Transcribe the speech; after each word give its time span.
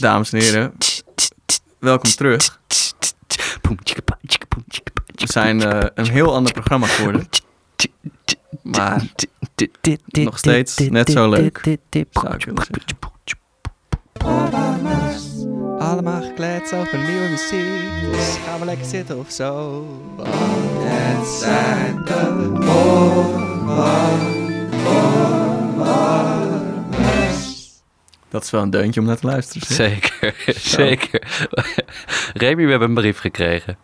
Dames 0.00 0.32
en 0.32 0.40
heren, 0.40 0.72
welkom 1.78 2.10
terug. 2.10 2.60
We 5.14 5.26
zijn 5.26 5.62
eh, 5.62 5.88
een 5.94 6.10
heel 6.10 6.34
ander 6.34 6.52
programma 6.52 6.86
geworden. 6.86 7.28
Maar 8.62 9.02
nog 10.04 10.38
steeds 10.38 10.76
net 10.78 11.10
zo 11.10 11.28
leuk, 11.28 11.60
zou 12.10 12.34
ik 12.34 12.44
willen 12.44 12.64
zeggen. 12.64 12.98
Allemaal 15.78 16.22
gekletst 16.22 16.72
over 16.72 16.98
nieuwe 16.98 17.28
muziek. 17.28 18.10
Dus 18.10 18.36
gaan 18.44 18.58
we 18.58 18.64
lekker 18.64 18.86
zitten 18.86 19.18
of 19.18 19.30
zo. 19.30 19.84
het 20.82 21.28
zijn 21.28 22.04
de 22.04 22.48
Dat 28.30 28.44
is 28.44 28.50
wel 28.50 28.62
een 28.62 28.70
deuntje 28.70 29.00
om 29.00 29.06
naar 29.06 29.16
te 29.16 29.26
luisteren. 29.26 29.66
zeg. 29.66 29.90
Zeker, 29.90 30.34
zeker. 30.78 31.22
Remy, 32.34 32.64
we 32.64 32.70
hebben 32.70 32.88
een 32.88 32.94
brief 32.94 33.18
gekregen. 33.18 33.78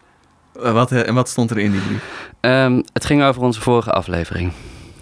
Eh, 0.62 0.72
wat, 0.72 0.92
eh, 0.92 1.09
en 1.09 1.14
wat 1.14 1.28
stond 1.28 1.50
er 1.50 1.59
in 1.59 1.70
die 1.70 1.80
brief? 1.80 2.30
Ehm, 2.41 2.82
het 2.92 3.05
ging 3.05 3.22
over 3.22 3.42
onze 3.42 3.60
vorige 3.60 3.92
aflevering. 3.92 4.52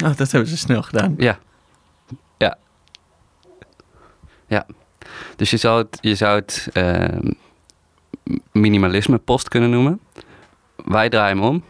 Oh, 0.04 0.16
dat 0.16 0.30
hebben 0.30 0.50
ze 0.50 0.56
snel 0.56 0.82
gedaan. 0.82 1.14
Ja. 1.16 1.38
Ja. 2.38 2.58
Ja. 4.46 4.66
Dus 5.36 5.50
je 5.50 5.56
zou 5.56 5.78
het, 5.82 5.98
je 6.00 6.14
zou 6.14 6.38
het 6.38 6.68
ehm, 6.72 7.30
minimalisme 8.52 9.18
post 9.18 9.48
kunnen 9.48 9.70
noemen. 9.70 10.00
Wij 10.76 11.08
draaien 11.08 11.36
hem 11.38 11.46
om. 11.46 11.64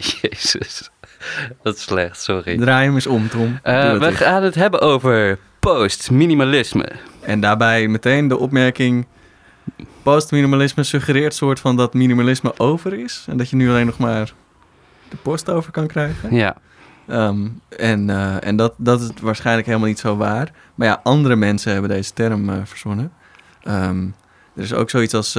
Jezus. 0.20 0.90
Dat 1.62 1.76
is 1.76 1.82
slecht, 1.82 2.22
sorry. 2.22 2.58
Draai 2.58 2.84
hem 2.84 2.94
eens 2.94 3.06
om, 3.06 3.28
Tom. 3.28 3.58
Eh, 3.62 3.98
we 3.98 4.12
gaan 4.12 4.42
het 4.42 4.54
hebben 4.54 4.80
over 4.80 5.38
post, 5.60 6.10
minimalisme. 6.10 6.92
En 7.20 7.40
daarbij 7.40 7.88
meteen 7.88 8.28
de 8.28 8.38
opmerking... 8.38 9.06
Postminimalisme 10.02 10.82
suggereert 10.82 11.34
soort 11.34 11.60
van 11.60 11.76
dat 11.76 11.94
minimalisme 11.94 12.52
over 12.58 12.92
is. 12.92 13.24
En 13.28 13.36
dat 13.36 13.50
je 13.50 13.56
nu 13.56 13.68
alleen 13.68 13.86
nog 13.86 13.98
maar 13.98 14.32
de 15.08 15.16
post 15.16 15.50
over 15.50 15.72
kan 15.72 15.86
krijgen. 15.86 16.34
Ja, 16.34 16.56
Ehm, 17.06 17.48
en 17.68 18.10
eh, 18.10 18.46
en 18.46 18.56
dat, 18.56 18.74
dat 18.76 19.00
is 19.00 19.10
waarschijnlijk 19.22 19.66
helemaal 19.66 19.88
niet 19.88 19.98
zo 19.98 20.16
waar. 20.16 20.52
Maar 20.74 20.88
ja, 20.88 21.00
andere 21.02 21.36
mensen 21.36 21.72
hebben 21.72 21.90
deze 21.90 22.12
term 22.12 22.48
eh, 22.48 22.56
verzonnen. 22.64 23.12
Ehm, 23.62 24.06
er 24.54 24.62
is 24.62 24.72
ook 24.72 24.90
zoiets 24.90 25.14
als... 25.14 25.32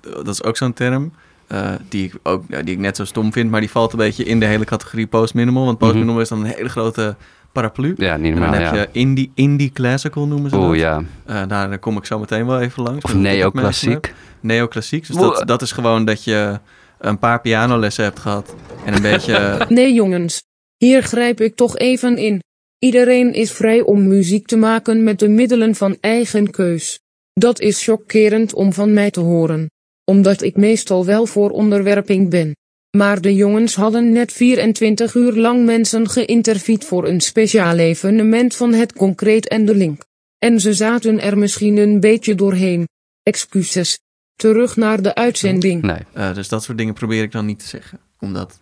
dat 0.00 0.28
is 0.28 0.42
ook 0.42 0.56
zo'n 0.56 0.72
term... 0.72 1.12
eh, 1.48 1.72
die, 1.88 2.04
ik 2.04 2.14
ook, 2.22 2.44
ja, 2.48 2.62
die 2.62 2.74
ik 2.74 2.80
net 2.80 2.96
zo 2.96 3.04
stom 3.04 3.32
vind, 3.32 3.50
maar 3.50 3.60
die 3.60 3.70
valt 3.70 3.92
een 3.92 3.98
beetje 3.98 4.24
in 4.24 4.40
de 4.40 4.46
hele 4.46 4.64
categorie 4.64 5.06
post-minimal. 5.06 5.64
Want 5.64 5.78
post-minimal 5.78 6.20
is 6.20 6.28
dan 6.28 6.40
een 6.40 6.52
hele 6.54 6.68
grote 6.68 7.16
paraplu. 7.52 7.94
ja 7.96 8.16
niet 8.16 8.34
En 8.34 8.40
dan 8.40 8.50
normaal, 8.50 8.60
heb 8.60 8.74
ja. 8.74 8.80
je 8.80 8.88
indie, 8.92 9.30
indie 9.34 9.70
classical 9.72 10.26
noemen 10.26 10.50
ze 10.50 10.56
dat. 10.56 10.64
Oeh, 10.64 10.76
ja. 10.76 11.02
Eh, 11.26 11.42
daar 11.48 11.78
kom 11.78 11.96
ik 11.96 12.04
zo 12.04 12.18
meteen 12.18 12.46
wel 12.46 12.60
even 12.60 12.82
langs. 12.82 13.04
Of 13.04 13.14
neoclassiek. 13.14 14.14
Neoclassiek. 14.40 15.06
Dus 15.06 15.16
dat, 15.16 15.42
dat 15.46 15.62
is 15.62 15.72
gewoon 15.72 16.04
dat 16.04 16.24
je 16.24 16.58
een 16.98 17.18
paar 17.18 17.40
pianolessen 17.40 18.04
hebt 18.04 18.18
gehad. 18.18 18.54
En 18.84 18.94
een 18.94 19.02
beetje... 19.02 19.58
Nee 19.68 19.92
jongens, 19.92 20.42
hier 20.76 21.02
grijp 21.02 21.40
ik 21.40 21.56
toch 21.56 21.76
even 21.76 22.16
in. 22.16 22.42
Iedereen 22.78 23.32
is 23.32 23.52
vrij 23.52 23.80
om 23.80 24.08
muziek 24.08 24.46
te 24.46 24.56
maken 24.56 25.02
met 25.02 25.18
de 25.18 25.28
middelen 25.28 25.74
van 25.74 25.96
eigen 26.00 26.50
keus. 26.50 26.98
Dat 27.32 27.60
is 27.60 27.84
chockerend 27.84 28.54
om 28.54 28.72
van 28.72 28.92
mij 28.92 29.10
te 29.10 29.20
horen. 29.20 29.68
Omdat 30.08 30.42
ik 30.42 30.56
meestal 30.56 31.04
wel 31.04 31.26
voor 31.26 31.50
onderwerping 31.50 32.30
ben. 32.30 32.56
Maar 32.96 33.20
de 33.20 33.34
jongens 33.34 33.74
hadden 33.74 34.12
net 34.12 34.32
24 34.32 35.14
uur 35.14 35.32
lang 35.32 35.64
mensen 35.64 36.08
geïnterviewd 36.08 36.84
voor 36.84 37.08
een 37.08 37.20
speciaal 37.20 37.76
evenement 37.76 38.56
van 38.56 38.72
het 38.72 38.92
concreet 38.92 39.48
en 39.48 39.64
de 39.64 39.74
link. 39.74 40.02
En 40.38 40.60
ze 40.60 40.72
zaten 40.72 41.20
er 41.20 41.38
misschien 41.38 41.76
een 41.76 42.00
beetje 42.00 42.34
doorheen. 42.34 42.88
Excuses. 43.22 43.98
Terug 44.36 44.76
naar 44.76 45.02
de 45.02 45.14
uitzending. 45.14 45.82
Nee. 45.82 46.00
eh, 46.12 46.34
dus 46.34 46.48
dat 46.48 46.62
soort 46.62 46.78
dingen 46.78 46.94
probeer 46.94 47.22
ik 47.22 47.32
dan 47.32 47.46
niet 47.46 47.58
te 47.58 47.66
zeggen. 47.66 47.98
Omdat 48.18 48.60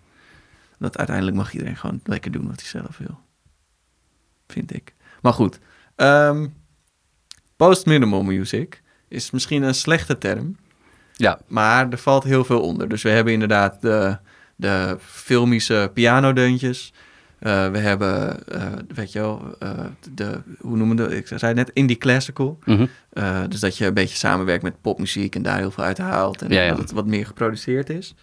dat 0.78 0.96
uiteindelijk 0.96 1.36
mag 1.36 1.52
iedereen 1.52 1.76
gewoon 1.76 2.00
lekker 2.04 2.30
doen 2.32 2.46
wat 2.46 2.60
hij 2.60 2.68
zelf 2.68 2.98
wil. 2.98 3.18
Vind 4.46 4.74
ik. 4.74 4.94
Maar 5.22 5.32
goed. 5.32 5.58
ehm, 5.96 6.46
Post-minimal 7.56 8.22
music 8.22 8.82
is 9.08 9.30
misschien 9.30 9.62
een 9.62 9.74
slechte 9.74 10.18
term. 10.18 10.56
Ja, 11.16 11.38
Maar 11.46 11.88
er 11.90 11.98
valt 11.98 12.24
heel 12.24 12.44
veel 12.44 12.60
onder. 12.60 12.88
Dus 12.88 13.02
we 13.02 13.08
hebben 13.08 13.32
inderdaad 13.32 13.82
de, 13.82 14.16
de 14.56 14.96
filmische 15.00 15.90
pianodeuntjes. 15.94 16.92
Eh, 17.38 17.70
we 17.70 17.78
hebben, 17.78 18.46
eh, 18.48 18.62
weet 18.94 19.12
je 19.12 19.18
wel, 19.18 19.54
eh, 19.58 19.70
de, 20.14 20.40
hoe 20.60 20.76
noemen 20.76 20.96
we 20.96 21.02
dat? 21.02 21.12
Ik 21.12 21.38
zei 21.38 21.54
net 21.54 21.70
indie 21.72 21.96
classical. 21.96 22.58
mhm. 22.64 22.86
Dus 23.48 23.60
dat 23.60 23.76
je 23.76 23.86
een 23.86 23.94
beetje 23.94 24.16
samenwerkt 24.16 24.62
met 24.62 24.80
popmuziek 24.80 25.34
en 25.34 25.42
daar 25.42 25.58
heel 25.58 25.70
veel 25.70 25.84
uit 25.84 25.98
haalt. 25.98 26.42
En 26.42 26.50
Ja, 26.50 26.62
ja. 26.62 26.68
dat 26.68 26.78
het 26.78 26.92
wat 26.92 27.06
meer 27.06 27.26
geproduceerd 27.26 27.90
is. 27.90 28.14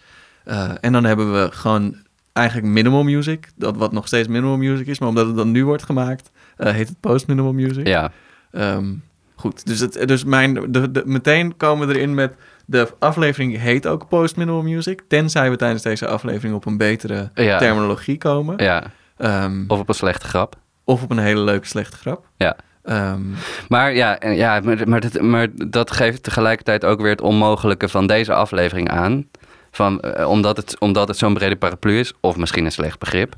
En 0.80 0.92
dan 0.92 1.04
hebben 1.04 1.32
we 1.32 1.52
gewoon 1.52 1.96
eigenlijk 2.32 2.68
minimal 2.68 3.02
music. 3.02 3.48
Dat 3.56 3.76
wat 3.76 3.92
nog 3.92 4.06
steeds 4.06 4.28
minimal 4.28 4.56
music 4.56 4.86
is. 4.86 4.98
Maar 4.98 5.08
omdat 5.08 5.26
het 5.26 5.36
dan 5.36 5.50
nu 5.50 5.64
wordt 5.64 5.82
gemaakt, 5.82 6.30
heet 6.56 6.88
het 6.88 7.00
post 7.00 7.26
minimal 7.26 7.52
music. 7.52 7.86
ja. 7.86 8.12
Ehm, 8.50 8.94
goed, 9.34 9.66
dus, 9.66 9.80
het, 9.80 10.08
dus 10.08 10.24
mijn, 10.24 10.72
de, 10.72 10.90
de, 10.90 11.02
meteen 11.06 11.56
komen 11.56 11.88
we 11.88 11.94
erin 11.94 12.14
met... 12.14 12.34
De 12.66 12.88
aflevering 12.98 13.58
heet 13.58 13.86
ook 13.86 14.08
Post 14.08 14.36
Minimal 14.36 14.62
Music. 14.62 15.00
Tenzij 15.08 15.50
we 15.50 15.56
tijdens 15.56 15.82
deze 15.82 16.06
aflevering 16.06 16.54
op 16.54 16.66
een 16.66 16.76
betere 16.76 17.30
Ja. 17.34 17.58
terminologie 17.58 18.18
komen. 18.18 18.64
ja. 18.64 18.82
Ehm, 19.16 19.64
Of 19.68 19.78
op 19.78 19.88
een 19.88 19.94
slechte 19.94 20.26
grap. 20.26 20.56
of 20.84 21.02
op 21.02 21.10
een 21.10 21.18
hele 21.18 21.40
leuke 21.40 21.66
slechte 21.66 21.96
grap. 21.96 22.26
Ja. 22.36 22.56
Ehm, 22.82 23.20
Maar 23.68 23.94
ja, 23.94 24.18
ja 24.20 24.60
maar, 24.60 24.88
maar, 24.88 25.00
dat, 25.00 25.20
maar 25.20 25.48
dat 25.68 25.90
geeft 25.90 26.22
tegelijkertijd 26.22 26.84
ook 26.84 27.00
weer 27.00 27.10
het 27.10 27.20
onmogelijke 27.20 27.88
van 27.88 28.06
deze 28.06 28.34
aflevering 28.34 28.90
aan. 28.90 29.28
Van, 29.70 30.00
eh, 30.00 30.28
omdat 30.28 30.56
het, 30.56 30.78
omdat 30.78 31.08
het 31.08 31.16
zo'n 31.16 31.34
brede 31.34 31.56
paraplu 31.56 31.98
is, 31.98 32.12
of 32.20 32.36
misschien 32.36 32.64
een 32.64 32.72
slecht 32.72 32.98
begrip. 32.98 33.34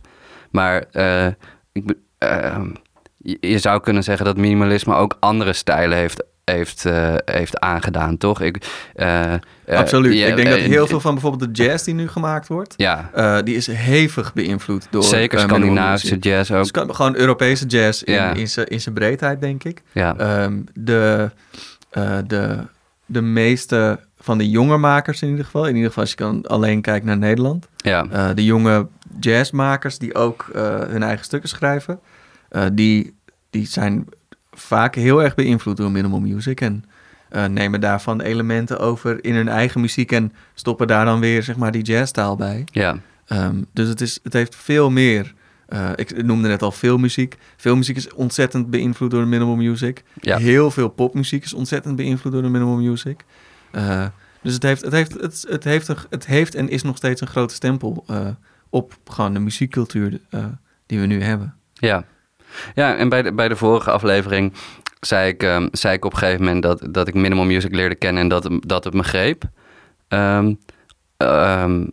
Maar 0.50 0.84
eh, 0.92 1.26
ik, 1.72 1.94
eh, 2.18 2.60
je, 3.16 3.36
je 3.40 3.58
zou 3.58 3.80
kunnen 3.80 4.02
zeggen 4.02 4.24
dat 4.26 4.36
minimalisme 4.36 4.94
ook 4.94 5.16
andere 5.20 5.52
stijlen 5.52 5.98
heeft, 5.98 6.24
heeft, 6.52 6.84
eh, 6.84 7.14
heeft 7.24 7.60
aangedaan, 7.60 8.16
toch? 8.16 8.40
Ik, 8.40 8.56
eh, 8.94 9.34
eh, 9.34 9.40
absoluut. 9.66 10.14
Ik 10.28 10.36
denk 10.36 10.48
dat 10.48 10.58
heel 10.58 10.86
veel 10.86 11.00
van 11.00 11.12
bijvoorbeeld 11.12 11.54
de 11.54 11.62
jazz 11.62 11.84
die 11.84 11.94
nu 11.94 12.08
gemaakt 12.08 12.48
wordt... 12.48 12.74
Ja, 12.76 13.10
die 13.42 13.56
is 13.56 13.66
hevig 13.66 14.32
beïnvloed 14.32 14.86
door... 14.90 15.02
zeker 15.02 15.38
Scandinavische 15.40 16.18
jazz 16.18 16.50
ook. 16.50 16.72
Kan- 16.72 16.94
gewoon 16.94 17.16
Europese 17.16 17.66
jazz 17.66 18.02
in, 18.02 18.14
Ja. 18.14 18.32
in 18.32 18.48
zijn 18.48 18.66
in 18.66 18.80
zijn 18.80 18.94
breedheid, 18.94 19.40
denk 19.40 19.64
ik. 19.64 19.82
Ja, 19.92 20.16
Ehm, 20.16 20.60
de, 20.74 21.30
de, 22.26 22.58
de 23.06 23.20
meeste 23.20 24.00
van 24.18 24.38
de 24.38 24.50
jonge 24.50 24.76
makers 24.76 25.22
in 25.22 25.28
ieder 25.28 25.44
geval... 25.44 25.66
in 25.66 25.74
ieder 25.74 25.88
geval 25.88 26.02
als 26.02 26.10
je 26.12 26.16
kan 26.18 26.46
alleen 26.46 26.80
kijkt 26.80 27.04
naar 27.04 27.18
Nederland... 27.18 27.68
ja, 27.76 28.32
de 28.34 28.44
jonge 28.44 28.88
jazzmakers 29.20 29.98
die 29.98 30.14
ook 30.14 30.50
hun 30.88 31.02
eigen 31.02 31.24
stukken 31.24 31.48
schrijven, 31.48 32.00
die, 32.72 33.16
die 33.50 33.66
zijn 33.66 34.06
vaak 34.58 34.94
heel 34.94 35.22
erg 35.22 35.34
beïnvloed 35.34 35.76
door 35.76 35.90
minimal 35.90 36.20
music 36.20 36.60
en 36.60 36.84
eh, 37.28 37.44
nemen 37.44 37.80
daarvan 37.80 38.20
elementen 38.20 38.78
over 38.78 39.24
in 39.24 39.34
hun 39.34 39.48
eigen 39.48 39.80
muziek 39.80 40.12
en 40.12 40.32
stoppen 40.54 40.86
daar 40.86 41.04
dan 41.04 41.20
weer 41.20 41.42
zeg 41.42 41.56
maar 41.56 41.72
die 41.72 41.82
jazztaal 41.82 42.36
bij. 42.36 42.62
ja, 42.72 42.98
Ehm, 43.26 43.62
dus 43.72 43.88
het, 43.88 44.00
is, 44.00 44.18
het 44.22 44.32
heeft 44.32 44.56
veel 44.56 44.90
meer. 44.90 45.34
eh, 45.66 45.90
ik 45.94 46.22
noemde 46.24 46.48
net 46.48 46.62
al 46.62 46.70
filmmuziek. 46.72 47.36
Filmmuziek 47.56 47.96
is 47.96 48.12
ontzettend 48.14 48.70
beïnvloed 48.70 49.10
door 49.10 49.20
de 49.20 49.26
minimal 49.26 49.56
music. 49.56 50.02
ja. 50.20 50.36
Heel 50.38 50.70
veel 50.70 50.88
popmuziek 50.88 51.44
is 51.44 51.52
ontzettend 51.54 51.96
beïnvloed 51.96 52.32
door 52.32 52.42
de 52.42 52.48
minimal 52.48 52.76
music. 52.76 53.24
Eh, 53.70 54.06
dus 54.42 54.54
het 54.54 54.62
heeft, 54.62 54.82
het, 54.82 54.92
heeft, 54.92 55.12
het, 55.20 55.44
het, 55.48 55.64
heeft 55.64 55.88
een, 55.88 55.96
het 56.10 56.26
heeft 56.26 56.54
en 56.54 56.68
is 56.68 56.82
nog 56.82 56.96
steeds 56.96 57.20
een 57.20 57.26
grote 57.26 57.54
stempel 57.54 58.04
op 58.70 58.98
gewoon 59.04 59.32
de 59.32 59.38
muziekcultuur 59.40 60.20
die 60.86 61.00
we 61.00 61.06
nu 61.06 61.22
hebben. 61.22 61.54
Ja, 61.74 62.04
ja 62.74 62.96
en 62.96 63.08
bij 63.08 63.22
de, 63.22 63.32
bij 63.32 63.48
de 63.48 63.56
vorige 63.56 63.90
aflevering 63.90 64.52
zei 65.00 65.28
ik, 65.28 65.42
ehm, 65.42 65.68
zei 65.72 65.94
ik 65.94 66.04
op 66.04 66.12
een 66.12 66.18
gegeven 66.18 66.44
moment 66.44 66.62
dat, 66.62 66.86
dat 66.90 67.08
ik 67.08 67.14
minimal 67.14 67.44
music 67.44 67.74
leerde 67.74 67.94
kennen 67.94 68.22
en 68.22 68.28
dat, 68.28 68.48
dat 68.60 68.84
het 68.84 68.94
me 68.94 69.02
greep. 69.02 69.42
Ehm, 70.08 70.54
ehm, 71.16 71.86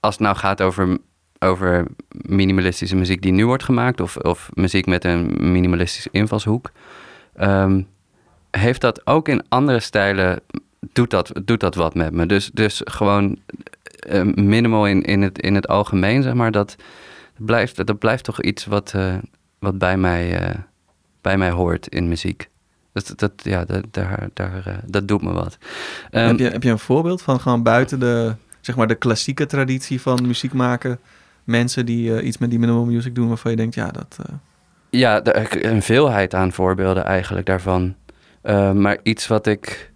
als 0.00 0.14
het 0.14 0.24
nou 0.24 0.36
gaat 0.36 0.62
over, 0.62 0.98
over 1.38 1.86
minimalistische 2.10 2.96
muziek 2.96 3.22
die 3.22 3.32
nu 3.32 3.46
wordt 3.46 3.64
gemaakt, 3.64 4.00
of, 4.00 4.16
of 4.16 4.48
muziek 4.54 4.86
met 4.86 5.04
een 5.04 5.36
minimalistische 5.52 6.08
invalshoek, 6.12 6.70
heeft 8.50 8.80
dat 8.80 9.06
ook 9.06 9.28
in 9.28 9.44
andere 9.48 9.80
stijlen, 9.80 10.40
doet 10.92 11.10
dat, 11.10 11.32
doet 11.44 11.60
dat 11.60 11.74
wat 11.74 11.94
met 11.94 12.12
me. 12.12 12.26
Dus, 12.26 12.50
dus 12.52 12.82
gewoon 12.84 13.38
minimal 14.34 14.86
in, 14.86 15.02
in, 15.02 15.22
het, 15.22 15.40
in 15.40 15.54
het 15.54 15.68
algemeen, 15.68 16.22
zeg 16.22 16.34
maar, 16.34 16.50
dat 16.50 16.76
blijft, 17.36 17.86
dat 17.86 17.98
blijft 17.98 18.24
toch 18.24 18.42
iets 18.42 18.64
wat, 18.64 18.92
eh, 18.94 19.14
wat 19.58 19.78
bij, 19.78 19.96
mij, 19.96 20.38
eh, 20.38 20.58
bij 21.20 21.38
mij 21.38 21.50
hoort 21.50 21.86
in 21.86 22.08
muziek. 22.08 22.48
Dat, 22.92 23.12
dat, 23.16 23.32
ja, 23.36 23.64
dat, 23.64 23.84
daar, 23.90 24.28
daar, 24.34 24.66
eh, 24.66 24.74
dat 24.86 25.08
doet 25.08 25.22
me 25.22 25.32
wat. 25.32 25.58
Ehm, 26.10 26.26
heb, 26.26 26.38
je, 26.38 26.48
heb 26.48 26.62
je 26.62 26.70
een 26.70 26.78
voorbeeld 26.78 27.22
van 27.22 27.40
gewoon 27.40 27.62
buiten 27.62 28.00
de, 28.00 28.34
zeg 28.60 28.76
maar 28.76 28.86
de 28.86 28.94
klassieke 28.94 29.46
traditie 29.46 30.00
van 30.00 30.26
muziek 30.26 30.52
maken, 30.52 30.98
mensen 31.44 31.86
die 31.86 32.16
eh, 32.16 32.26
iets 32.26 32.38
met 32.38 32.50
die 32.50 32.58
minimal 32.58 32.84
music 32.84 33.14
doen 33.14 33.28
waarvan 33.28 33.50
je 33.50 33.56
denkt, 33.56 33.74
ja, 33.74 33.90
dat... 33.90 34.18
Ja, 34.90 35.20
een 35.50 35.82
veelheid 35.82 36.34
aan 36.34 36.52
voorbeelden 36.52 37.04
eigenlijk 37.04 37.46
daarvan. 37.46 37.94
Eh, 38.42 38.72
maar 38.72 38.98
iets 39.02 39.26
wat 39.26 39.46
ik... 39.46 39.92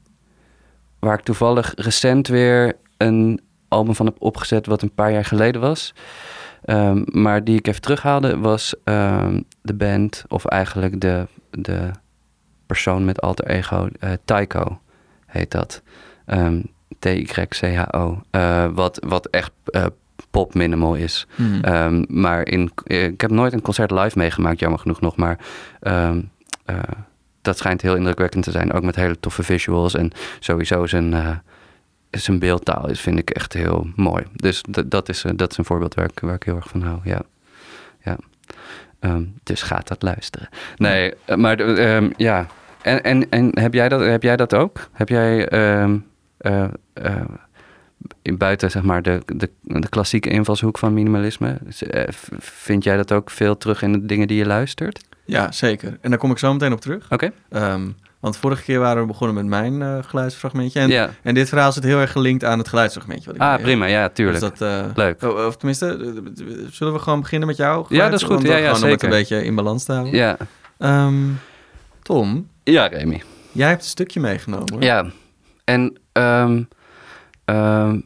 Waar 0.99 1.19
ik 1.19 1.25
toevallig 1.25 1.73
recent 1.77 2.29
weer 2.29 2.77
een 2.97 3.41
album 3.69 3.95
van 3.95 4.07
heb 4.07 4.17
opgezet... 4.19 4.67
wat 4.67 4.83
een 4.83 4.95
paar 4.95 5.13
jaar 5.13 5.25
geleden 5.25 5.61
was. 5.61 5.95
Ehm, 6.65 7.03
maar 7.07 7.45
die 7.45 7.59
ik 7.59 7.67
even 7.67 7.81
terughaalde 7.81 8.39
was 8.39 8.75
ehm, 8.85 9.41
de 9.63 9.75
band... 9.75 10.25
of 10.29 10.45
eigenlijk 10.45 11.01
de, 11.01 11.27
de 11.51 11.91
persoon 12.67 13.05
met 13.05 13.21
alter 13.21 13.47
ego... 13.47 13.89
eh 13.99 14.13
Tycho 14.25 14.81
heet 15.27 15.51
dat. 15.51 15.83
Ehm, 16.27 16.61
T-Y-C-H-O. 16.99 18.23
Eh, 18.31 18.67
wat, 18.73 19.05
wat 19.07 19.27
echt 19.27 19.53
eh, 19.65 19.87
pop 20.31 20.55
minimal 20.55 20.95
is. 20.95 21.27
hmm. 21.35 22.05
Maar 22.09 22.47
in, 22.47 22.71
ik 22.85 23.21
heb 23.21 23.31
nooit 23.31 23.53
een 23.53 23.63
concert 23.63 23.91
live 23.91 24.19
meegemaakt, 24.19 24.61
jammer 24.61 24.79
genoeg 24.79 25.01
nog. 25.01 25.17
Maar 25.17 25.39
dat 27.43 27.59
schijnt 27.59 27.83
heel 27.83 27.97
indrukwekkend 27.97 28.45
te 28.45 28.51
zijn. 28.51 28.73
Ook 28.73 28.83
met 28.83 28.97
hele 28.97 29.21
toffe 29.21 29.43
visuals. 29.43 29.95
En 29.95 30.11
sowieso 30.39 30.87
zijn, 30.87 31.43
zijn 32.11 32.39
beeldtaal 32.39 32.89
is, 32.89 33.01
vind 33.01 33.19
ik 33.19 33.31
echt 33.31 33.53
heel 33.53 33.87
mooi. 33.97 34.25
Dus 34.33 34.63
dat, 34.87 35.09
is, 35.09 35.25
eh, 35.25 35.33
dat 35.37 35.51
is 35.51 35.57
een 35.57 35.65
voorbeeld 35.65 35.95
waar 35.95 36.05
ik, 36.05 36.21
waar 36.21 36.35
ik 36.35 36.43
heel 36.43 36.57
erg 36.57 36.69
van 36.69 36.83
hou. 36.83 37.01
Ja. 37.05 37.23
Ja. 38.05 38.17
Ehm, 38.99 39.25
dus 39.43 39.63
gaat 39.63 39.89
dat 39.89 40.03
luisteren. 40.03 40.49
Nee, 40.77 41.15
eh, 41.25 41.37
maar 41.37 41.59
ehm, 41.59 42.11
ja. 42.17 42.47
En, 42.83 43.03
en, 43.03 43.31
en 43.31 43.59
heb, 43.59 43.75
jij 43.75 43.89
dat, 43.89 44.01
heb 44.01 44.23
jij 44.23 44.37
dat 44.37 44.55
ook? 44.55 44.89
Heb 44.93 45.09
jij 45.09 45.49
ehm, 45.49 45.99
eh, 46.37 46.69
in 48.23 48.37
buiten 48.37 48.71
zeg 48.71 48.83
maar 48.83 49.03
de, 49.03 49.23
de, 49.27 49.51
de 49.63 49.89
klassieke 49.89 50.29
invalshoek 50.29 50.79
van 50.79 50.95
minimalisme? 50.95 51.59
Vind 52.39 52.85
jij 52.85 52.97
dat 52.97 53.13
ook 53.13 53.31
veel 53.31 53.57
terug 53.57 53.83
in 53.83 53.93
de 53.93 54.07
dingen 54.07 54.29
die 54.29 54.39
je 54.39 54.47
luistert? 54.47 55.05
Ja, 55.25 55.53
zeker. 55.53 55.99
En 56.01 56.11
daar 56.11 56.19
kom 56.19 56.31
ik 56.31 56.39
zo 56.39 56.53
meteen 56.53 56.73
op 56.73 56.81
terug. 56.81 57.11
Oké. 57.11 57.33
Want 58.21 58.37
vorige 58.37 58.63
keer 58.63 58.79
waren 58.79 59.01
we 59.03 59.07
begonnen 59.09 59.37
met 59.37 59.47
mijn 59.47 59.83
eh, 59.83 60.05
geluidsfragmentje. 60.09 60.81
En, 60.81 60.89
Ja. 60.89 61.11
en 61.23 61.35
dit 61.35 61.49
verhaal 61.49 61.73
zit 61.73 61.85
heel 61.85 61.99
erg 62.01 62.13
gelinkt 62.13 62.45
aan 62.45 62.59
het 62.59 62.69
geluidsfragmentje. 62.69 63.27
Wat 63.27 63.35
ik 63.35 63.41
Ah, 63.43 63.63
prima. 63.63 63.87
Ja, 63.87 64.07
Dus 64.07 64.15
tuurlijk. 64.17 64.41
dat, 64.41 64.61
eh, 64.61 64.85
Leuk. 64.95 65.23
oh, 65.23 65.47
Of 65.47 65.57
tenminste, 65.57 65.87
eh, 65.87 66.43
zullen 66.71 66.93
we 66.93 66.99
gewoon 66.99 67.21
beginnen 67.21 67.49
met 67.49 67.57
jou? 67.57 67.87
Ja, 67.89 68.05
dat 68.09 68.21
is 68.21 68.27
goed. 68.27 68.35
Want 68.35 68.47
Ja, 68.47 68.57
ja, 68.57 68.59
gewoon 68.69 68.83
om 68.83 68.91
het 68.91 69.01
zeker. 69.01 69.05
een 69.17 69.21
beetje 69.23 69.45
in 69.45 69.55
balans 69.55 69.85
te 69.85 69.93
houden. 69.93 70.15
Ja. 70.15 70.37
Ehm, 70.79 71.15
Tom, 72.03 72.49
ja, 72.65 72.87
Remy. 72.87 73.23
jij 73.53 73.69
hebt 73.69 73.83
een 73.83 73.89
stukje 73.89 74.21
meegenomen. 74.21 74.81
Ja. 74.81 75.07
En 75.65 75.99
ehm, 76.13 76.63
ehm, 77.45 78.01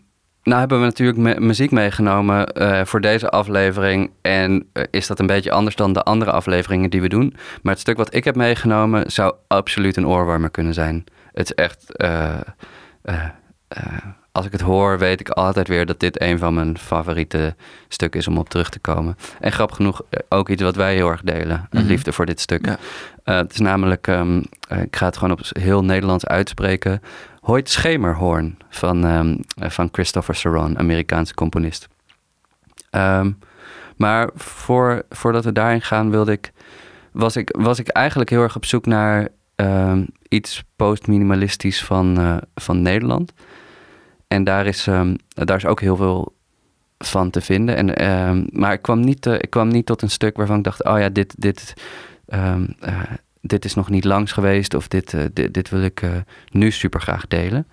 nou 0.44 0.58
hebben 0.60 0.78
we 0.78 0.84
natuurlijk 0.84 1.18
mu- 1.18 1.40
muziek 1.46 1.70
meegenomen 1.70 2.46
eh, 2.46 2.84
voor 2.84 3.00
deze 3.00 3.28
aflevering. 3.30 4.10
En 4.22 4.66
eh, 4.72 4.82
is 4.90 5.06
dat 5.06 5.18
een 5.18 5.26
beetje 5.26 5.50
anders 5.50 5.76
dan 5.76 5.92
de 5.92 6.02
andere 6.02 6.30
afleveringen 6.30 6.90
die 6.90 7.00
we 7.00 7.08
doen. 7.08 7.34
Maar 7.62 7.72
het 7.72 7.80
stuk 7.82 7.96
wat 7.96 8.14
ik 8.14 8.24
heb 8.24 8.36
meegenomen 8.36 9.10
zou 9.10 9.34
absoluut 9.48 9.96
een 9.96 10.06
oorwarmer 10.06 10.50
kunnen 10.50 10.74
zijn. 10.74 11.04
Het 11.32 11.44
is 11.44 11.54
echt... 11.54 11.96
eh, 11.96 12.34
als 14.32 14.46
ik 14.46 14.52
het 14.52 14.60
hoor, 14.60 14.98
weet 14.98 15.20
ik 15.20 15.28
altijd 15.28 15.68
weer 15.68 15.86
dat 15.86 16.00
dit 16.00 16.20
een 16.20 16.38
van 16.38 16.54
mijn 16.54 16.78
favoriete 16.78 17.54
stukken 17.88 18.20
is 18.20 18.28
om 18.28 18.38
op 18.38 18.48
terug 18.48 18.68
te 18.68 18.78
komen. 18.78 19.16
En 19.40 19.52
grappig 19.52 19.76
genoeg 19.76 20.02
ook 20.28 20.48
iets 20.48 20.62
wat 20.62 20.76
wij 20.76 20.94
heel 20.94 21.10
erg 21.10 21.20
delen. 21.22 21.66
Mhm. 21.70 21.84
liefde 21.86 22.12
voor 22.12 22.26
dit 22.26 22.40
stuk. 22.40 22.66
Ja. 22.66 22.78
Het 23.40 23.52
is 23.52 23.58
namelijk, 23.58 24.06
eh, 24.08 24.36
ik 24.82 24.96
ga 24.96 25.06
het 25.06 25.16
gewoon 25.16 25.32
op 25.32 25.40
heel 25.58 25.84
Nederlands 25.84 26.26
uitspreken. 26.26 27.02
Hoyt 27.44 27.70
Schemerhoorn 27.70 28.58
van, 28.68 29.04
ehm, 29.04 29.36
eh, 29.58 29.70
van 29.70 29.88
Christopher 29.92 30.34
Saron, 30.34 30.78
Amerikaanse 30.78 31.34
componist. 31.34 31.88
Ehm, 32.90 33.32
maar 33.96 34.30
voor, 34.34 35.02
voordat 35.10 35.44
we 35.44 35.52
daarin 35.52 35.82
gaan, 35.82 36.10
wilde 36.10 36.32
ik, 36.32 36.52
was, 37.12 37.36
ik, 37.36 37.56
was 37.58 37.78
ik 37.78 37.88
eigenlijk 37.88 38.30
heel 38.30 38.42
erg 38.42 38.56
op 38.56 38.64
zoek 38.64 38.86
naar 38.86 39.28
ehm, 39.54 40.04
iets 40.28 40.64
post-minimalistisch 40.76 41.84
van, 41.84 42.18
eh, 42.18 42.36
van 42.54 42.82
Nederland. 42.82 43.32
En 44.28 44.44
daar 44.44 44.66
is, 44.66 44.88
daar 45.28 45.56
is 45.56 45.66
ook 45.66 45.80
heel 45.80 45.96
veel 45.96 46.34
van 46.98 47.30
te 47.30 47.40
vinden. 47.40 47.96
En, 47.96 48.48
maar 48.52 48.72
ik 48.72 48.82
kwam, 48.82 49.00
niet, 49.00 49.26
eh, 49.26 49.34
ik 49.34 49.50
kwam 49.50 49.68
niet 49.68 49.86
tot 49.86 50.02
een 50.02 50.10
stuk 50.10 50.36
waarvan 50.36 50.56
ik 50.56 50.64
dacht: 50.64 50.84
oh 50.84 50.98
ja, 50.98 51.08
dit, 51.08 51.34
dit, 51.38 51.74
eh, 52.26 52.54
dit 53.46 53.64
is 53.64 53.74
nog 53.74 53.90
niet 53.90 54.04
langs 54.04 54.32
geweest. 54.32 54.74
Of 54.74 54.88
dit, 54.88 55.14
eh, 55.14 55.24
dit, 55.32 55.54
dit 55.54 55.68
wil 55.70 55.82
ik 55.82 56.02
eh, 56.02 56.10
nu 56.50 56.70
super 56.70 57.00
graag 57.00 57.26
delen. 57.28 57.66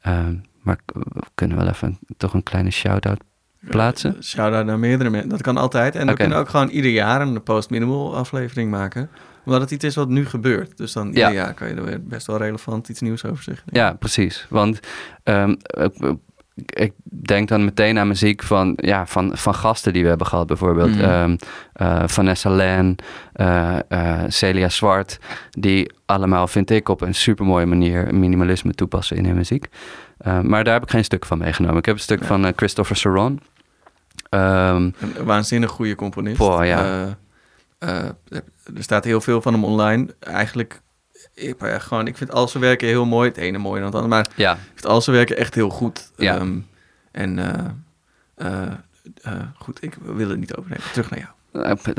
Ehm, 0.00 0.34
maar 0.62 0.78
we 0.84 1.22
kunnen 1.34 1.56
wel 1.56 1.68
even 1.68 1.98
toch 2.16 2.34
een 2.34 2.42
kleine 2.42 2.70
shout-out 2.70 3.20
plaatsen. 3.68 4.16
Eh, 4.16 4.22
Shout-out 4.22 4.66
naar 4.66 4.78
meerdere 4.78 5.10
mensen. 5.10 5.28
Dat 5.30 5.42
kan 5.42 5.56
altijd. 5.56 5.94
En 5.96 6.06
we 6.06 6.12
kunnen 6.14 6.38
ook 6.38 6.48
gewoon 6.48 6.68
ieder 6.68 6.90
jaar 6.90 7.20
een 7.20 7.42
post-minimal 7.42 8.16
aflevering 8.16 8.70
maken. 8.70 9.08
Omdat 9.44 9.60
het 9.60 9.70
iets 9.70 9.84
is 9.84 9.94
wat 9.94 10.08
nu 10.08 10.26
gebeurt. 10.26 10.76
Dus 10.76 10.92
dan 10.92 11.06
ieder 11.06 11.22
Ja. 11.22 11.32
jaar 11.32 11.54
kan 11.54 11.68
je 11.68 11.74
er 11.74 11.84
weer 11.84 12.02
best 12.04 12.26
wel 12.26 12.36
relevant 12.36 12.88
iets 12.88 13.00
nieuws 13.00 13.24
over 13.24 13.42
zeggen. 13.44 13.64
Ja, 13.72 13.92
precies. 13.92 14.46
Want 14.50 14.80
ehm, 15.22 15.54
ik, 16.66 16.92
denk 17.04 17.48
dan 17.48 17.64
meteen 17.64 17.98
aan 17.98 18.08
muziek 18.08 18.42
van, 18.42 18.72
ja, 18.76 19.06
van, 19.06 19.30
van 19.36 19.54
gasten 19.54 19.92
die 19.92 20.02
we 20.02 20.08
hebben 20.08 20.26
gehad. 20.26 20.46
Bijvoorbeeld 20.46 20.90
Mhm. 20.94 21.00
ehm, 21.04 21.36
eh, 21.72 22.02
Vanessa 22.06 22.50
Lan, 22.50 22.96
eh, 23.32 23.76
eh, 23.88 24.22
Celia 24.28 24.68
Zwart. 24.68 25.18
Die 25.50 25.92
allemaal, 26.06 26.46
vind 26.48 26.70
ik, 26.70 26.88
op 26.88 27.00
een 27.00 27.14
supermooie 27.14 27.66
manier 27.66 28.14
minimalisme 28.14 28.72
toepassen 28.74 29.16
in 29.16 29.24
hun 29.26 29.34
muziek. 29.34 29.66
Eh, 30.18 30.40
maar 30.40 30.64
daar 30.64 30.74
heb 30.74 30.82
ik 30.82 30.90
geen 30.90 31.04
stuk 31.04 31.24
van 31.26 31.38
meegenomen. 31.38 31.78
Ik 31.78 31.86
heb 31.86 31.94
een 31.94 32.00
stuk 32.00 32.20
Ja. 32.20 32.26
van 32.26 32.52
Christopher 32.56 32.96
Saron. 32.96 33.40
Ehm, 34.28 34.76
Een 34.98 35.24
waanzinnig 35.24 35.70
goede 35.70 35.94
componist. 35.94 36.38
Boah, 36.38 36.66
ja. 36.66 37.16
Er 37.78 38.82
staat 38.82 39.04
heel 39.04 39.20
veel 39.20 39.42
van 39.42 39.52
hem 39.52 39.64
online. 39.64 40.06
Eigenlijk, 40.20 40.80
ik, 41.34 41.54
ja, 41.60 41.78
gewoon, 41.78 42.06
ik 42.06 42.16
vind 42.16 42.32
al 42.32 42.48
zijn 42.48 42.62
werken 42.62 42.88
heel 42.88 43.06
mooi. 43.06 43.28
Het 43.28 43.36
ene 43.38 43.58
mooier 43.58 43.80
dan 43.82 43.86
het 43.92 44.02
andere. 44.02 44.14
Maar 44.22 44.32
ja, 44.36 44.52
ik 44.52 44.58
vind 44.74 44.86
al 44.86 45.00
zijn 45.00 45.16
werken 45.16 45.36
echt 45.36 45.54
heel 45.54 45.70
goed. 45.70 46.10
Ja. 46.16 46.34
Ehm, 46.36 46.58
en 47.10 47.38
eh, 47.38 47.64
eh, 48.34 48.72
eh, 49.22 49.32
goed, 49.58 49.82
ik 49.82 49.96
wil 50.02 50.28
het 50.28 50.38
niet 50.38 50.54
overnemen. 50.56 50.84
Terug 50.92 51.10
naar 51.10 51.18
jou. 51.20 51.32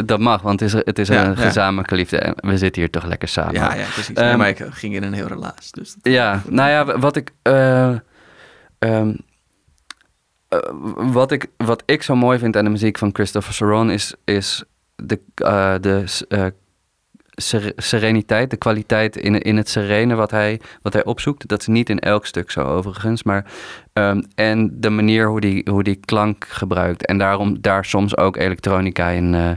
dat 0.06 0.20
mag, 0.20 0.42
want 0.42 0.60
het 0.60 0.74
is, 0.74 0.82
het 0.86 1.00
is 1.00 1.08
Ja, 1.08 1.26
een 1.26 1.38
gezamenlijke 1.38 1.96
liefde. 1.96 2.18
En 2.18 2.50
we 2.50 2.58
zitten 2.58 2.82
hier 2.82 2.92
toch 2.92 3.06
lekker 3.06 3.28
samen. 3.28 3.54
Ja, 3.54 3.74
ja, 3.76 3.86
precies. 3.94 4.16
Nee, 4.16 4.36
maar 4.36 4.50
ik 4.50 4.66
ging 4.70 4.96
in 4.96 5.04
een 5.04 5.14
heel 5.14 5.28
relaas. 5.28 5.72
Dus 5.72 5.96
Ja, 6.02 6.42
nou 6.50 6.70
ja, 6.70 7.00
wat 7.00 7.16
ik. 7.16 7.32
eh, 7.42 7.90
ehm, 8.80 9.16
eh, 10.50 10.60
wat, 10.96 11.32
ik 11.32 11.46
wat 11.58 11.84
ik 11.86 12.04
zo 12.04 12.16
mooi 12.16 12.40
vind 12.40 12.58
aan 12.58 12.64
de 12.64 12.70
muziek 12.70 12.98
van 12.98 13.10
Christopher 13.14 13.54
Saron 13.54 13.92
is, 13.92 14.14
is 14.26 14.64
de, 14.96 15.20
de 15.82 16.04
sereniteit, 17.76 18.50
de 18.50 18.58
kwaliteit 18.58 19.18
in, 19.18 19.42
in 19.42 19.58
het 19.58 19.70
serene 19.70 20.16
wat 20.16 20.32
hij, 20.32 20.62
wat 20.82 20.94
hij 20.94 21.06
opzoekt. 21.06 21.48
Dat 21.48 21.62
is 21.62 21.68
niet 21.68 21.90
in 21.90 22.00
elk 22.00 22.26
stuk 22.26 22.52
zo 22.52 22.62
overigens, 22.62 23.24
maar 23.24 23.46
ehm, 23.94 24.22
en 24.36 24.80
de 24.80 24.90
manier 24.90 25.28
hoe 25.28 25.40
die, 25.40 25.68
hoe 25.70 25.84
die 25.84 25.96
klank 25.96 26.46
gebruikt. 26.48 27.06
En 27.06 27.18
daarom 27.18 27.62
daar 27.62 27.86
soms 27.86 28.18
ook 28.18 28.38
elektronica 28.38 29.10
in, 29.10 29.34
eh, 29.34 29.52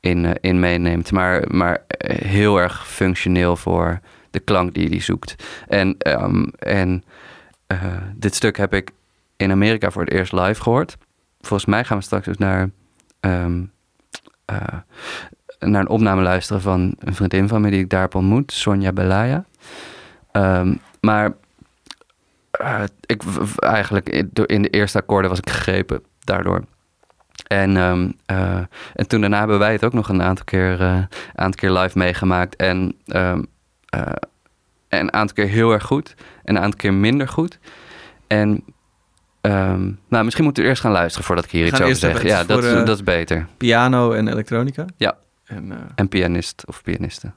in, 0.00 0.24
eh, 0.24 0.32
in 0.40 0.60
meeneemt. 0.60 1.12
Maar, 1.12 1.44
maar 1.48 1.84
eh, 1.86 2.16
heel 2.28 2.60
erg 2.60 2.88
functioneel 2.88 3.56
voor 3.56 4.00
de 4.30 4.40
klank 4.40 4.74
die 4.74 4.88
hij 4.88 5.00
zoekt. 5.00 5.34
En, 5.68 5.94
ehm, 5.98 6.44
en 6.58 7.04
dit 8.14 8.34
stuk 8.34 8.56
heb 8.56 8.74
ik 8.74 8.90
in 9.36 9.50
Amerika 9.50 9.90
voor 9.90 10.02
het 10.02 10.12
eerst 10.12 10.32
live 10.32 10.62
gehoord. 10.62 10.96
Volgens 11.40 11.70
mij 11.70 11.84
gaan 11.84 11.98
we 11.98 12.04
straks 12.04 12.24
dus 12.24 12.38
naar, 12.38 12.70
ehm, 13.20 13.62
eh, 14.44 14.78
naar 15.58 15.80
een 15.80 15.88
opname 15.88 16.22
luisteren 16.22 16.62
van 16.62 16.94
een 16.98 17.14
vriendin 17.14 17.48
van 17.48 17.60
me 17.60 17.70
die 17.70 17.80
ik 17.80 17.90
daar 17.90 18.00
heb 18.00 18.14
ontmoet, 18.14 18.52
Sonja 18.52 18.92
Belaya. 18.92 19.44
Ehm, 20.32 20.74
maar 21.00 21.32
eh, 22.50 22.82
ik, 23.06 23.22
eigenlijk 23.56 24.08
in- 24.08 24.30
door- 24.32 24.48
in 24.48 24.62
de 24.62 24.70
eerste 24.70 24.98
akkoorden 24.98 25.30
was 25.30 25.38
ik 25.38 25.50
gegrepen 25.50 26.02
daardoor. 26.20 26.64
En, 27.46 27.76
ehm, 27.76 28.10
eh, 28.26 28.58
en 28.94 29.06
toen 29.08 29.20
daarna 29.20 29.38
hebben 29.38 29.58
wij 29.58 29.72
het 29.72 29.84
ook 29.84 29.92
nog 29.92 30.08
een 30.08 30.22
aantal 30.22 30.44
keer, 30.44 30.80
eh, 30.80 31.02
aantal 31.34 31.54
keer 31.68 31.70
live 31.78 31.98
meegemaakt. 31.98 32.56
En, 32.56 32.94
ehm, 33.06 33.42
eh, 33.86 34.00
en 34.88 35.00
een 35.00 35.12
aantal 35.12 35.34
keer 35.34 35.46
heel 35.48 35.72
erg 35.72 35.84
goed. 35.84 36.14
En 36.44 36.56
een 36.56 36.62
aantal 36.62 36.78
keer 36.78 36.94
minder 36.94 37.28
goed. 37.28 37.58
En 38.26 38.64
nou, 40.08 40.24
misschien 40.24 40.44
moeten 40.44 40.62
we 40.62 40.68
eerst 40.68 40.82
gaan 40.82 40.92
luisteren 40.92 41.26
voordat 41.26 41.44
ik 41.44 41.50
hier 41.50 41.66
iets 41.66 41.80
over 41.80 41.96
zeg. 41.96 42.22
Ja, 42.22 42.44
dat, 42.44 42.64
eh, 42.64 42.84
dat 42.84 42.96
is 42.96 43.02
beter. 43.02 43.46
Piano 43.56 44.12
en 44.12 44.28
elektronica. 44.28 44.84
Ja. 44.96 45.16
En 45.48 45.72
eh, 45.72 45.78
En 45.94 46.08
pianist 46.08 46.62
of 46.66 46.82
pianiste. 46.82 47.32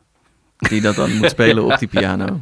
die 0.58 0.82
dat 0.82 0.96
dan 0.96 1.16
moet 1.18 1.30
spelen 1.30 1.64
op 1.64 1.80
die 1.80 1.88
piano. 2.00 2.38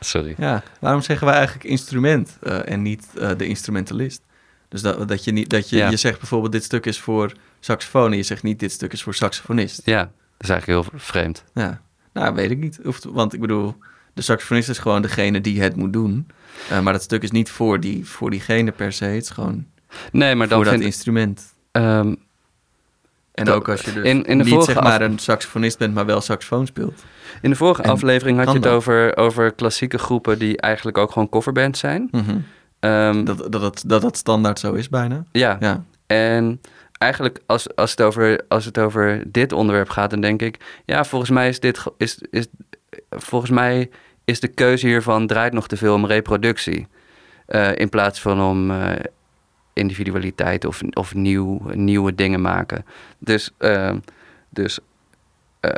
Sorry. 0.00 0.34
Ja, 0.38 0.62
waarom 0.80 1.02
zeggen 1.02 1.26
wij 1.26 1.36
eigenlijk 1.36 1.64
instrument 1.64 2.36
eh, 2.42 2.68
en 2.72 2.82
niet 2.82 3.06
eh, 3.18 3.30
de 3.36 3.46
instrumentalist? 3.46 4.22
Dus 4.68 4.82
dat, 4.82 5.08
dat 5.08 5.24
je 5.24 5.32
niet 5.32 5.50
dat 5.50 5.68
je, 5.70 5.76
Ja. 5.76 5.90
je 5.90 5.96
zegt 5.96 6.18
bijvoorbeeld 6.18 6.52
dit 6.52 6.64
stuk 6.64 6.86
is 6.86 7.00
voor 7.00 7.32
saxofoon 7.60 8.10
en 8.10 8.16
je 8.16 8.22
zegt 8.22 8.42
niet 8.42 8.60
dit 8.60 8.72
stuk 8.72 8.92
is 8.92 9.02
voor 9.02 9.14
saxofonist. 9.14 9.82
Ja, 9.84 9.98
dat 10.02 10.10
is 10.38 10.48
eigenlijk 10.48 10.88
heel 10.90 10.98
vreemd. 10.98 11.44
Ja, 11.54 11.80
nou 12.12 12.34
weet 12.34 12.50
ik 12.50 12.58
niet. 12.58 12.78
Of, 12.84 13.00
want 13.04 13.32
ik 13.32 13.40
bedoel, 13.40 13.76
de 14.14 14.22
saxofonist 14.22 14.68
is 14.68 14.78
gewoon 14.78 15.02
degene 15.02 15.40
die 15.40 15.62
het 15.62 15.76
moet 15.76 15.92
doen. 15.92 16.26
Maar 16.82 16.92
dat 16.92 17.02
stuk 17.02 17.22
is 17.22 17.30
niet 17.30 17.50
voor, 17.50 17.80
die, 17.80 18.06
voor 18.06 18.30
diegene 18.30 18.70
per 18.72 18.92
se. 18.92 19.04
Het 19.04 19.22
is 19.22 19.30
gewoon 19.30 19.66
Nee, 20.12 20.34
maar 20.34 20.48
dan 20.48 20.56
voor 20.56 20.64
dat 20.64 20.74
vind 20.74 20.84
instrument. 20.86 21.54
ehm, 21.72 22.14
En 23.32 23.48
ook 23.48 23.68
als 23.68 23.80
je 23.80 23.92
dus 23.92 24.04
in- 24.04 24.24
in 24.24 24.38
de 24.38 24.44
niet 24.44 24.62
zeg 24.64 24.80
maar 24.80 25.00
een 25.00 25.18
saxofonist 25.18 25.78
bent, 25.78 25.94
maar 25.94 26.06
wel 26.06 26.20
saxofoon 26.20 26.66
speelt. 26.66 27.02
In 27.42 27.50
de 27.50 27.56
vorige 27.56 27.82
En 27.82 27.90
aflevering 27.90 28.36
had 28.38 28.46
je 28.46 28.52
het 28.54 28.62
dat? 28.62 28.72
over, 28.72 29.16
over 29.16 29.52
klassieke 29.52 29.98
groepen 29.98 30.38
die 30.38 30.56
eigenlijk 30.60 30.98
ook 30.98 31.12
gewoon 31.12 31.28
coverbands 31.28 31.80
zijn. 31.80 32.08
Mhm. 32.10 32.36
Ehm, 32.80 33.24
dat, 33.24 33.38
dat, 33.38 33.52
dat, 33.52 33.82
dat 33.86 34.02
dat 34.02 34.16
standaard 34.16 34.58
zo 34.58 34.72
is 34.72 34.88
bijna. 34.88 35.24
ja, 35.32 35.56
Ja. 35.60 35.84
en 36.06 36.60
eigenlijk 36.98 37.40
als, 37.46 37.76
als, 37.76 37.90
het 37.90 38.00
over, 38.02 38.40
als 38.48 38.64
het 38.64 38.78
over 38.78 39.22
dit 39.26 39.52
onderwerp 39.52 39.88
gaat, 39.88 40.10
dan 40.10 40.20
denk 40.20 40.42
ik... 40.42 40.80
Ja, 40.84 41.04
volgens 41.04 41.30
mij 41.30 41.48
is 41.48 41.60
dit... 41.60 41.82
Is, 41.96 42.22
is, 42.30 42.46
volgens 43.10 43.50
mij 43.50 43.90
is 44.24 44.40
de 44.40 44.48
keuze 44.48 44.86
hiervan 44.86 45.26
draait 45.26 45.52
nog 45.52 45.68
te 45.68 45.76
veel 45.76 45.94
om 45.94 46.06
reproductie. 46.06 46.86
eh, 47.46 47.70
in 47.74 47.88
plaats 47.88 48.20
van 48.20 48.40
om 48.42 48.70
eh, 48.70 48.90
individualiteit 49.72 50.64
of, 50.64 50.80
of 50.90 51.14
nieuw, 51.14 51.60
nieuwe 51.74 52.14
dingen 52.14 52.40
maken. 52.40 52.84
Dus, 53.18 53.50
ehm, 53.58 53.98
dus 54.48 54.78
eh, 55.60 55.70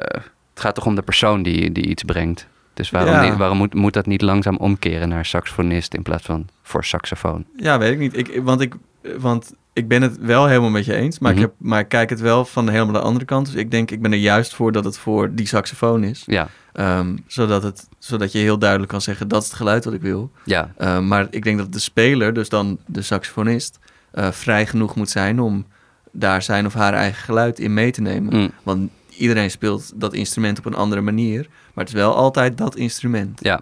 het 0.55 0.63
gaat 0.63 0.75
toch 0.75 0.87
om 0.87 0.95
de 0.95 1.03
persoon 1.03 1.43
die, 1.43 1.73
die 1.73 1.87
iets 1.87 2.03
brengt. 2.03 2.47
Dus 2.75 2.91
waarom, 2.91 3.13
Ja. 3.13 3.29
niet, 3.29 3.37
waarom 3.37 3.57
moet, 3.57 3.75
moet 3.75 3.93
dat 3.93 4.07
niet 4.07 4.23
langzaam 4.23 4.57
omkeren 4.57 5.09
naar 5.09 5.25
saxofonist 5.25 5.95
in 5.95 6.03
plaats 6.03 6.25
van 6.25 6.49
voor 6.63 6.85
saxofoon? 6.85 7.45
Ja, 7.57 7.79
weet 7.79 7.93
ik 7.93 7.99
niet. 7.99 8.17
Ik, 8.17 8.41
want, 8.43 8.61
ik, 8.61 8.75
want 9.19 9.53
ik 9.73 9.89
ben 9.89 10.03
het 10.03 10.19
wel 10.19 10.47
helemaal 10.47 10.71
met 10.71 10.85
je 10.85 10.95
eens, 10.95 11.19
maar, 11.19 11.33
Mhm. 11.33 11.41
ik 11.43 11.47
heb, 11.47 11.55
maar 11.59 11.81
ik 11.81 11.89
kijk 11.89 12.11
het 12.11 12.21
wel 12.21 12.45
van 12.45 12.69
helemaal 12.69 12.93
de 12.93 13.01
andere 13.01 13.25
kant. 13.25 13.47
Dus 13.47 13.55
ik 13.55 13.71
denk, 13.71 13.91
ik 13.91 14.03
ben 14.03 14.13
er 14.13 14.19
juist 14.19 14.55
voor 14.55 14.73
dat 14.73 14.85
het 14.85 14.99
voor 14.99 15.35
die 15.35 15.47
saxofoon 15.47 16.05
is. 16.05 16.23
Ja, 16.27 16.49
Ehm, 16.73 17.17
zodat, 17.27 17.63
het, 17.63 17.89
zodat 17.99 18.33
je 18.33 18.39
heel 18.39 18.59
duidelijk 18.59 18.91
kan 18.91 19.01
zeggen, 19.01 19.29
dat 19.29 19.43
is 19.43 19.49
het 19.49 19.57
geluid 19.57 19.85
wat 19.85 19.95
ik 19.95 20.01
wil. 20.03 20.31
ja, 20.45 20.73
Ehm, 20.77 21.09
maar 21.09 21.27
ik 21.31 21.43
denk 21.45 21.59
dat 21.59 21.73
de 21.73 21.79
speler, 21.79 22.33
dus 22.33 22.49
dan 22.49 22.79
de 22.87 23.03
saxofonist, 23.03 23.79
eh, 24.11 24.31
vrij 24.31 24.67
genoeg 24.67 24.95
moet 24.95 25.11
zijn 25.11 25.41
om 25.41 25.67
daar 26.13 26.43
zijn 26.43 26.67
of 26.67 26.75
haar 26.75 26.95
eigen 26.95 27.23
geluid 27.25 27.59
in 27.59 27.75
mee 27.75 27.91
te 27.91 28.01
nemen. 28.01 28.37
Mm, 28.37 28.51
Want 28.63 28.91
iedereen 29.17 29.51
speelt 29.51 29.93
dat 29.95 30.13
instrument 30.15 30.59
op 30.59 30.65
een 30.65 30.75
andere 30.75 31.01
manier, 31.01 31.41
maar 31.75 31.85
het 31.85 31.89
is 31.95 32.01
wel 32.01 32.15
altijd 32.15 32.59
dat 32.59 32.77
instrument. 32.77 33.39
ja, 33.43 33.61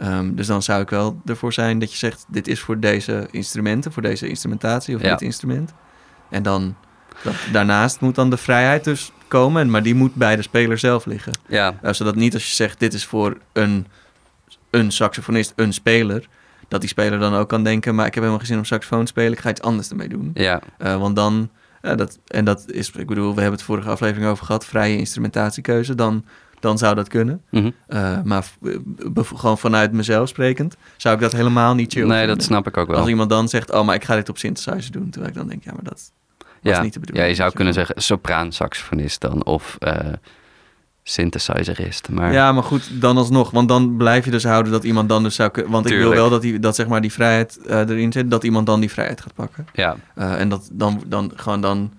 Ehm, 0.00 0.34
dus 0.34 0.46
dan 0.46 0.62
zou 0.62 0.82
ik 0.82 0.90
wel 0.90 1.20
ervoor 1.24 1.52
zijn 1.52 1.78
dat 1.78 1.90
je 1.92 1.98
zegt: 1.98 2.24
dit 2.28 2.48
is 2.48 2.60
voor 2.60 2.78
deze 2.80 3.28
instrumenten, 3.30 3.92
voor 3.92 4.02
deze 4.02 4.28
instrumentatie 4.28 4.94
of 4.96 5.02
Ja. 5.02 5.10
dit 5.10 5.20
instrument. 5.22 5.72
En 6.30 6.42
dan 6.42 6.74
dat, 7.22 7.34
daarnaast 7.52 8.00
moet 8.00 8.14
dan 8.14 8.30
de 8.30 8.36
vrijheid 8.36 8.84
dus 8.84 9.12
komen, 9.28 9.62
en- 9.62 9.70
maar 9.70 9.82
die 9.82 9.94
moet 9.94 10.14
bij 10.14 10.36
de 10.36 10.42
speler 10.42 10.78
zelf 10.78 11.06
liggen. 11.06 11.32
ja, 11.48 11.78
Eh, 11.82 11.92
zodat 11.92 12.14
niet 12.14 12.34
als 12.34 12.48
je 12.48 12.54
zegt: 12.54 12.80
dit 12.80 12.94
is 12.94 13.04
voor 13.04 13.36
een, 13.52 13.86
een 14.70 14.90
saxofonist, 14.92 15.52
een 15.56 15.72
speler, 15.72 16.26
dat 16.68 16.80
die 16.80 16.88
speler 16.90 17.18
dan 17.18 17.34
ook 17.34 17.48
kan 17.48 17.64
denken: 17.64 17.94
maar 17.94 18.06
ik 18.06 18.14
heb 18.14 18.22
helemaal 18.22 18.38
geen 18.38 18.48
zin 18.52 18.58
om 18.58 18.64
saxofoon 18.64 19.00
te 19.00 19.06
spelen, 19.06 19.32
ik 19.32 19.38
ga 19.40 19.50
iets 19.50 19.62
anders 19.62 19.90
ermee 19.90 20.08
doen. 20.08 20.30
ja, 20.34 20.60
Eh, 20.78 20.96
want 20.96 21.16
dan, 21.16 21.50
ja, 21.82 21.94
dat, 21.94 22.18
en 22.26 22.44
dat 22.44 22.64
is, 22.70 22.90
ik 22.90 23.06
bedoel, 23.06 23.34
we 23.34 23.40
hebben 23.40 23.58
het 23.58 23.68
vorige 23.68 23.88
aflevering 23.88 24.30
over 24.30 24.46
gehad, 24.46 24.64
vrije 24.66 24.96
instrumentatiekeuze, 24.96 25.94
dan, 25.94 26.24
dan 26.60 26.78
zou 26.78 26.94
dat 26.94 27.08
kunnen. 27.08 27.42
mhm. 27.50 27.70
Uh, 27.88 28.22
maar 28.24 28.46
bev- 29.12 29.32
gewoon 29.34 29.58
vanuit 29.58 29.92
mezelf 29.92 30.28
sprekend, 30.28 30.76
zou 30.96 31.14
ik 31.14 31.20
dat 31.20 31.32
helemaal 31.32 31.74
niet 31.74 31.92
chill 31.92 32.06
Nee, 32.06 32.18
vinden. 32.18 32.36
dat 32.36 32.46
snap 32.46 32.66
ik 32.66 32.76
ook 32.76 32.88
wel. 32.88 32.96
Als 32.98 33.08
iemand 33.08 33.30
dan 33.30 33.48
zegt, 33.48 33.72
oh, 33.72 33.84
maar 33.84 33.94
ik 33.94 34.04
ga 34.04 34.14
dit 34.14 34.28
op 34.28 34.38
synthesizer 34.38 34.92
doen. 34.92 35.10
Terwijl 35.10 35.32
ik 35.32 35.38
dan 35.38 35.48
denk, 35.48 35.64
ja, 35.64 35.72
maar 35.72 35.84
dat 35.84 36.12
was 36.62 36.76
ja. 36.76 36.82
niet 36.82 36.92
de 36.92 37.00
bedoeling. 37.00 37.24
ja, 37.26 37.30
je 37.30 37.36
zou 37.38 37.52
kunnen 37.52 37.74
zeggen 37.74 38.02
sopraansaxofonist 38.02 39.20
dan 39.20 39.44
of 39.44 39.76
eh 39.78 39.96
synthesizerist. 41.02 42.08
Maar 42.08 42.32
Ja, 42.32 42.52
maar 42.52 42.62
goed, 42.62 43.00
dan 43.00 43.16
alsnog. 43.16 43.50
Want 43.50 43.68
dan 43.68 43.96
blijf 43.96 44.24
je 44.24 44.30
dus 44.30 44.44
houden 44.44 44.72
dat 44.72 44.84
iemand 44.84 45.08
dan 45.08 45.22
dus 45.22 45.34
zou 45.34 45.50
kunnen... 45.50 45.72
Want 45.72 45.90
ik 45.90 45.96
wil 45.98 46.10
wel 46.10 46.30
dat, 46.30 46.42
die, 46.42 46.58
dat 46.58 46.74
zeg 46.76 46.86
maar 46.86 47.00
die 47.00 47.12
vrijheid 47.12 47.58
eh, 47.66 47.78
erin 47.78 48.12
zit. 48.12 48.30
Dat 48.30 48.44
iemand 48.44 48.66
dan 48.66 48.80
die 48.80 48.90
vrijheid 48.90 49.20
gaat 49.20 49.34
pakken. 49.34 49.66
ja, 49.72 49.96
Uh, 50.18 50.40
en 50.40 50.48
dat 50.48 50.68
dan, 50.72 51.02
dan 51.06 51.32
gewoon 51.36 51.60
dan 51.60 51.92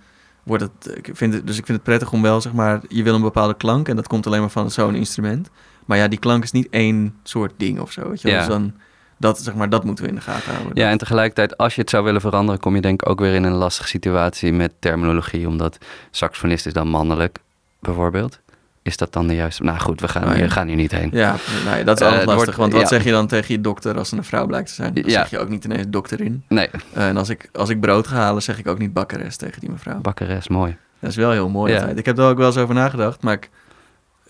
wordt 0.51 0.63
het... 0.63 0.97
Ik 0.97 1.09
vind 1.13 1.33
het... 1.33 1.47
Dus 1.47 1.57
ik 1.57 1.65
vind 1.65 1.77
het 1.77 1.87
prettig 1.87 2.11
om 2.11 2.21
wel, 2.21 2.41
zeg 2.41 2.53
maar... 2.53 2.81
Je 2.87 3.03
wil 3.03 3.15
een 3.15 3.21
bepaalde 3.21 3.53
klank 3.53 3.87
en 3.87 3.95
dat 3.95 4.07
komt 4.07 4.27
alleen 4.27 4.39
maar 4.39 4.49
van 4.49 4.71
zo'n 4.71 4.95
instrument. 4.95 5.49
Maar 5.85 5.97
ja, 5.97 6.07
die 6.07 6.19
klank 6.19 6.43
is 6.43 6.51
niet 6.51 6.67
één 6.69 7.15
soort 7.23 7.53
ding 7.57 7.79
of 7.79 7.91
zo. 7.91 8.09
Weet 8.09 8.21
je? 8.21 8.29
Ja. 8.29 8.37
Dus 8.37 8.47
dan... 8.47 8.73
Dat, 9.17 9.39
zeg 9.39 9.55
maar, 9.55 9.69
dat 9.69 9.83
moeten 9.83 10.03
we 10.03 10.09
in 10.09 10.15
de 10.15 10.21
gaten 10.21 10.53
houden. 10.53 10.71
ja, 10.75 10.89
en 10.89 10.97
tegelijkertijd 10.97 11.57
als 11.57 11.75
je 11.75 11.81
het 11.81 11.89
zou 11.89 12.03
willen 12.03 12.21
veranderen, 12.21 12.59
kom 12.59 12.75
je 12.75 12.81
denk 12.81 13.01
ik 13.01 13.09
ook 13.09 13.19
weer 13.19 13.33
in 13.33 13.43
een 13.43 13.53
lastige 13.53 13.87
situatie 13.87 14.53
met 14.53 14.73
terminologie, 14.79 15.47
omdat 15.47 15.77
saxofonist 16.11 16.65
is 16.65 16.73
dan 16.73 16.87
mannelijk, 16.87 17.39
bijvoorbeeld. 17.79 18.39
Is 18.83 18.97
dat 18.97 19.13
dan 19.13 19.27
de 19.27 19.35
juiste... 19.35 19.63
Nou 19.63 19.79
goed, 19.79 20.01
we 20.01 20.07
gaan, 20.07 20.27
ja. 20.27 20.33
hier, 20.33 20.51
gaan 20.51 20.67
hier 20.67 20.75
niet 20.75 20.91
heen. 20.91 21.09
Ja, 21.13 21.35
nee, 21.65 21.83
dat 21.83 21.95
is 22.01 22.05
Eh, 22.05 22.11
altijd 22.11 22.27
het 22.29 22.35
lastig. 22.37 22.55
want 22.55 22.71
wat 22.73 22.81
ja. 22.81 22.87
zeg 22.87 23.03
je 23.03 23.11
dan 23.11 23.27
tegen 23.27 23.53
je 23.55 23.61
dokter 23.61 23.97
als 23.97 24.11
er 24.11 24.17
een 24.17 24.23
vrouw 24.23 24.45
blijkt 24.45 24.67
te 24.67 24.73
zijn? 24.73 24.93
Dan 24.93 25.09
zeg 25.09 25.29
je 25.29 25.39
ook 25.39 25.49
niet 25.49 25.65
ineens 25.65 25.85
dokter 25.89 26.21
in. 26.21 26.43
Nee, 26.47 26.69
Eh, 26.93 27.07
en 27.07 27.17
als 27.17 27.29
ik, 27.29 27.49
als 27.53 27.69
ik 27.69 27.79
brood 27.79 28.07
ga 28.07 28.15
halen, 28.15 28.41
zeg 28.41 28.59
ik 28.59 28.67
ook 28.67 28.77
niet 28.79 28.93
bakkeres 28.93 29.35
tegen 29.37 29.59
die 29.59 29.69
mevrouw. 29.69 29.99
bakkeres, 29.99 30.47
mooi. 30.47 30.77
Dat 30.99 31.09
is 31.09 31.15
wel 31.15 31.31
heel 31.31 31.49
mooi. 31.49 31.73
Ik 31.95 32.05
heb 32.05 32.17
er 32.17 32.23
ook 32.29 32.37
wel 32.37 32.47
eens 32.47 32.57
over 32.57 32.75
nagedacht, 32.75 33.21
maar 33.21 33.33
ik, 33.33 33.49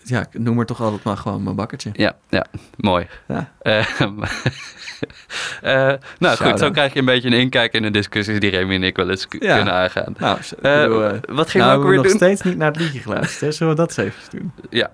ja, 0.04 0.20
ik 0.20 0.38
noem 0.38 0.58
er 0.58 0.66
toch 0.66 0.80
altijd 0.80 1.02
maar 1.02 1.16
gewoon 1.16 1.42
mijn 1.42 1.56
bakkertje. 1.56 1.90
Ja, 1.92 2.16
ja, 2.28 2.46
mooi. 2.76 3.06
Ja. 3.28 3.52
Eh, 3.62 4.00
eh, 5.62 5.92
nou 6.18 6.36
goed, 6.36 6.58
zo 6.58 6.70
krijg 6.70 6.92
je 6.92 6.98
een 6.98 7.04
beetje 7.04 7.28
een 7.28 7.34
inkijk 7.38 7.72
in 7.72 7.82
de 7.82 7.90
discussies 7.90 8.40
die 8.40 8.50
Remy 8.50 8.74
en 8.74 8.82
ik 8.82 8.96
wel 8.96 9.10
eens 9.10 9.26
Ja. 9.38 9.56
kunnen 9.56 9.74
aangaan. 9.74 10.14
Nou, 10.18 10.38
bedoel, 10.60 11.04
eh, 11.04 11.18
wat 11.28 11.50
gingen 11.50 11.66
nou, 11.66 11.78
we 11.78 11.84
ook 11.84 11.90
weer 11.90 11.98
nog 11.98 12.06
doen? 12.06 12.16
steeds 12.16 12.42
niet 12.42 12.56
naar 12.56 12.70
het 12.72 12.80
liedje 12.80 13.00
geluisterd. 13.00 13.40
hè? 13.40 13.52
Zullen 13.52 13.72
we 13.76 13.78
dat 13.78 13.98
eens 13.98 14.08
even 14.08 14.38
doen? 14.38 14.52
Ja, 14.70 14.90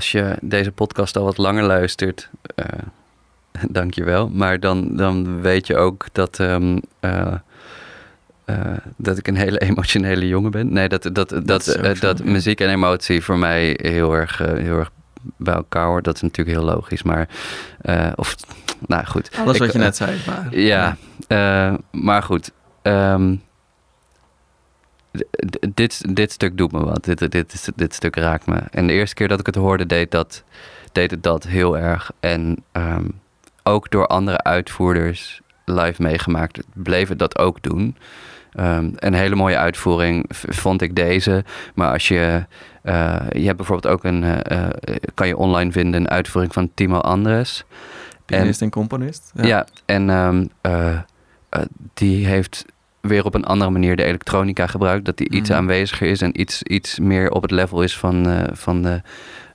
als 0.00 0.12
je 0.12 0.36
deze 0.40 0.72
podcast 0.72 1.16
al 1.16 1.24
wat 1.24 1.38
langer 1.38 1.62
luistert, 1.62 2.28
eh 2.54 2.64
dank 3.78 3.94
je 3.94 4.04
wel. 4.04 4.28
Maar 4.28 4.60
dan, 4.60 4.96
dan 4.96 5.40
weet 5.40 5.66
je 5.66 5.76
ook 5.76 6.06
dat, 6.12 6.40
eh, 6.40 6.56
dat 8.96 9.18
ik 9.18 9.28
een 9.28 9.36
hele 9.36 9.58
emotionele 9.68 10.28
jongen 10.28 10.50
ben. 10.50 10.72
Nee, 10.72 10.88
dat, 10.88 11.08
dat, 11.12 11.40
dat, 11.44 11.64
zo, 11.64 11.82
dat 12.00 12.18
ja. 12.18 12.24
muziek 12.24 12.60
en 12.60 12.68
emotie 12.68 13.22
voor 13.22 13.38
mij 13.38 13.78
heel 13.82 14.14
erg, 14.14 14.38
heel 14.38 14.78
erg 14.78 14.90
bij 15.36 15.54
elkaar 15.54 15.86
hoort. 15.86 16.04
Dat 16.04 16.14
is 16.14 16.22
natuurlijk 16.22 16.56
heel 16.56 16.66
logisch, 16.66 17.02
maar... 17.02 17.28
of, 18.14 18.36
nou 18.86 19.04
goed. 19.04 19.30
Alles 19.36 19.54
Ik, 19.54 19.62
wat 19.62 19.72
je 19.72 19.78
net 19.78 19.96
zei. 19.96 20.16
Maar, 20.26 20.58
ja, 20.58 20.96
maar 21.90 22.22
goed. 22.22 22.50
d- 22.82 23.49
dit, 25.74 26.14
dit 26.16 26.32
stuk 26.32 26.56
doet 26.56 26.72
me 26.72 26.84
wat. 26.84 27.04
Dit, 27.04 27.18
dit, 27.18 27.32
dit, 27.32 27.70
dit 27.76 27.94
stuk 27.94 28.16
raakt 28.16 28.46
me. 28.46 28.56
En 28.70 28.86
de 28.86 28.92
eerste 28.92 29.14
keer 29.14 29.28
dat 29.28 29.40
ik 29.40 29.46
het 29.46 29.54
hoorde, 29.54 29.86
deed, 29.86 30.10
dat, 30.10 30.44
deed 30.92 31.10
het 31.10 31.22
dat 31.22 31.44
heel 31.44 31.78
erg. 31.78 32.10
En 32.20 32.56
ehm, 32.72 33.04
ook 33.62 33.90
door 33.90 34.06
andere 34.06 34.42
uitvoerders 34.42 35.40
live 35.64 36.02
meegemaakt, 36.02 36.60
bleef 36.74 37.08
het 37.08 37.18
dat 37.18 37.38
ook 37.38 37.62
doen. 37.62 37.96
Ehm, 38.52 38.90
een 38.96 39.14
hele 39.14 39.34
mooie 39.34 39.56
uitvoering 39.56 40.24
vond 40.30 40.82
ik 40.82 40.96
deze. 40.96 41.44
Maar 41.74 41.92
als 41.92 42.08
je. 42.08 42.44
eh, 42.82 43.20
je 43.32 43.44
hebt 43.44 43.56
bijvoorbeeld 43.56 43.94
ook 43.94 44.04
een. 44.04 44.24
eh, 44.24 44.66
eh, 44.66 44.70
kan 45.14 45.26
je 45.26 45.36
online 45.36 45.72
vinden 45.72 46.00
een 46.00 46.08
uitvoering 46.10 46.52
van 46.54 46.70
Timo 46.74 46.98
Andres. 46.98 47.64
Pianist 48.24 48.62
en 48.62 48.70
componist. 48.70 49.30
Ja, 49.34 49.66
en 49.86 50.10
ehm, 50.10 50.46
eh, 50.60 50.90
eh, 51.48 51.62
die 51.94 52.26
heeft 52.26 52.64
weer 53.00 53.24
op 53.24 53.34
een 53.34 53.44
andere 53.44 53.70
manier 53.70 53.96
de 53.96 54.04
elektronica 54.04 54.66
gebruikt. 54.66 55.04
Dat 55.04 55.16
die 55.16 55.30
iets 55.30 55.48
Mhm. 55.48 55.58
aanweziger 55.58 56.06
is 56.08 56.20
en 56.20 56.40
iets, 56.40 56.62
iets 56.62 56.98
meer 56.98 57.30
op 57.30 57.42
het 57.42 57.50
level 57.50 57.82
is 57.82 57.98
van, 57.98 58.28
eh, 58.28 58.44
van, 58.52 58.82
de, 58.82 59.02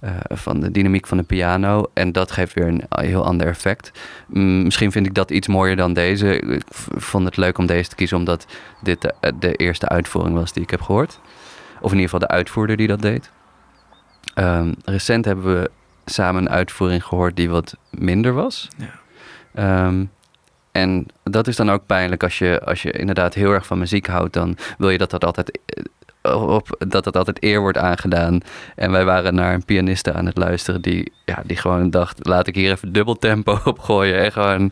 eh, 0.01 0.11
van 0.27 0.59
de 0.59 0.71
dynamiek 0.71 1.07
van 1.07 1.17
de 1.17 1.23
piano. 1.23 1.85
En 1.93 2.11
dat 2.11 2.31
geeft 2.31 2.53
weer 2.53 2.67
een 2.67 2.83
heel 2.89 3.25
ander 3.25 3.47
effect. 3.47 3.91
Mm, 4.27 4.63
misschien 4.63 4.91
vind 4.91 5.05
ik 5.05 5.13
dat 5.13 5.31
iets 5.31 5.47
mooier 5.47 5.75
dan 5.75 5.93
deze. 5.93 6.39
Ik 6.39 6.63
vond 6.97 7.25
het 7.25 7.37
leuk 7.37 7.57
om 7.57 7.65
deze 7.65 7.89
te 7.89 7.95
kiezen, 7.95 8.17
omdat 8.17 8.45
dit 8.83 9.01
de, 9.01 9.13
eh, 9.19 9.31
de 9.39 9.53
eerste 9.55 9.87
uitvoering 9.89 10.35
was 10.35 10.53
die 10.53 10.63
ik 10.63 10.69
heb 10.69 10.81
gehoord. 10.81 11.19
Of 11.81 11.91
in 11.91 11.97
ieder 11.97 12.09
geval 12.09 12.27
de 12.27 12.33
uitvoerder 12.33 12.77
die 12.77 12.87
dat 12.87 13.01
deed. 13.01 13.31
Ehm, 14.33 14.73
recent 14.85 15.25
hebben 15.25 15.61
we 15.61 15.69
samen 16.05 16.41
een 16.41 16.49
uitvoering 16.49 17.03
gehoord 17.05 17.35
die 17.35 17.49
wat 17.49 17.77
minder 17.89 18.33
was. 18.33 18.67
Ja. 18.77 18.93
Ehm, 19.53 20.05
en 20.75 21.05
dat 21.23 21.47
is 21.47 21.55
dan 21.55 21.71
ook 21.71 21.85
pijnlijk 21.85 22.23
als 22.23 22.37
je, 22.37 22.61
als 22.65 22.81
je 22.81 22.91
inderdaad 22.91 23.33
heel 23.33 23.51
erg 23.51 23.65
van 23.65 23.79
muziek 23.79 24.07
houdt. 24.07 24.33
Dan 24.33 24.57
wil 24.77 24.89
je 24.89 24.97
dat 24.97 25.09
dat 25.09 25.25
altijd, 25.25 25.59
eh, 26.21 26.43
op, 26.53 26.85
dat 26.87 27.03
dat 27.03 27.17
altijd 27.17 27.43
eer 27.43 27.59
wordt 27.59 27.77
aangedaan. 27.77 28.39
En 28.75 28.91
wij 28.91 29.05
waren 29.05 29.35
naar 29.35 29.53
een 29.53 29.65
pianiste 29.65 30.13
aan 30.13 30.25
het 30.25 30.37
luisteren 30.37 30.81
die, 30.81 31.11
ja, 31.25 31.41
die 31.45 31.57
gewoon 31.57 31.89
dacht... 31.89 32.25
laat 32.27 32.47
ik 32.47 32.55
hier 32.55 32.71
even 32.71 32.93
dubbel 32.93 33.15
tempo 33.15 33.59
op 33.63 33.79
gooien. 33.79 34.17
En 34.23 34.31
gewoon 34.31 34.71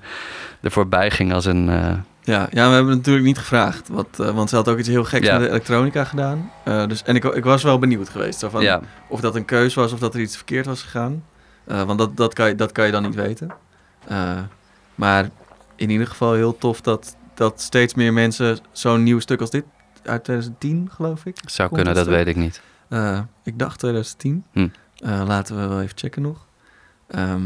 er 0.62 0.72
voorbij 0.72 1.12
ging 1.12 1.34
als 1.34 1.46
een... 1.46 1.70
eh, 1.70 1.92
Ja, 2.22 2.48
ja, 2.52 2.68
we 2.70 2.74
hebben 2.76 2.96
natuurlijk 2.96 3.26
niet 3.26 3.38
gevraagd. 3.38 3.88
Wat, 3.90 4.08
eh, 4.20 4.30
want 4.30 4.50
ze 4.50 4.56
had 4.56 4.68
ook 4.70 4.78
iets 4.78 4.88
heel 4.90 5.04
geks 5.04 5.26
Ja. 5.28 5.34
met 5.34 5.42
de 5.42 5.50
elektronica 5.50 6.04
gedaan. 6.04 6.52
Dus, 6.88 7.04
en 7.04 7.16
ik, 7.16 7.24
ik 7.24 7.44
was 7.44 7.64
wel 7.64 7.80
benieuwd 7.80 8.10
geweest. 8.10 8.40
Zo 8.40 8.50
van, 8.50 8.62
ja, 8.62 8.80
Of 9.08 9.22
dat 9.22 9.36
een 9.36 9.46
keus 9.46 9.74
was 9.74 9.94
of 9.94 10.00
dat 10.00 10.14
er 10.14 10.20
iets 10.22 10.36
verkeerd 10.36 10.66
was 10.66 10.82
gegaan. 10.82 11.24
Want 11.66 11.98
dat, 12.00 12.18
dat, 12.18 12.34
kan 12.34 12.48
je, 12.48 12.56
dat 12.56 12.72
kan 12.72 12.86
je 12.86 12.92
dan 12.92 13.04
niet 13.04 13.16
weten. 13.16 13.52
Maar 14.96 15.30
in 15.76 15.90
ieder 15.90 16.08
geval 16.08 16.34
heel 16.34 16.58
tof 16.58 16.82
dat, 16.82 17.16
dat 17.34 17.62
steeds 17.62 17.94
meer 17.94 18.14
mensen 18.14 18.58
zo'n 18.72 19.04
nieuw 19.04 19.20
stuk 19.20 19.40
als 19.42 19.50
dit... 19.50 19.64
uit 20.04 20.24
2010, 20.24 20.90
geloof 20.92 21.26
ik. 21.26 21.38
zou 21.46 21.74
kunnen, 21.74 21.96
dat 21.96 22.08
weet 22.08 22.28
ik 22.28 22.36
niet. 22.36 22.62
Eh, 22.90 23.20
ik 23.44 23.60
dacht 23.60 23.80
2010. 23.80 24.46
Hm. 24.52 24.68
Eh, 24.98 25.24
laten 25.28 25.56
we 25.62 25.68
wel 25.68 25.82
even 25.82 25.98
checken 25.98 26.22
nog. 26.22 26.46
Ehm, 27.08 27.42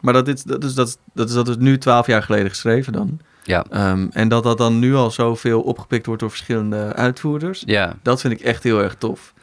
maar 0.00 0.12
dat, 0.12 0.24
dit, 0.24 0.48
dat, 0.48 0.64
is, 0.64 0.74
dat, 0.74 0.88
is, 0.88 0.96
dat, 1.12 1.28
is, 1.28 1.34
dat 1.34 1.48
is 1.48 1.56
nu 1.56 1.78
12 1.78 2.06
jaar 2.06 2.22
geleden 2.22 2.48
geschreven 2.48 2.92
dan. 2.92 3.20
Ja, 3.42 3.64
Ehm, 3.70 4.08
en 4.12 4.28
dat 4.28 4.42
dat 4.42 4.58
dan 4.58 4.78
nu 4.78 4.94
al 4.94 5.10
zoveel 5.10 5.60
opgepikt 5.60 6.06
wordt 6.06 6.20
door 6.20 6.30
verschillende 6.30 6.92
uitvoerders. 6.92 7.62
ja, 7.66 7.96
Dat 8.02 8.20
vind 8.20 8.32
ik 8.32 8.40
echt 8.40 8.62
heel 8.62 8.82
erg 8.82 8.94
tof. 8.94 9.34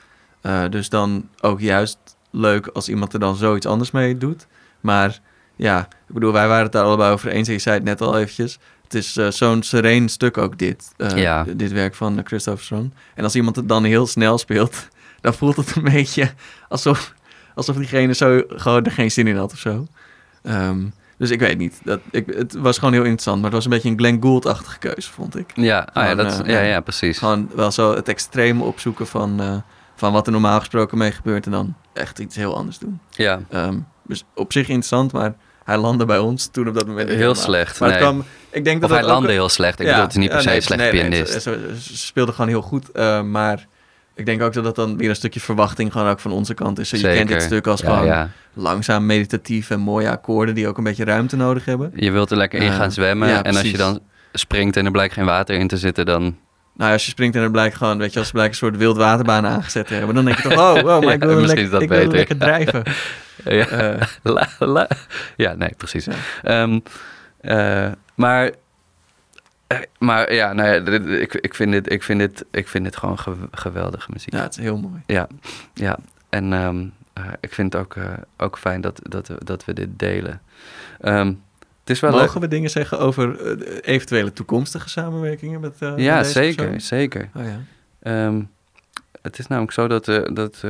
Eh, 0.41 0.63
dus 0.69 0.89
dan 0.89 1.29
ook 1.41 1.59
juist 1.59 1.97
leuk 2.31 2.67
als 2.67 2.89
iemand 2.89 3.13
er 3.13 3.19
dan 3.19 3.35
zoiets 3.35 3.65
anders 3.65 3.91
mee 3.91 4.17
doet. 4.17 4.47
Maar 4.81 5.19
ja, 5.55 5.79
ik 6.07 6.13
bedoel, 6.13 6.31
wij 6.31 6.47
waren 6.47 6.63
het 6.63 6.71
daar 6.71 6.83
allebei 6.83 7.13
over 7.13 7.29
eens. 7.31 7.47
En 7.47 7.53
je 7.53 7.59
zei 7.59 7.75
het 7.75 7.83
net 7.83 8.01
al 8.01 8.17
eventjes. 8.17 8.59
Het 8.83 8.93
is 8.93 9.17
eh, 9.17 9.27
zo'n 9.31 9.63
sereen 9.63 10.09
stuk 10.09 10.37
ook 10.37 10.57
dit. 10.57 10.93
eh, 10.97 11.17
Ja. 11.17 11.45
Dit 11.55 11.71
werk 11.71 11.95
van 11.95 12.17
uh, 12.17 12.23
Christopherson. 12.23 12.93
En 13.15 13.23
als 13.23 13.35
iemand 13.35 13.55
het 13.55 13.69
dan 13.69 13.83
heel 13.83 14.07
snel 14.07 14.37
speelt, 14.37 14.87
dan 15.21 15.33
voelt 15.33 15.55
het 15.55 15.75
een 15.75 15.83
beetje 15.83 16.31
alsof, 16.69 17.13
alsof 17.55 17.75
diegene 17.75 18.13
zo 18.13 18.41
gewoon 18.47 18.83
er 18.83 18.91
geen 18.91 19.11
zin 19.11 19.27
in 19.27 19.37
had 19.37 19.51
of 19.51 19.59
zo. 19.59 19.87
Ehm, 20.43 20.83
dus 21.17 21.29
ik 21.29 21.39
weet 21.39 21.57
niet. 21.57 21.79
Dat, 21.83 21.99
ik, 22.11 22.25
het 22.35 22.53
was 22.53 22.77
gewoon 22.77 22.93
heel 22.93 23.01
interessant. 23.03 23.35
Maar 23.41 23.45
het 23.45 23.53
was 23.55 23.63
een 23.65 23.71
beetje 23.71 23.89
een 23.89 23.97
Glenn 23.97 24.21
Gould-achtige 24.21 24.77
keuze, 24.79 25.11
vond 25.11 25.37
ik. 25.37 25.51
ja, 25.55 25.87
ah, 25.93 26.03
ja, 26.05 26.15
dat, 26.15 26.41
eh, 26.41 26.53
ja, 26.53 26.59
ja. 26.61 26.79
precies. 26.79 27.17
Gewoon 27.17 27.49
wel 27.55 27.71
zo 27.71 27.95
het 27.95 28.07
extreme 28.07 28.63
opzoeken 28.63 29.07
van, 29.07 29.41
eh, 29.41 29.55
van 29.95 30.13
wat 30.13 30.25
er 30.25 30.31
normaal 30.31 30.59
gesproken 30.59 30.97
mee 30.97 31.11
gebeurt. 31.11 31.45
En 31.45 31.51
dan 31.51 31.75
echt 31.93 32.19
iets 32.19 32.35
heel 32.35 32.55
anders 32.55 32.77
doen. 32.79 32.99
Ja, 33.09 33.39
Ehm, 33.49 33.77
dus 34.03 34.23
op 34.33 34.51
zich 34.51 34.67
interessant, 34.67 35.11
maar 35.11 35.35
hij 35.65 35.77
landde 35.77 36.05
bij 36.05 36.17
ons 36.17 36.47
toen 36.51 36.67
op 36.67 36.73
dat 36.73 36.87
moment. 36.87 37.07
heel 37.07 37.17
helemaal. 37.17 37.35
slecht. 37.35 37.79
Maar 37.79 37.89
het 37.89 37.99
nee. 37.99 38.07
kwam, 38.09 38.23
ik 38.49 38.63
denk 38.63 38.81
dat 38.81 38.89
Of 38.89 38.95
hij 38.95 39.05
ook- 39.05 39.11
landde 39.11 39.31
heel 39.31 39.49
slecht. 39.49 39.79
Ik 39.79 39.85
Ja, 39.85 39.91
bedoel, 39.91 40.03
het 40.05 40.11
is 40.15 40.19
niet 40.21 40.29
per 40.29 40.37
ja, 40.37 40.41
se 40.43 40.47
nee, 40.47 40.57
een 40.57 40.63
slechte 40.63 40.83
nee, 40.93 41.01
pianist. 41.09 41.41
ze, 41.41 41.95
speelde 41.97 42.31
gewoon 42.31 42.47
heel 42.49 42.61
goed. 42.61 42.91
eh, 42.91 43.21
maar 43.21 43.65
ik 44.15 44.25
denk 44.25 44.41
ook 44.41 44.53
dat 44.53 44.63
dat 44.63 44.75
dan 44.75 44.97
weer 44.97 45.09
een 45.09 45.15
stukje 45.15 45.39
verwachting 45.39 45.91
gewoon 45.91 46.09
ook 46.09 46.19
van 46.19 46.31
onze 46.31 46.53
kant 46.53 46.79
is. 46.79 46.89
Zo, 46.89 46.95
je 47.07 47.13
kent 47.13 47.27
dit 47.29 47.41
stuk 47.41 47.67
als 47.67 47.81
Ja, 47.81 47.89
gewoon 47.93 48.05
ja. 48.05 48.29
langzaam 48.53 49.05
meditatief 49.05 49.69
en 49.69 49.79
mooie 49.79 50.09
akkoorden 50.09 50.55
die 50.55 50.67
ook 50.67 50.77
een 50.77 50.83
beetje 50.83 51.03
ruimte 51.05 51.35
nodig 51.35 51.65
hebben. 51.65 51.91
Je 51.95 52.11
wilt 52.11 52.31
er 52.31 52.37
lekker 52.37 52.61
in 52.61 52.67
Eh, 52.71 52.75
gaan 52.75 52.91
zwemmen. 52.91 53.27
ja, 53.29 53.43
en 53.43 53.55
als 53.55 53.71
je 53.71 53.77
dan 53.77 53.99
springt 54.33 54.77
en 54.77 54.85
er 54.85 54.91
blijkt 54.91 55.13
geen 55.13 55.25
water 55.25 55.55
in 55.55 55.67
te 55.67 55.77
zitten, 55.77 56.05
dan... 56.05 56.21
Nou, 56.21 56.87
ja, 56.87 56.91
als 56.91 57.03
je 57.05 57.11
springt 57.11 57.35
en 57.35 57.41
er 57.41 57.51
blijkt 57.51 57.75
gewoon, 57.75 57.97
weet 57.97 58.13
je, 58.13 58.17
als 58.19 58.27
ze 58.27 58.33
blijkt 58.33 58.51
een 58.51 58.57
soort 58.57 58.77
wildwaterbaan 58.77 59.45
aangezet 59.45 59.87
te 59.87 59.93
hebben, 59.93 60.15
dan 60.15 60.25
denk 60.25 60.37
je 60.37 60.49
toch, 60.49 60.57
oh, 60.59 60.81
wow, 60.81 61.03
maar 61.03 61.13
ik 61.19 61.21
Ja, 61.23 61.27
wil, 61.27 61.41
lekker, 61.41 61.69
dat 61.69 61.81
ik 61.81 61.89
wil 61.89 62.07
lekker 62.07 62.37
drijven. 62.37 62.83
Ja, 63.43 63.67
Eh, 63.67 64.01
la, 64.33 64.47
la. 64.59 64.87
ja 65.35 65.53
nee, 65.53 65.73
precies. 65.77 66.05
Ja. 66.05 66.13
Ehm, 66.43 66.79
eh, 67.41 67.91
maar, 68.15 68.51
eh, 69.67 69.77
maar 69.99 70.33
ja, 70.33 70.53
nou 70.53 70.69
ja, 70.69 71.01
ik, 71.19 71.33
ik, 71.33 71.53
vind 71.55 71.71
dit, 71.71 71.91
ik, 71.91 72.03
vind 72.03 72.19
dit, 72.19 72.45
ik 72.51 72.67
vind 72.67 72.83
dit 72.83 72.97
gewoon 72.97 73.19
gew- 73.19 73.43
geweldige 73.51 74.09
muziek. 74.13 74.33
ja, 74.33 74.41
het 74.41 74.57
is 74.57 74.63
heel 74.63 74.77
mooi. 74.77 75.01
Ja, 75.05 75.27
ja. 75.73 75.97
En 76.29 76.53
ehm, 76.53 76.85
eh, 77.13 77.23
ik 77.39 77.53
vind 77.53 77.73
het 77.73 77.81
ook, 77.81 77.95
ook 78.37 78.57
fijn 78.57 78.81
dat, 78.81 78.99
dat, 79.03 79.27
we- 79.27 79.43
dat 79.45 79.65
we 79.65 79.73
dit 79.73 79.99
delen. 79.99 80.41
Ehm, 81.01 81.27
het 81.79 81.89
is 81.89 81.99
wel 81.99 82.11
leuk. 82.11 82.19
Mogen 82.19 82.41
we 82.41 82.47
dingen 82.47 82.69
zeggen 82.69 82.99
over 82.99 83.51
eventuele 83.81 84.33
toekomstige 84.33 84.89
samenwerkingen 84.89 85.59
met, 85.59 85.75
Ja, 85.95 86.15
met 86.17 86.25
zeker, 86.27 86.55
persoon? 86.63 86.81
zeker. 86.81 87.29
Oh 87.35 87.43
ja. 87.43 88.31
Het 89.21 89.39
is 89.39 89.47
namelijk 89.47 89.73
zo 89.73 89.87
dat, 89.87 90.05
dat 90.33 90.63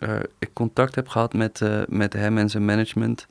eh, 0.00 0.16
ik 0.38 0.50
contact 0.52 0.94
heb 0.94 1.08
gehad 1.08 1.32
met, 1.32 1.60
eh, 1.60 1.80
met 1.88 2.12
hem 2.12 2.38
en 2.38 2.50
zijn 2.50 2.64
management. 2.64 3.26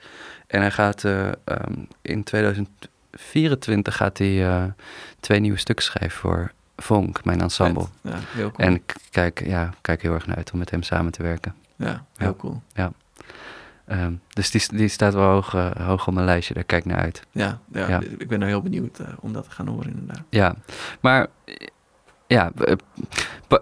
En 0.48 0.60
hij 0.62 0.72
gaat 0.72 1.04
eh, 1.04 1.28
ehm, 1.28 1.74
in 2.02 2.24
2024 2.24 3.96
gaat 3.96 4.18
hij, 4.18 4.74
twee 5.20 5.40
nieuwe 5.40 5.58
stukken 5.58 5.86
schrijven 5.86 6.20
voor 6.20 6.52
Vonk, 6.78 7.24
mijn 7.26 7.42
ensemble. 7.42 7.86
Ja, 8.02 8.12
heel 8.12 8.52
cool. 8.52 8.68
En 8.68 8.74
ik 8.74 8.96
kijk, 9.12 9.46
ja, 9.46 9.70
kijk 9.82 10.02
heel 10.02 10.14
erg 10.14 10.28
naar 10.28 10.36
uit 10.36 10.52
om 10.52 10.60
met 10.60 10.70
hem 10.72 10.84
samen 10.84 11.12
te 11.12 11.24
werken. 11.24 11.56
ja, 11.76 12.06
heel 12.18 12.28
Ja. 12.28 12.34
cool. 12.34 12.62
Ehm, 13.86 14.14
dus 14.30 14.52
die, 14.52 14.62
die 14.78 14.88
staat 14.88 15.14
wel 15.14 15.30
hoog, 15.30 15.52
hoog 15.78 16.08
op 16.08 16.14
mijn 16.14 16.26
lijstje, 16.26 16.54
daar 16.54 16.64
kijk 16.64 16.86
ik 16.86 16.92
naar 16.92 17.02
uit. 17.02 17.22
Ja, 17.32 17.60
ja, 17.72 17.88
Ja. 17.88 18.02
ik 18.18 18.28
ben 18.28 18.40
nou 18.40 18.52
heel 18.52 18.62
benieuwd 18.62 19.00
om 19.20 19.34
dat 19.34 19.44
te 19.44 19.52
gaan 19.52 19.68
horen 19.68 19.90
inderdaad. 19.90 20.24
Ja, 20.30 20.56
maar 21.00 21.28
ja, 22.28 22.52
eh, 22.66 22.74
po- 23.48 23.62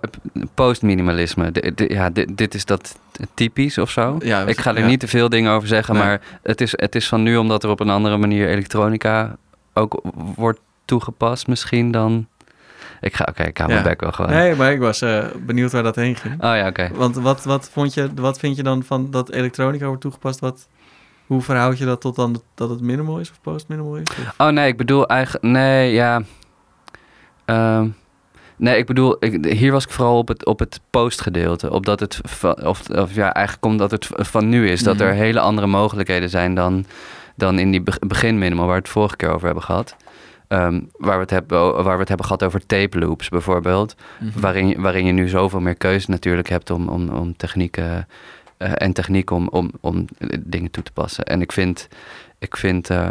postminimalisme, 0.54 1.52
ja, 1.76 2.10
dit, 2.10 2.38
dit 2.38 2.54
is 2.54 2.66
dat 2.66 3.00
typisch 3.34 3.78
of 3.78 3.90
zo. 3.90 4.16
Ja, 4.20 4.42
Ik 4.42 4.60
ga 4.60 4.72
er 4.74 4.80
ja. 4.80 4.86
niet 4.86 5.00
te 5.00 5.08
veel 5.08 5.30
dingen 5.30 5.52
over 5.52 5.68
zeggen, 5.68 5.94
Nee. 5.96 6.04
maar 6.04 6.22
het 6.44 6.62
is, 6.62 6.74
het 6.76 6.96
is 6.96 7.08
van 7.08 7.24
nu 7.24 7.38
omdat 7.38 7.64
er 7.64 7.70
op 7.70 7.80
een 7.80 7.90
andere 7.90 8.18
manier 8.18 8.48
elektronica 8.50 9.36
ook 9.74 10.02
wordt 10.36 10.60
toegepast 10.86 11.48
misschien 11.48 11.92
dan... 11.92 12.28
Ik 13.02 13.16
ga, 13.16 13.26
oké, 13.30 13.44
ik 13.44 13.58
hou 13.58 13.70
mijn 13.72 13.84
bek 13.84 14.02
wel 14.02 14.12
gewoon. 14.12 14.32
Nee, 14.32 14.56
maar 14.56 14.72
ik 14.72 14.80
was 14.80 15.02
eh, 15.02 15.26
benieuwd 15.46 15.72
waar 15.72 15.84
dat 15.84 15.96
heen 15.96 16.16
ging. 16.16 16.34
Oh 16.34 16.40
ja, 16.56 16.68
oké. 16.68 16.90
Want 16.94 17.16
wat, 17.16 17.44
wat, 17.44 17.70
vond 17.74 17.94
je, 17.94 18.10
wat 18.16 18.40
vind 18.40 18.56
je 18.56 18.64
dan 18.64 18.84
van 18.84 19.12
dat 19.12 19.32
elektronica 19.32 19.86
wordt 19.86 20.02
toegepast? 20.02 20.40
Wat, 20.40 20.68
hoe 21.26 21.42
verhoud 21.42 21.78
je 21.78 21.86
dat 21.86 22.02
tot 22.02 22.16
dan 22.16 22.42
dat 22.56 22.70
het 22.70 22.82
minimal 22.82 23.20
is 23.20 23.32
of 23.32 23.42
post-minimal 23.42 23.96
is? 23.96 24.08
Of- 24.10 24.34
Oh 24.38 24.48
nee, 24.48 24.68
ik 24.68 24.78
bedoel 24.78 25.08
eigenlijk... 25.08 25.44
Nee, 25.46 25.92
ja... 25.94 26.22
Ehm, 27.46 27.88
nee, 28.58 28.78
ik 28.78 28.86
bedoel... 28.86 29.16
Ik, 29.20 29.46
hier 29.46 29.72
was 29.72 29.84
ik 29.84 29.90
vooral 29.92 30.18
op 30.18 30.28
het, 30.28 30.46
op 30.46 30.60
het 30.60 30.80
postgedeelte. 30.90 31.72
Op 31.72 31.86
dat 31.86 32.00
het... 32.00 32.20
van- 32.24 32.66
Of, 32.66 32.90
of 32.90 33.16
ja, 33.16 33.34
eigenlijk 33.34 33.66
omdat 33.66 33.92
het 33.92 34.08
van 34.12 34.50
nu 34.50 34.70
is. 34.70 34.84
Dat 34.84 35.00
er 35.00 35.08
Mhm. 35.08 35.18
hele 35.18 35.40
andere 35.40 35.68
mogelijkheden 35.68 36.30
zijn 36.30 36.56
dan, 36.56 36.86
dan 37.36 37.60
in 37.60 37.72
die 37.72 37.82
be- 37.82 38.00
begin 38.08 38.38
minimal... 38.38 38.66
waar 38.66 38.76
we 38.76 38.82
het 38.82 38.90
vorige 38.90 39.16
keer 39.16 39.30
over 39.34 39.46
hebben 39.46 39.64
gehad. 39.64 39.96
Ehm, 40.48 40.82
waar, 40.98 41.16
we 41.16 41.22
het 41.22 41.30
hebben, 41.30 41.74
waar 41.84 41.94
we 41.94 42.00
het 42.00 42.08
hebben 42.08 42.26
gehad 42.26 42.44
over 42.44 42.66
tape 42.66 43.00
loops 43.00 43.30
bijvoorbeeld. 43.30 43.96
Mhm. 44.20 44.40
Waarin, 44.40 44.68
je- 44.68 44.82
waarin 44.82 45.06
je 45.06 45.12
nu 45.12 45.28
zoveel 45.28 45.60
meer 45.60 45.76
keuze 45.76 46.10
natuurlijk 46.10 46.50
hebt 46.50 46.70
om, 46.70 46.88
om, 46.90 47.10
om 47.10 47.38
technieken... 47.38 48.08
eh, 48.58 48.72
en 48.76 48.94
techniek 48.94 49.32
om, 49.32 49.48
om, 49.52 49.72
om 49.82 50.06
dingen 50.40 50.72
toe 50.72 50.84
te 50.84 50.92
passen. 50.92 51.24
En 51.26 51.42
ik 51.42 51.52
vind... 51.52 51.88
Ik 52.40 52.58
vind 52.58 52.90
eh, 52.90 53.10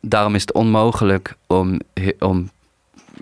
daarom 0.00 0.34
is 0.34 0.40
het 0.40 0.52
onmogelijk 0.52 1.34
om, 1.46 1.80
om, 2.18 2.50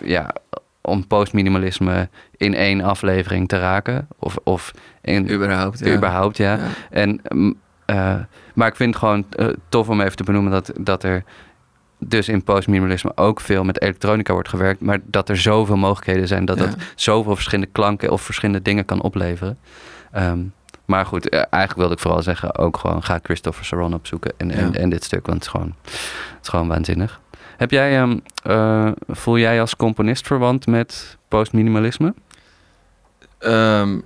ja, 0.04 0.34
om 0.82 1.06
postminimalisme 1.06 2.08
in 2.36 2.54
één 2.54 2.80
aflevering 2.80 3.48
te 3.48 3.58
raken. 3.58 4.08
Of, 4.18 4.36
of 4.42 4.72
in, 5.00 5.30
Überhaupt, 5.30 5.78
ja. 5.78 5.94
überhaupt, 5.94 6.36
ja. 6.36 6.56
Ja. 6.56 6.68
En, 6.90 7.20
mm, 7.28 7.54
eh, 7.84 8.14
maar 8.54 8.68
ik 8.68 8.76
vind 8.76 8.90
het 8.94 8.98
gewoon 8.98 9.24
eh, 9.30 9.46
tof 9.68 9.88
om 9.88 10.00
even 10.00 10.16
te 10.16 10.24
benoemen 10.24 10.52
dat, 10.52 10.72
dat 10.80 11.02
er 11.02 11.24
dus 11.98 12.28
in 12.28 12.44
postminimalisme 12.44 13.12
ook 13.14 13.40
veel 13.40 13.64
met 13.64 13.80
elektronica 13.82 14.32
wordt 14.32 14.48
gewerkt. 14.48 14.80
Maar 14.80 14.98
dat 15.04 15.28
er 15.28 15.36
zoveel 15.36 15.76
mogelijkheden 15.76 16.28
zijn 16.28 16.44
dat 16.44 16.58
Ja. 16.58 16.64
het 16.64 16.76
zoveel 16.94 17.34
verschillende 17.34 17.70
klanken 17.72 18.10
of 18.10 18.22
verschillende 18.22 18.62
dingen 18.62 18.84
kan 18.84 19.02
opleveren. 19.02 19.58
Ehm, 20.12 20.38
maar 20.84 21.06
goed, 21.06 21.28
eh, 21.28 21.38
eigenlijk 21.38 21.74
wilde 21.74 21.94
ik 21.94 22.00
vooral 22.00 22.22
zeggen, 22.22 22.58
ook 22.58 22.76
gewoon 22.76 23.02
ga 23.02 23.18
Christopher 23.22 23.64
Saron 23.64 23.94
opzoeken 23.94 24.32
en, 24.36 24.50
en, 24.50 24.74
en 24.74 24.90
dit 24.90 25.04
stuk, 25.04 25.26
want 25.26 25.34
het 25.38 25.46
is 25.46 25.50
gewoon, 25.50 25.74
het 25.84 26.38
is 26.42 26.48
gewoon 26.48 26.68
waanzinnig. 26.68 27.20
Heb 27.62 27.70
jij, 27.70 28.20
eh, 28.42 28.90
voel 29.08 29.38
jij 29.38 29.60
als 29.60 29.76
componist 29.76 30.26
verwant 30.26 30.66
met 30.66 31.16
postminimalisme? 31.28 32.14
Ehm, 33.38 34.00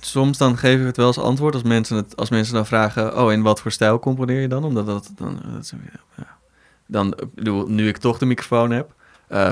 soms 0.00 0.38
dan 0.38 0.58
geef 0.58 0.80
ik 0.80 0.86
het 0.86 0.96
wel 0.96 1.06
als 1.06 1.18
antwoord 1.18 1.54
als 1.54 1.62
mensen, 1.62 1.96
het, 1.96 2.16
als 2.16 2.30
mensen 2.30 2.54
dan 2.54 2.66
vragen... 2.66 3.18
oh, 3.18 3.32
in 3.32 3.42
wat 3.42 3.60
voor 3.60 3.70
stijl 3.70 3.98
componeer 3.98 4.40
je 4.40 4.48
dan? 4.48 4.64
Omdat 4.64 4.86
dat 4.86 5.10
dan... 5.16 5.40
Dat 5.52 5.62
is, 5.62 5.72
ja. 6.16 6.36
Dan, 6.86 7.18
bedoel, 7.34 7.66
nu 7.66 7.88
ik 7.88 7.96
toch 7.96 8.18
de 8.18 8.26
microfoon 8.26 8.70
heb... 8.70 8.94
eh, 9.28 9.50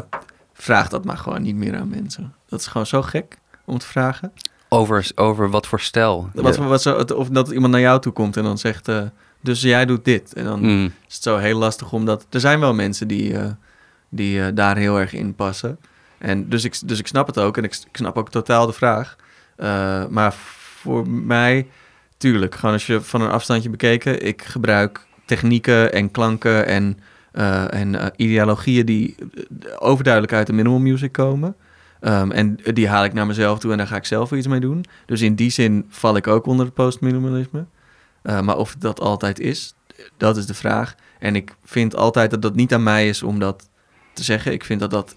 vraag 0.53 0.89
dat 0.89 1.05
maar 1.05 1.19
gewoon 1.19 1.43
niet 1.43 1.57
meer 1.57 1.77
aan 1.77 1.89
mensen. 1.89 2.35
Dat 2.49 2.61
is 2.61 2.67
gewoon 2.67 2.87
zo 2.87 3.03
gek 3.03 3.39
om 3.65 3.79
te 3.79 3.87
vragen. 3.87 4.33
Over, 4.69 5.11
over 5.15 5.51
wat 5.51 5.67
voor 5.67 5.81
stijl? 5.81 6.31
Wat, 6.35 6.57
wat 6.57 6.83
zo, 6.83 6.95
of 7.17 7.29
dat 7.29 7.51
iemand 7.51 7.73
naar 7.73 7.83
jou 7.83 8.01
toe 8.01 8.13
komt 8.13 8.37
en 8.37 8.43
dan 8.43 8.59
zegt, 8.59 8.89
eh, 8.89 9.03
dus 9.41 9.61
jij 9.61 9.87
doet 9.87 10.05
dit. 10.05 10.33
En 10.33 10.45
dan 10.45 10.61
Mm, 10.61 10.85
is 11.09 11.15
het 11.15 11.23
zo 11.23 11.37
heel 11.37 11.59
lastig 11.59 11.93
omdat... 11.93 12.27
Er 12.31 12.41
zijn 12.41 12.61
wel 12.61 12.75
mensen 12.75 13.09
die, 13.09 13.37
eh, 13.37 13.51
die 14.09 14.43
eh, 14.43 14.47
daar 14.55 14.77
heel 14.77 14.99
erg 14.99 15.13
in 15.13 15.35
passen. 15.35 15.79
En 16.19 16.49
dus 16.49 16.65
ik, 16.65 16.89
dus 16.89 16.99
ik 16.99 17.07
snap 17.07 17.27
het 17.27 17.39
ook 17.39 17.57
en 17.57 17.65
ik, 17.65 17.75
ik 17.75 17.97
snap 17.97 18.17
ook 18.17 18.31
totaal 18.31 18.67
de 18.67 18.73
vraag. 18.73 19.17
Eh, 19.57 20.07
maar 20.07 20.33
voor 20.33 21.09
mij, 21.09 21.67
tuurlijk, 22.17 22.55
gewoon 22.55 22.75
als 22.75 22.87
je 22.87 23.01
van 23.01 23.21
een 23.21 23.31
afstandje 23.31 23.71
bekeken... 23.71 24.27
ik 24.27 24.43
gebruik 24.43 25.07
technieken 25.25 25.93
en 25.93 26.11
klanken 26.11 26.67
en, 26.67 26.99
en 27.71 28.13
ideologieën... 28.17 28.87
die 28.87 29.15
overduidelijk 29.79 30.33
uit 30.33 30.47
de 30.47 30.53
minimal 30.53 30.79
music 30.79 31.13
komen... 31.13 31.57
Ehm, 32.01 32.31
en 32.31 32.59
die 32.63 32.89
haal 32.89 33.05
ik 33.05 33.13
naar 33.13 33.27
mezelf 33.27 33.59
toe 33.59 33.71
en 33.71 33.77
daar 33.77 33.87
ga 33.87 33.97
ik 33.97 34.05
zelf 34.05 34.33
iets 34.33 34.47
mee 34.47 34.61
doen. 34.61 34.85
Dus 35.07 35.21
in 35.21 35.35
die 35.35 35.51
zin 35.51 35.87
val 35.89 36.17
ik 36.17 36.27
ook 36.27 36.47
onder 36.47 36.65
het 36.65 36.75
postminimalisme. 36.75 37.65
Eh, 38.23 38.41
maar 38.41 38.57
of 38.57 38.75
dat 38.79 39.01
altijd 39.01 39.39
is, 39.41 39.75
dat 40.17 40.37
is 40.37 40.47
de 40.47 40.55
vraag. 40.55 40.95
En 41.19 41.37
ik 41.37 41.55
vind 41.65 41.97
altijd 41.97 42.31
dat 42.31 42.43
dat 42.43 42.55
niet 42.55 42.75
aan 42.75 42.83
mij 42.83 43.09
is 43.09 43.23
om 43.23 43.39
dat 43.39 43.69
te 44.13 44.25
zeggen. 44.25 44.53
Ik 44.53 44.65
vind 44.65 44.81
dat 44.81 44.91
dat, 44.91 45.17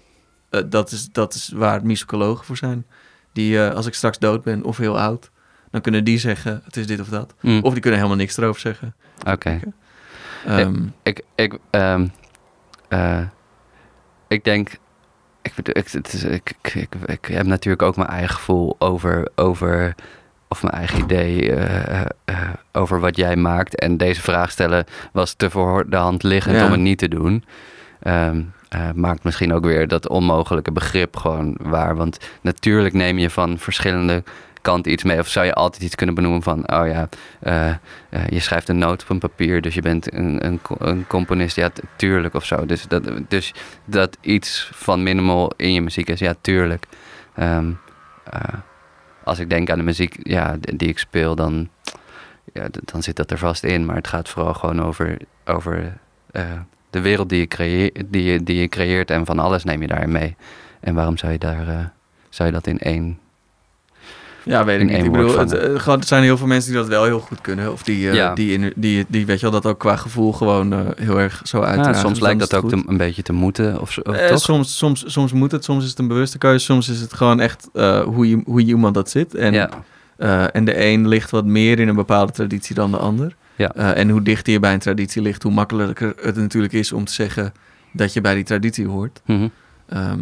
eh, 0.50 0.60
dat, 0.66 0.90
is, 0.90 1.08
dat 1.12 1.34
is 1.34 1.48
waar 1.54 1.86
musicologen 1.86 2.44
voor 2.44 2.56
zijn. 2.56 2.86
Die, 3.32 3.64
eh, 3.64 3.74
als 3.74 3.86
ik 3.86 3.94
straks 3.94 4.18
dood 4.18 4.42
ben 4.42 4.64
of 4.64 4.76
heel 4.76 4.98
oud, 5.00 5.30
dan 5.70 5.80
kunnen 5.80 6.04
die 6.04 6.18
zeggen 6.18 6.60
het 6.64 6.76
is 6.76 6.86
dit 6.86 7.00
of 7.00 7.08
dat. 7.08 7.34
mm, 7.40 7.60
Of 7.62 7.72
die 7.72 7.80
kunnen 7.82 7.98
helemaal 8.00 8.20
niks 8.20 8.36
erover 8.36 8.60
zeggen. 8.60 8.94
Oké. 9.28 9.60
Ehm, 10.46 10.86
Ik, 11.02 11.22
ik, 11.34 11.58
ehm, 11.70 12.06
eh, 12.88 13.20
ik 14.28 14.44
denk. 14.44 14.78
Ik, 15.42 15.54
bedoel, 15.54 15.76
ik, 15.76 15.88
het 15.90 16.12
is, 16.12 16.24
ik, 16.24 16.54
ik, 16.62 16.74
ik, 16.74 16.94
ik 17.06 17.24
heb 17.24 17.46
natuurlijk 17.46 17.82
ook 17.82 17.96
mijn 17.96 18.08
eigen 18.08 18.34
gevoel 18.34 18.76
over. 18.78 19.28
over 19.34 19.94
of 20.54 20.62
mijn 20.62 20.74
eigen 20.74 20.98
idee 20.98 21.52
eh, 21.52 22.00
eh, 22.00 22.06
eh, 22.24 22.36
over 22.72 23.00
wat 23.00 23.16
jij 23.16 23.36
maakt. 23.36 23.78
En 23.78 23.96
deze 23.96 24.20
vraag 24.20 24.50
stellen 24.50 24.84
was 25.12 25.32
te 25.34 25.50
voor 25.50 25.88
de 25.88 25.96
hand 25.96 26.22
liggend 26.22 26.56
Ja. 26.56 26.64
om 26.64 26.70
het 26.70 26.80
niet 26.80 26.98
te 26.98 27.08
doen. 27.08 27.44
Ehm, 28.02 28.42
eh, 28.68 28.90
maakt 28.94 29.24
misschien 29.24 29.52
ook 29.52 29.64
weer 29.64 29.88
dat 29.88 30.08
onmogelijke 30.08 30.72
begrip 30.72 31.16
gewoon 31.16 31.56
waar. 31.60 31.96
Want 31.96 32.18
natuurlijk 32.40 32.94
neem 32.94 33.18
je 33.18 33.30
van 33.30 33.58
verschillende 33.58 34.22
kanten 34.60 34.92
iets 34.92 35.02
mee. 35.02 35.18
Of 35.18 35.28
zou 35.28 35.46
je 35.46 35.54
altijd 35.54 35.82
iets 35.82 35.94
kunnen 35.94 36.14
benoemen 36.14 36.42
van... 36.42 36.72
oh 36.72 36.86
ja, 36.86 37.08
je 38.28 38.40
schrijft 38.40 38.68
een 38.68 38.78
noot 38.78 39.02
op 39.02 39.08
een 39.10 39.18
papier... 39.18 39.60
dus 39.60 39.74
je 39.74 39.82
bent 39.82 40.14
een, 40.14 40.46
een, 40.46 40.60
een 40.78 41.06
componist. 41.06 41.56
Ja, 41.56 41.70
tuurlijk 41.96 42.34
of 42.34 42.44
zo. 42.44 42.66
Dus 42.66 42.86
dat, 42.88 43.02
dus 43.28 43.54
dat 43.84 44.16
iets 44.20 44.70
van 44.74 45.02
minimal 45.02 45.52
in 45.56 45.72
je 45.72 45.80
muziek 45.82 46.08
is. 46.08 46.18
Ja, 46.18 46.34
tuurlijk. 46.40 46.86
Eh, 47.34 47.58
als 49.24 49.38
ik 49.38 49.50
denk 49.50 49.70
aan 49.70 49.78
de 49.78 49.84
muziek 49.84 50.16
ja, 50.22 50.56
die 50.60 50.88
ik 50.88 50.98
speel... 50.98 51.34
dan, 51.34 51.68
ja, 52.52 52.66
dan 52.70 53.02
zit 53.02 53.16
dat 53.16 53.30
er 53.30 53.38
vast 53.38 53.64
in. 53.64 53.84
Maar 53.84 53.96
het 53.96 54.08
gaat 54.08 54.28
vooral 54.28 54.54
gewoon 54.54 54.82
over... 54.82 55.16
over 55.44 55.96
eh, 56.30 56.60
de 56.90 57.00
wereld 57.00 57.28
die 57.28 57.38
je, 57.38 57.46
creëer, 57.46 57.90
die, 58.06 58.22
je, 58.22 58.42
die 58.42 58.56
je 58.56 58.68
creëert 58.68 59.10
en 59.10 59.26
van 59.26 59.38
alles 59.38 59.64
neem 59.64 59.80
je 59.80 59.86
daarin 59.86 60.12
mee. 60.12 60.36
En 60.80 60.94
waarom 60.94 61.16
zou 61.16 61.32
je, 61.32 61.38
daar, 61.38 61.68
eh, 61.68 61.84
zou 62.28 62.48
je 62.48 62.54
dat 62.54 62.66
in 62.66 62.78
één... 62.78 63.18
ja, 64.44 64.64
weet 64.64 64.80
ik 64.80 64.88
niet. 64.90 65.04
Ik 65.04 65.12
bedoel, 65.12 65.38
het, 65.38 65.52
eh, 65.52 65.86
er 65.88 66.04
zijn 66.04 66.22
heel 66.22 66.36
veel 66.36 66.46
mensen 66.46 66.70
die 66.70 66.80
dat 66.80 66.88
wel 66.88 67.04
heel 67.04 67.20
goed 67.20 67.40
kunnen. 67.40 67.72
Of 67.72 67.82
die, 67.82 68.08
eh, 68.08 68.14
Ja. 68.14 68.34
die, 68.34 68.52
in- 68.52 68.72
die, 68.76 69.04
die, 69.08 69.26
weet 69.26 69.36
je 69.40 69.50
wel, 69.50 69.60
dat 69.60 69.66
ook 69.72 69.78
qua 69.78 69.96
gevoel 69.96 70.32
gewoon 70.32 70.72
eh, 70.72 70.80
heel 70.96 71.20
erg 71.20 71.40
zo 71.44 71.58
Ja, 71.60 71.64
uitdragen. 71.66 72.00
soms 72.00 72.12
Dus 72.12 72.22
lijkt 72.22 72.40
dat 72.40 72.54
ook 72.54 72.68
te- 72.68 72.82
een 72.86 72.96
beetje 72.96 73.22
te 73.22 73.32
moeten, 73.32 73.80
of, 73.80 73.98
Eh, 73.98 74.26
toch? 74.26 74.38
soms, 74.40 74.76
soms, 74.78 75.04
soms 75.06 75.32
moet 75.32 75.52
het, 75.52 75.64
soms 75.64 75.84
is 75.84 75.90
het 75.90 75.98
een 75.98 76.08
bewuste 76.08 76.38
keuze, 76.38 76.64
soms 76.64 76.88
is 76.88 77.00
het 77.00 77.12
gewoon 77.14 77.40
echt 77.40 77.68
hoe, 78.04 78.28
je, 78.28 78.40
hoe 78.44 78.60
iemand 78.62 78.94
dat 78.94 79.10
zit. 79.10 79.34
En, 79.34 79.52
ja, 79.52 79.70
en 80.52 80.64
de 80.64 80.84
een 80.86 81.08
ligt 81.08 81.30
wat 81.30 81.44
meer 81.44 81.78
in 81.80 81.88
een 81.88 81.94
bepaalde 81.94 82.32
traditie 82.32 82.74
dan 82.74 82.90
de 82.90 82.96
ander. 82.98 83.34
Ja. 83.56 83.72
En 83.74 84.08
hoe 84.10 84.22
dichter 84.22 84.52
je 84.52 84.60
bij 84.60 84.72
een 84.72 84.78
traditie 84.78 85.22
ligt, 85.22 85.42
hoe 85.42 85.52
makkelijker 85.52 86.14
het 86.22 86.36
natuurlijk 86.36 86.72
is 86.72 86.92
om 86.92 87.04
te 87.04 87.12
zeggen 87.12 87.52
dat 87.92 88.12
je 88.12 88.20
bij 88.20 88.34
die 88.34 88.44
traditie 88.44 88.86
hoort. 88.86 89.20
Ehm, 89.88 90.18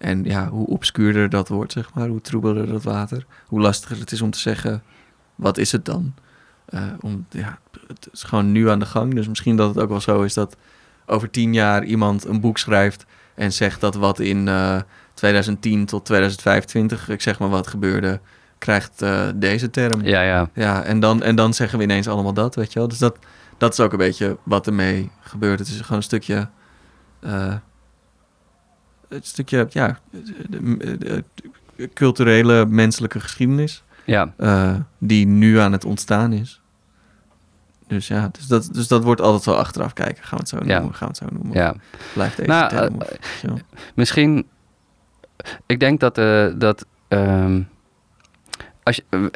en 0.00 0.24
ja, 0.24 0.48
hoe 0.48 0.66
obscuurder 0.66 1.28
dat 1.28 1.48
wordt, 1.48 1.72
zeg 1.72 1.94
maar, 1.94 2.08
hoe 2.08 2.20
troebeler 2.20 2.66
dat 2.66 2.82
water, 2.82 3.26
hoe 3.46 3.60
lastiger 3.60 3.98
het 3.98 4.12
is 4.12 4.22
om 4.22 4.30
te 4.30 4.38
zeggen, 4.38 4.82
wat 5.34 5.58
is 5.58 5.72
het 5.72 5.84
dan? 5.84 6.14
Eh, 6.64 6.82
om, 7.00 7.26
ja, 7.30 7.58
het 7.86 8.08
is 8.12 8.22
gewoon 8.22 8.52
nu 8.52 8.70
aan 8.70 8.78
de 8.78 8.86
gang, 8.86 9.14
dus 9.14 9.28
misschien 9.28 9.56
dat 9.56 9.74
het 9.74 9.84
ook 9.84 9.88
wel 9.88 10.00
zo 10.00 10.22
is 10.22 10.34
dat 10.34 10.56
over 11.06 11.30
tien 11.30 11.54
jaar 11.54 11.84
iemand 11.84 12.24
een 12.24 12.40
boek 12.40 12.58
schrijft 12.58 13.06
en 13.34 13.52
zegt 13.52 13.80
dat 13.80 13.94
wat 13.94 14.18
in 14.18 14.48
eh, 14.48 14.80
2010 15.14 15.86
tot 15.86 16.04
2025, 16.04 17.08
ik 17.08 17.20
zeg 17.20 17.38
maar 17.38 17.48
wat 17.48 17.66
gebeurde, 17.66 18.20
krijgt 18.58 19.02
eh, 19.02 19.28
deze 19.34 19.70
term. 19.70 20.04
ja, 20.04 20.22
ja. 20.22 20.50
Ja, 20.54 20.82
en 20.82 21.00
dan, 21.00 21.22
en 21.22 21.34
dan 21.34 21.54
zeggen 21.54 21.78
we 21.78 21.84
ineens 21.84 22.08
allemaal 22.08 22.34
dat, 22.34 22.54
weet 22.54 22.72
je 22.72 22.78
wel. 22.78 22.88
Dus 22.88 22.98
dat, 22.98 23.18
dat 23.58 23.72
is 23.72 23.80
ook 23.80 23.92
een 23.92 23.98
beetje 23.98 24.36
wat 24.42 24.66
ermee 24.66 25.10
gebeurt. 25.20 25.58
Het 25.58 25.68
is 25.68 25.80
gewoon 25.80 25.96
een 25.96 26.02
stukje... 26.02 26.48
een 29.10 29.22
stukje, 29.22 29.66
ja, 29.70 29.98
de- 30.10 30.96
de- 30.98 31.24
de 31.76 31.90
culturele 31.94 32.66
menselijke 32.66 33.20
geschiedenis... 33.20 33.82
ja. 34.04 34.34
eh, 34.36 34.74
die 34.98 35.26
nu 35.26 35.58
aan 35.58 35.72
het 35.72 35.84
ontstaan 35.84 36.32
is. 36.32 36.60
Dus 37.86 38.08
ja, 38.08 38.28
dus 38.32 38.46
dat, 38.46 38.68
dus 38.72 38.88
dat 38.88 39.04
wordt 39.04 39.20
altijd 39.20 39.44
wel 39.44 39.56
achteraf 39.58 39.92
kijken. 39.92 40.24
Gaan 40.24 40.30
we 40.30 40.36
het 40.36 40.48
zo 40.48 40.58
Ja. 40.64 40.78
noemen? 40.78 40.94
Gaan 40.96 41.08
we 41.12 41.14
het 41.18 41.30
zo 41.30 41.36
noemen? 41.36 41.56
ja. 41.56 41.74
Blijft 42.12 42.36
deze 42.36 42.48
Nou, 42.48 42.68
term? 42.68 43.00
eh, 43.00 43.52
Of. 43.52 43.60
Misschien, 43.94 44.46
ik 45.66 45.80
denk 45.80 46.00
dat, 46.00 46.18
eh, 46.18 46.46
dat 46.56 46.86
ehm, 47.08 47.62
als 48.82 48.96
je, 48.96 49.30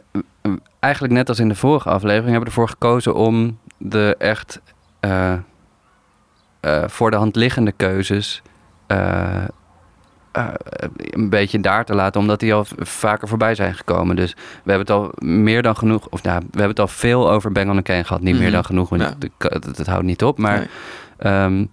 eigenlijk 0.81 1.15
net 1.15 1.29
als 1.29 1.39
in 1.39 1.49
de 1.49 1.55
vorige 1.55 1.89
aflevering 1.89 2.31
hebben 2.31 2.41
we 2.41 2.47
ervoor 2.49 2.69
gekozen 2.69 3.15
om 3.15 3.59
de 3.79 4.15
echt 4.19 4.61
voor 6.87 7.11
de 7.11 7.17
hand 7.17 7.37
liggende 7.37 7.73
keuzes 7.73 8.43
eh, 10.35 10.49
een 10.97 11.29
beetje 11.31 11.61
daar 11.61 11.85
te 11.85 11.95
laten, 11.95 12.21
omdat 12.21 12.41
die 12.41 12.55
al 12.55 12.67
vaker 12.79 13.29
voorbij 13.29 13.55
zijn 13.55 13.75
gekomen. 13.75 14.17
Dus 14.17 14.33
we 14.63 14.71
hebben 14.73 14.87
het 14.87 14.91
al 14.91 15.13
meer 15.29 15.63
dan 15.63 15.77
genoeg, 15.77 16.07
of 16.11 16.23
nou, 16.23 16.39
we 16.39 16.47
hebben 16.51 16.69
het 16.69 16.81
al 16.81 16.89
veel 16.89 17.31
over 17.31 17.53
Bang 17.53 17.71
on 17.71 17.77
the 17.77 17.83
Cane 17.83 18.05
gehad, 18.05 18.23
niet 18.23 18.35
meer 18.35 18.43
Mhm. 18.43 18.53
dan 18.53 18.65
genoeg, 18.65 18.89
want 18.89 19.03
Ja. 19.03 19.15
het, 19.39 19.65
het, 19.65 19.77
het 19.79 19.87
houdt 19.87 20.05
niet 20.05 20.23
op, 20.23 20.39
maar 20.39 20.59
Nee. 20.59 20.69
Ehm, 21.19 21.65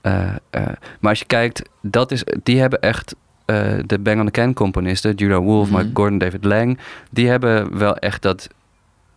eh, 0.00 0.22
eh, 0.50 0.62
maar 1.00 1.10
als 1.10 1.18
je 1.18 1.24
kijkt, 1.24 1.62
dat 1.82 2.10
is, 2.12 2.24
die 2.42 2.60
hebben 2.60 2.80
echt 2.80 3.14
de 3.86 3.98
Bang 4.00 4.18
on 4.20 4.24
the 4.26 4.30
Can 4.30 4.52
componisten, 4.54 5.14
Judah 5.14 5.38
Wolf, 5.38 5.70
Mhm. 5.70 5.76
Mike 5.78 5.90
Gordon, 5.94 6.18
David 6.18 6.44
Lang, 6.44 6.78
die 7.10 7.28
hebben 7.28 7.78
wel 7.78 7.96
echt 7.96 8.22
dat 8.22 8.48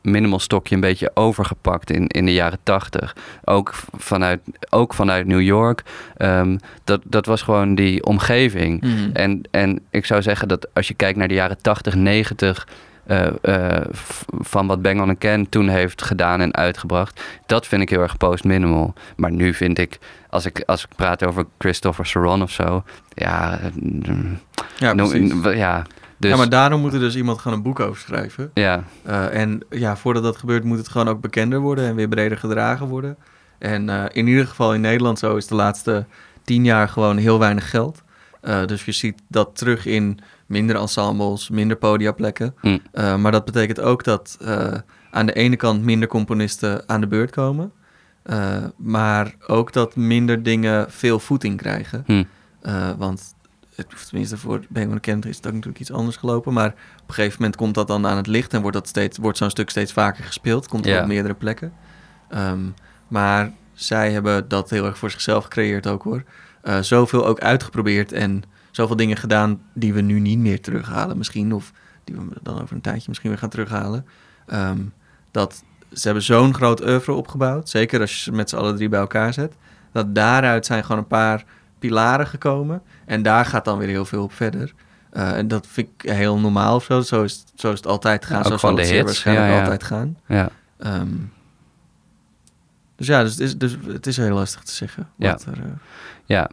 minimal 0.02 0.40
stokje 0.40 0.76
een 0.76 0.82
beetje 0.82 1.12
overgepakt 1.14 1.92
in, 1.92 2.08
in 2.08 2.26
de 2.26 2.34
jaren 2.34 2.60
tachtig. 2.64 3.16
Ook 3.44 3.74
vanuit, 3.98 4.40
ook 4.70 4.94
vanuit 4.94 5.28
New 5.28 5.42
York. 5.42 5.84
Ehm, 6.18 6.58
dat, 6.84 7.02
dat 7.04 7.26
was 7.26 7.42
gewoon 7.42 7.76
die 7.76 8.04
omgeving. 8.06 8.82
Mhm. 8.82 9.10
En, 9.14 9.42
en 9.52 9.80
ik 9.90 10.06
zou 10.06 10.22
zeggen 10.22 10.48
dat 10.48 10.68
als 10.74 10.88
je 10.88 10.94
kijkt 10.94 11.18
naar 11.18 11.28
de 11.28 11.34
jaren 11.34 11.62
80, 11.62 11.96
90... 11.96 12.68
eh, 13.06 13.28
eh, 13.42 13.86
v- 13.92 14.22
van 14.40 14.68
wat 14.68 14.82
Bang 14.82 15.02
on 15.02 15.18
Can 15.18 15.50
toen 15.50 15.68
heeft 15.68 16.02
gedaan 16.02 16.42
en 16.42 16.54
uitgebracht... 16.56 17.22
dat 17.46 17.68
vind 17.68 17.82
ik 17.82 17.90
heel 17.90 18.02
erg 18.02 18.18
post-minimal. 18.18 18.94
Maar 19.16 19.32
nu 19.32 19.54
vind 19.54 19.78
ik, 19.78 19.98
als 20.30 20.46
ik, 20.46 20.64
als 20.66 20.84
ik 20.84 20.90
praat 20.96 21.24
over 21.26 21.46
Christopher 21.58 22.06
Saron 22.06 22.42
of 22.42 22.52
zo... 22.52 22.84
ja, 23.14 23.60
mm, 23.74 24.40
ja, 24.78 24.94
noem- 24.94 25.50
ja, 25.56 25.84
dus, 26.20 26.32
ja, 26.32 26.38
maar 26.38 26.50
daarom 26.50 26.82
moet 26.82 26.94
er 26.94 27.00
dus 27.00 27.16
iemand 27.16 27.40
gewoon 27.40 27.58
een 27.58 27.64
boek 27.64 27.80
over 27.80 28.02
schrijven. 28.02 28.52
ja, 28.54 28.84
Eh, 29.04 29.42
en 29.42 29.64
ja, 29.70 29.98
voordat 29.98 30.24
dat 30.24 30.38
gebeurt 30.38 30.64
moet 30.64 30.78
het 30.78 30.88
gewoon 30.88 31.08
ook 31.08 31.22
bekender 31.22 31.60
worden 31.60 31.86
en 31.86 31.96
weer 31.96 32.08
breder 32.08 32.38
gedragen 32.38 32.88
worden. 32.88 33.18
En 33.58 33.90
eh, 33.90 34.04
in 34.12 34.28
ieder 34.28 34.48
geval 34.48 34.74
in 34.74 34.82
Nederland 34.82 35.20
zo 35.20 35.36
is 35.36 35.48
de 35.48 35.56
laatste 35.56 36.06
tien 36.44 36.64
jaar 36.64 36.90
gewoon 36.90 37.18
heel 37.18 37.40
weinig 37.40 37.70
geld. 37.70 38.04
Eh, 38.42 38.66
dus 38.66 38.86
je 38.86 38.92
ziet 38.92 39.22
dat 39.28 39.50
terug 39.54 39.86
in 39.86 40.20
minder 40.46 40.76
ensembles, 40.76 41.50
minder 41.50 41.78
podiaplekken. 41.78 42.56
Hm. 42.62 42.78
Maar 43.22 43.32
dat 43.32 43.46
betekent 43.46 43.80
ook 43.80 44.04
dat 44.04 44.38
aan 45.12 45.26
de 45.26 45.34
ene 45.34 45.56
kant 45.56 45.84
minder 45.84 46.08
componisten 46.08 46.84
aan 46.86 47.02
de 47.02 47.08
beurt 47.08 47.32
komen. 47.32 47.72
Maar 48.78 49.36
ook 49.48 49.74
dat 49.74 49.96
minder 49.96 50.44
dingen 50.44 50.92
veel 50.92 51.20
voeting 51.20 51.58
krijgen. 51.58 52.04
hm, 52.06 52.24
want 52.98 53.34
tenminste 53.88 54.38
voor 54.38 54.62
on 54.74 55.00
Kent 55.00 55.26
is 55.26 55.38
ook 55.38 55.44
natuurlijk 55.44 55.80
iets 55.80 55.92
anders 55.92 56.18
gelopen. 56.18 56.54
Maar 56.54 56.70
op 57.02 57.08
een 57.08 57.14
gegeven 57.14 57.36
moment 57.38 57.56
komt 57.58 57.74
dat 57.76 57.88
dan 57.88 58.08
aan 58.08 58.18
het 58.18 58.28
licht 58.28 58.54
en 58.54 58.62
wordt, 58.62 58.76
dat 58.78 58.88
steeds, 58.88 59.18
wordt 59.18 59.38
zo'n 59.38 59.50
stuk 59.50 59.70
steeds 59.70 59.94
vaker 59.94 60.24
gespeeld. 60.24 60.68
Komt 60.68 60.86
er 60.86 60.92
Ja. 60.92 61.02
op 61.02 61.08
meerdere 61.08 61.34
plekken. 61.34 61.74
Ehm, 62.30 62.60
maar 63.08 63.52
zij 63.74 64.12
hebben 64.12 64.48
dat 64.48 64.70
heel 64.70 64.86
erg 64.86 64.98
voor 64.98 65.12
zichzelf 65.12 65.44
gecreëerd 65.44 65.88
ook 65.88 66.04
hoor. 66.04 66.24
Eh, 66.62 66.80
zoveel 66.80 67.26
ook 67.26 67.40
uitgeprobeerd 67.40 68.12
en 68.12 68.44
zoveel 68.72 68.96
dingen 68.96 69.18
gedaan 69.18 69.62
die 69.74 69.94
we 69.94 70.02
nu 70.02 70.20
niet 70.20 70.40
meer 70.40 70.62
terughalen 70.62 71.18
misschien. 71.18 71.54
Of 71.54 71.72
die 72.04 72.16
we 72.16 72.22
dan 72.42 72.62
over 72.62 72.76
een 72.76 72.82
tijdje 72.82 73.06
misschien 73.08 73.30
weer 73.30 73.40
gaan 73.40 73.50
terughalen. 73.50 74.06
Ehm, 74.46 74.80
dat 75.32 75.64
ze 75.94 76.02
hebben 76.06 76.24
zo'n 76.24 76.54
groot 76.54 76.82
oeuvre 76.86 77.12
opgebouwd. 77.12 77.70
Zeker 77.70 78.00
als 78.02 78.12
je 78.16 78.20
ze 78.22 78.32
met 78.32 78.50
z'n 78.50 78.56
allen 78.56 78.76
drie 78.76 78.90
bij 78.90 79.00
elkaar 79.00 79.34
zet. 79.34 79.54
Dat 79.92 80.16
daaruit 80.16 80.66
zijn 80.66 80.84
gewoon 80.84 80.98
een 81.02 81.08
paar 81.08 81.44
pilaren 81.80 82.28
gekomen. 82.28 82.82
En 83.06 83.22
daar 83.24 83.46
gaat 83.46 83.66
dan 83.66 83.78
weer 83.78 83.88
heel 83.88 84.06
veel 84.06 84.24
op 84.24 84.34
verder. 84.34 84.74
Eh, 85.12 85.38
en 85.38 85.48
dat 85.48 85.68
vind 85.70 85.90
ik 85.98 86.10
heel 86.12 86.40
normaal 86.40 86.76
of 86.76 86.84
zo. 86.84 87.02
Zo 87.02 87.24
is, 87.24 87.34
het- 87.34 87.52
zo 87.62 87.72
is 87.72 87.78
het 87.78 87.88
altijd 87.88 88.26
gaan. 88.26 88.42
Ja, 88.44 88.50
zo 88.50 88.58
zal 88.58 88.70
het 88.70 88.78
de 88.80 88.86
zeer 88.86 88.94
hits. 88.96 89.06
waarschijnlijk 89.06 89.48
Ja, 89.48 89.54
ja. 89.56 89.62
altijd 89.62 89.84
gaan. 89.84 90.18
Ja. 90.28 90.50
Ehm, 90.78 91.08
dus 92.96 93.08
ja, 93.08 93.24
dus 93.24 93.32
het, 93.32 93.40
is, 93.42 93.58
dus 93.58 93.78
het 93.88 94.08
is 94.08 94.18
heel 94.18 94.34
lastig 94.36 94.62
te 94.64 94.72
zeggen. 94.74 95.08
Ja. 95.16 95.32
Wat 95.32 95.44
er, 95.46 95.54
eh, 95.58 95.64
Ja. 96.26 96.50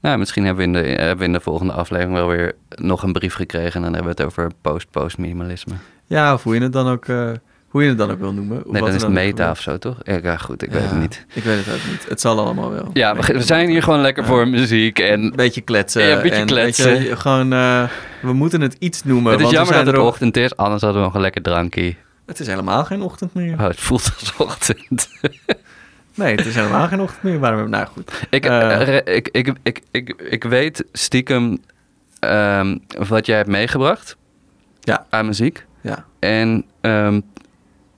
Nou, 0.00 0.18
misschien 0.18 0.44
hebben 0.44 0.72
we, 0.72 0.78
in 0.78 0.84
de, 0.84 0.90
hebben 0.92 1.18
we 1.18 1.24
in 1.24 1.32
de 1.32 1.40
volgende 1.40 1.72
aflevering 1.72 2.14
wel 2.16 2.26
weer 2.28 2.54
nog 2.68 3.02
een 3.02 3.12
brief 3.12 3.34
gekregen. 3.34 3.72
En 3.74 3.82
dan 3.82 3.94
hebben 3.94 4.02
we 4.16 4.22
het 4.22 4.32
over 4.32 4.50
post-post-minimalisme. 4.60 5.74
ja, 6.06 6.34
of 6.34 6.42
hoe 6.42 6.54
je 6.54 6.60
het 6.62 6.72
dan 6.72 6.88
ook, 6.88 7.06
eh, 7.06 7.30
hoe 7.70 7.82
je 7.82 7.88
het 7.88 7.98
dan 7.98 8.10
ook 8.10 8.18
wil 8.18 8.32
noemen. 8.32 8.62
Nee, 8.66 8.82
dan 8.82 8.90
is 8.94 9.02
het 9.02 9.10
meta 9.10 9.50
of 9.50 9.60
zo, 9.60 9.78
toch? 9.78 9.96
Ja, 10.22 10.36
goed, 10.36 10.62
ik 10.62 10.70
weet 10.70 10.82
het 10.82 11.00
niet. 11.00 11.26
Ik 11.34 11.42
weet 11.42 11.64
het 11.64 11.74
ook 11.74 11.80
niet. 11.90 12.06
Het 12.08 12.20
zal 12.20 12.38
allemaal 12.38 12.70
wel. 12.70 12.90
Ja, 12.92 13.16
we, 13.16 13.32
we 13.32 13.42
zijn 13.42 13.68
hier 13.68 13.82
gewoon 13.82 14.00
lekker 14.00 14.24
voor 14.24 14.48
muziek. 14.48 14.98
En 14.98 15.20
Een 15.22 15.32
beetje 15.36 15.60
kletsen. 15.60 16.02
Ja, 16.02 16.16
een 16.16 16.22
beetje 16.22 16.36
en, 16.38 16.46
kletsen. 16.46 17.18
gewoon, 17.18 17.52
eh, 17.52 17.88
we 18.22 18.32
moeten 18.32 18.60
het 18.60 18.76
iets 18.78 19.04
noemen. 19.04 19.30
het 19.32 19.40
is 19.40 19.46
want 19.46 19.56
jammer 19.56 19.74
dat 19.74 19.86
het 19.86 19.96
ook- 19.96 20.06
ochtend 20.08 20.36
is, 20.36 20.56
anders 20.56 20.82
hadden 20.82 21.00
we 21.00 21.06
nog 21.06 21.14
een 21.16 21.20
lekker 21.22 21.42
drankje. 21.42 21.94
Het 22.26 22.40
is 22.40 22.46
helemaal 22.46 22.84
geen 22.84 23.02
ochtend 23.02 23.34
meer. 23.34 23.52
Oh, 23.52 23.66
het 23.66 23.80
voelt 23.80 24.12
als 24.20 24.34
ochtend. 24.36 25.08
Nee, 26.14 26.34
het 26.36 26.46
is 26.46 26.54
helemaal 26.54 26.86
geen 26.88 27.00
ochtend 27.00 27.22
meer. 27.22 27.38
Waarom? 27.38 27.70
Nou 27.70 27.86
goed. 27.86 28.26
Ik, 28.30 28.44
Eh. 28.46 28.96
eh, 28.98 29.16
ik, 29.16 29.28
ik, 29.32 29.52
ik, 29.62 29.80
ik, 29.90 30.22
ik 30.30 30.44
weet 30.44 30.84
stiekem 30.92 31.58
ehm, 32.18 32.76
wat 33.08 33.26
jij 33.26 33.36
hebt 33.36 33.48
meegebracht 33.48 34.16
Ja. 34.80 35.06
aan 35.10 35.26
muziek. 35.26 35.66
Ja. 35.80 36.04
En 36.18 36.64
ehm, 36.80 37.20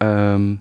ehm, 0.07 0.55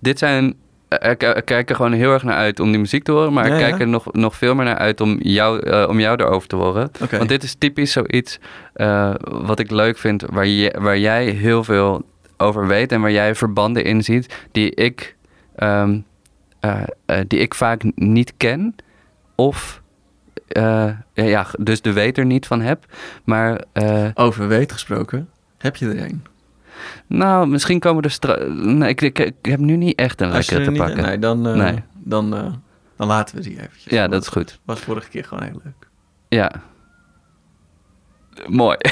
dit 0.00 0.18
zijn... 0.18 0.54
eh, 0.88 1.10
Ik, 1.10 1.22
ik 1.22 1.44
kijk 1.44 1.70
er 1.70 1.76
gewoon 1.76 1.92
heel 1.92 2.12
erg 2.12 2.22
naar 2.22 2.36
uit 2.36 2.60
om 2.60 2.70
die 2.70 2.80
muziek 2.80 3.04
te 3.04 3.12
horen. 3.12 3.32
Maar 3.32 3.46
Ja, 3.48 3.52
ik 3.54 3.58
kijk 3.60 3.80
er 3.80 3.88
nog, 3.88 4.12
nog 4.12 4.36
veel 4.36 4.54
meer 4.54 4.64
naar 4.64 4.78
uit 4.78 5.00
om 5.00 5.18
jou, 5.20 5.60
eh, 5.60 5.88
om 5.88 6.00
jou 6.00 6.20
erover 6.22 6.48
te 6.48 6.56
horen. 6.56 6.90
Want 7.18 7.28
dit 7.28 7.42
is 7.42 7.54
typisch 7.54 7.92
zoiets 7.92 8.38
eh, 8.74 9.14
wat 9.22 9.58
ik 9.58 9.70
leuk 9.70 9.98
vind, 9.98 10.22
waar, 10.30 10.46
je, 10.46 10.74
waar 10.80 10.98
jij 10.98 11.24
heel 11.26 11.64
veel 11.64 12.02
over 12.36 12.66
weet 12.66 12.92
en 12.92 13.00
waar 13.00 13.12
jij 13.12 13.34
verbanden 13.34 13.84
in 13.84 14.02
ziet 14.04 14.34
die 14.52 14.74
ik, 14.74 15.16
ehm, 15.56 15.98
eh, 16.60 16.82
eh, 17.06 17.20
die 17.26 17.38
ik 17.38 17.54
vaak 17.54 17.82
niet 17.94 18.34
ken. 18.36 18.74
Of 19.34 19.82
eh, 20.48 20.88
ja, 21.12 21.46
dus 21.58 21.82
de 21.82 21.92
weet 21.92 22.18
er 22.18 22.24
niet 22.26 22.46
van 22.46 22.60
heb. 22.60 22.84
Maar 23.24 23.64
eh, 23.72 24.06
Over 24.14 24.48
weet 24.48 24.72
gesproken. 24.72 25.28
Heb 25.58 25.76
je 25.76 25.86
er 25.88 26.02
een? 26.02 26.24
Nou, 27.06 27.46
misschien 27.46 27.78
komen 27.78 28.02
er 28.02 28.10
straks. 28.10 28.42
Nee, 28.48 28.88
ik, 28.88 29.00
ik, 29.02 29.18
ik 29.18 29.34
heb 29.42 29.58
nu 29.58 29.76
niet 29.76 29.98
echt 29.98 30.20
een 30.20 30.32
Als 30.32 30.46
je 30.46 30.54
lekkere 30.54 30.58
er 30.60 30.64
te 30.64 30.70
niet, 30.70 30.94
pakken. 30.94 31.04
nee, 31.10 31.18
dan, 31.18 31.46
eh, 31.46 31.54
Nee. 31.54 31.82
Dan, 31.98 32.34
eh, 32.36 32.52
dan 32.96 33.06
laten 33.06 33.36
we 33.36 33.42
die 33.42 33.52
eventjes. 33.60 33.92
ja, 33.92 34.08
dat 34.08 34.22
is 34.22 34.28
goed. 34.28 34.60
was 34.64 34.80
vorige 34.80 35.08
keer 35.08 35.24
gewoon 35.24 35.44
heel 35.44 35.60
leuk. 35.64 35.88
Ja. 36.28 36.50
Mooi. 38.46 38.76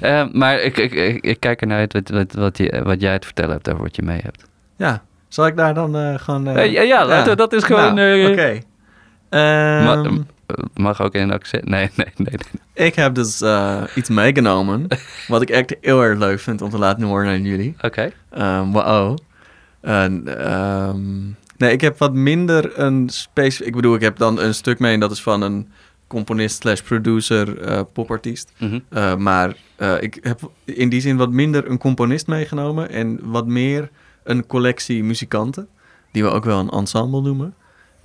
Eh, 0.00 0.26
maar 0.32 0.60
ik, 0.60 0.76
ik, 0.76 0.92
ik, 0.92 1.24
ik 1.24 1.40
kijk 1.40 1.60
ernaar 1.60 1.78
uit 1.78 1.92
wat, 1.92 2.08
wat, 2.08 2.32
wat, 2.32 2.58
je, 2.58 2.80
wat 2.84 3.00
jij 3.00 3.18
te 3.18 3.26
vertellen 3.26 3.50
hebt 3.52 3.70
over 3.70 3.82
wat 3.82 3.96
je 3.96 4.02
mee 4.02 4.20
hebt. 4.22 4.44
Ja, 4.76 5.02
zal 5.28 5.46
ik 5.46 5.56
daar 5.56 5.74
dan 5.74 6.18
gewoon... 6.20 6.44
ja, 6.70 6.82
ja, 6.82 7.24
we- 7.24 7.34
dat 7.36 7.52
is 7.52 7.64
gewoon, 7.64 7.94
Nou, 7.94 8.20
eh, 8.22 8.30
Oké. 8.30 8.58
Ehm, 9.28 9.84
Ma- 9.84 10.02
eh, 10.04 10.12
mag 10.74 11.00
ook 11.02 11.14
in 11.14 11.22
een 11.22 11.32
accent. 11.32 11.64
Nee, 11.64 11.90
nee, 11.96 12.12
nee. 12.16 12.26
nee. 12.74 12.86
ik 12.86 12.94
heb 12.94 13.14
dus 13.14 13.40
eh, 13.40 13.82
iets 13.94 14.08
meegenomen. 14.08 14.86
wat 15.28 15.42
ik 15.42 15.50
echt 15.50 15.76
heel 15.80 16.02
erg 16.02 16.18
leuk 16.18 16.40
vind 16.40 16.62
om 16.62 16.70
te 16.70 16.78
laten 16.78 17.02
horen 17.02 17.28
aan 17.28 17.42
jullie. 17.42 17.74
Oké. 17.80 18.10
Ehm 18.30 18.70
wow. 18.70 19.18
En, 19.80 20.38
ehm, 20.44 21.24
nee, 21.56 21.72
ik 21.72 21.80
heb 21.80 21.98
wat 21.98 22.14
minder 22.14 22.78
een 22.78 23.08
specifiek... 23.08 23.66
Ik 23.66 23.74
bedoel, 23.74 23.94
ik 23.94 24.00
heb 24.00 24.16
dan 24.16 24.40
een 24.40 24.54
stuk 24.54 24.78
mee 24.78 24.94
en 24.94 25.00
dat 25.00 25.10
is 25.10 25.22
van 25.22 25.42
een 25.42 25.68
componist 26.06 26.60
slash 26.60 26.80
producer, 26.80 27.60
eh, 27.60 27.80
popartiest. 27.92 28.52
Uh, 28.58 29.16
maar 29.16 29.56
uh, 29.78 30.02
ik 30.02 30.18
heb 30.22 30.50
in 30.64 30.88
die 30.88 31.00
zin 31.00 31.16
wat 31.16 31.30
minder 31.30 31.70
een 31.70 31.78
componist 31.78 32.26
meegenomen 32.26 32.90
en 32.90 33.18
wat 33.22 33.46
meer 33.46 33.90
een 34.24 34.46
collectie 34.46 35.04
muzikanten, 35.04 35.68
die 36.12 36.22
we 36.22 36.30
ook 36.30 36.44
wel 36.44 36.58
een 36.58 36.70
ensemble 36.70 37.20
noemen. 37.20 37.54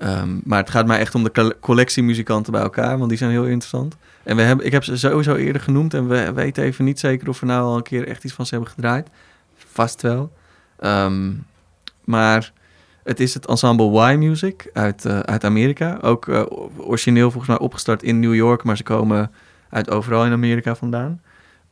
Um, 0.04 0.42
maar 0.44 0.60
het 0.60 0.70
gaat 0.70 0.88
mij 0.88 1.00
echt 1.00 1.16
om 1.16 1.24
de 1.24 1.32
co- 1.32 1.52
collectie 1.60 2.04
muzikanten 2.04 2.52
bij 2.52 2.62
elkaar, 2.62 2.98
want 2.98 3.10
die 3.10 3.18
zijn 3.18 3.32
heel 3.32 3.46
interessant. 3.46 3.96
En 4.24 4.36
we 4.36 4.42
hebben, 4.42 4.66
ik 4.66 4.72
heb 4.72 4.84
ze 4.84 4.98
sowieso 4.98 5.36
eerder 5.36 5.62
genoemd 5.62 5.94
en 5.94 6.08
we 6.08 6.34
weten 6.34 6.64
even 6.64 6.86
niet 6.86 7.00
zeker 7.00 7.30
of 7.30 7.40
we 7.40 7.46
nou 7.46 7.64
al 7.64 7.76
een 7.76 7.84
keer 7.84 8.08
echt 8.08 8.24
iets 8.24 8.34
van 8.34 8.46
ze 8.46 8.54
hebben 8.54 8.74
gedraaid. 8.74 9.10
Vast 9.56 10.02
wel. 10.02 10.32
Um, 10.80 11.46
maar 12.04 12.52
het 13.04 13.20
is 13.20 13.34
het 13.34 13.46
ensemble 13.46 14.12
Y 14.12 14.16
Music 14.18 14.70
uit, 14.74 15.06
uh, 15.06 15.20
uit 15.20 15.44
Amerika. 15.44 15.98
Ook 16.02 16.28
uh, 16.28 16.44
origineel 16.78 17.32
volgens 17.32 17.48
mij 17.48 17.60
opgestart 17.60 18.04
in 18.04 18.20
New 18.20 18.36
York, 18.36 18.64
maar 18.64 18.78
ze 18.78 18.84
komen 18.84 19.32
uit 19.70 19.90
overal 19.90 20.26
in 20.26 20.32
Amerika 20.32 20.76
vandaan. 20.76 21.22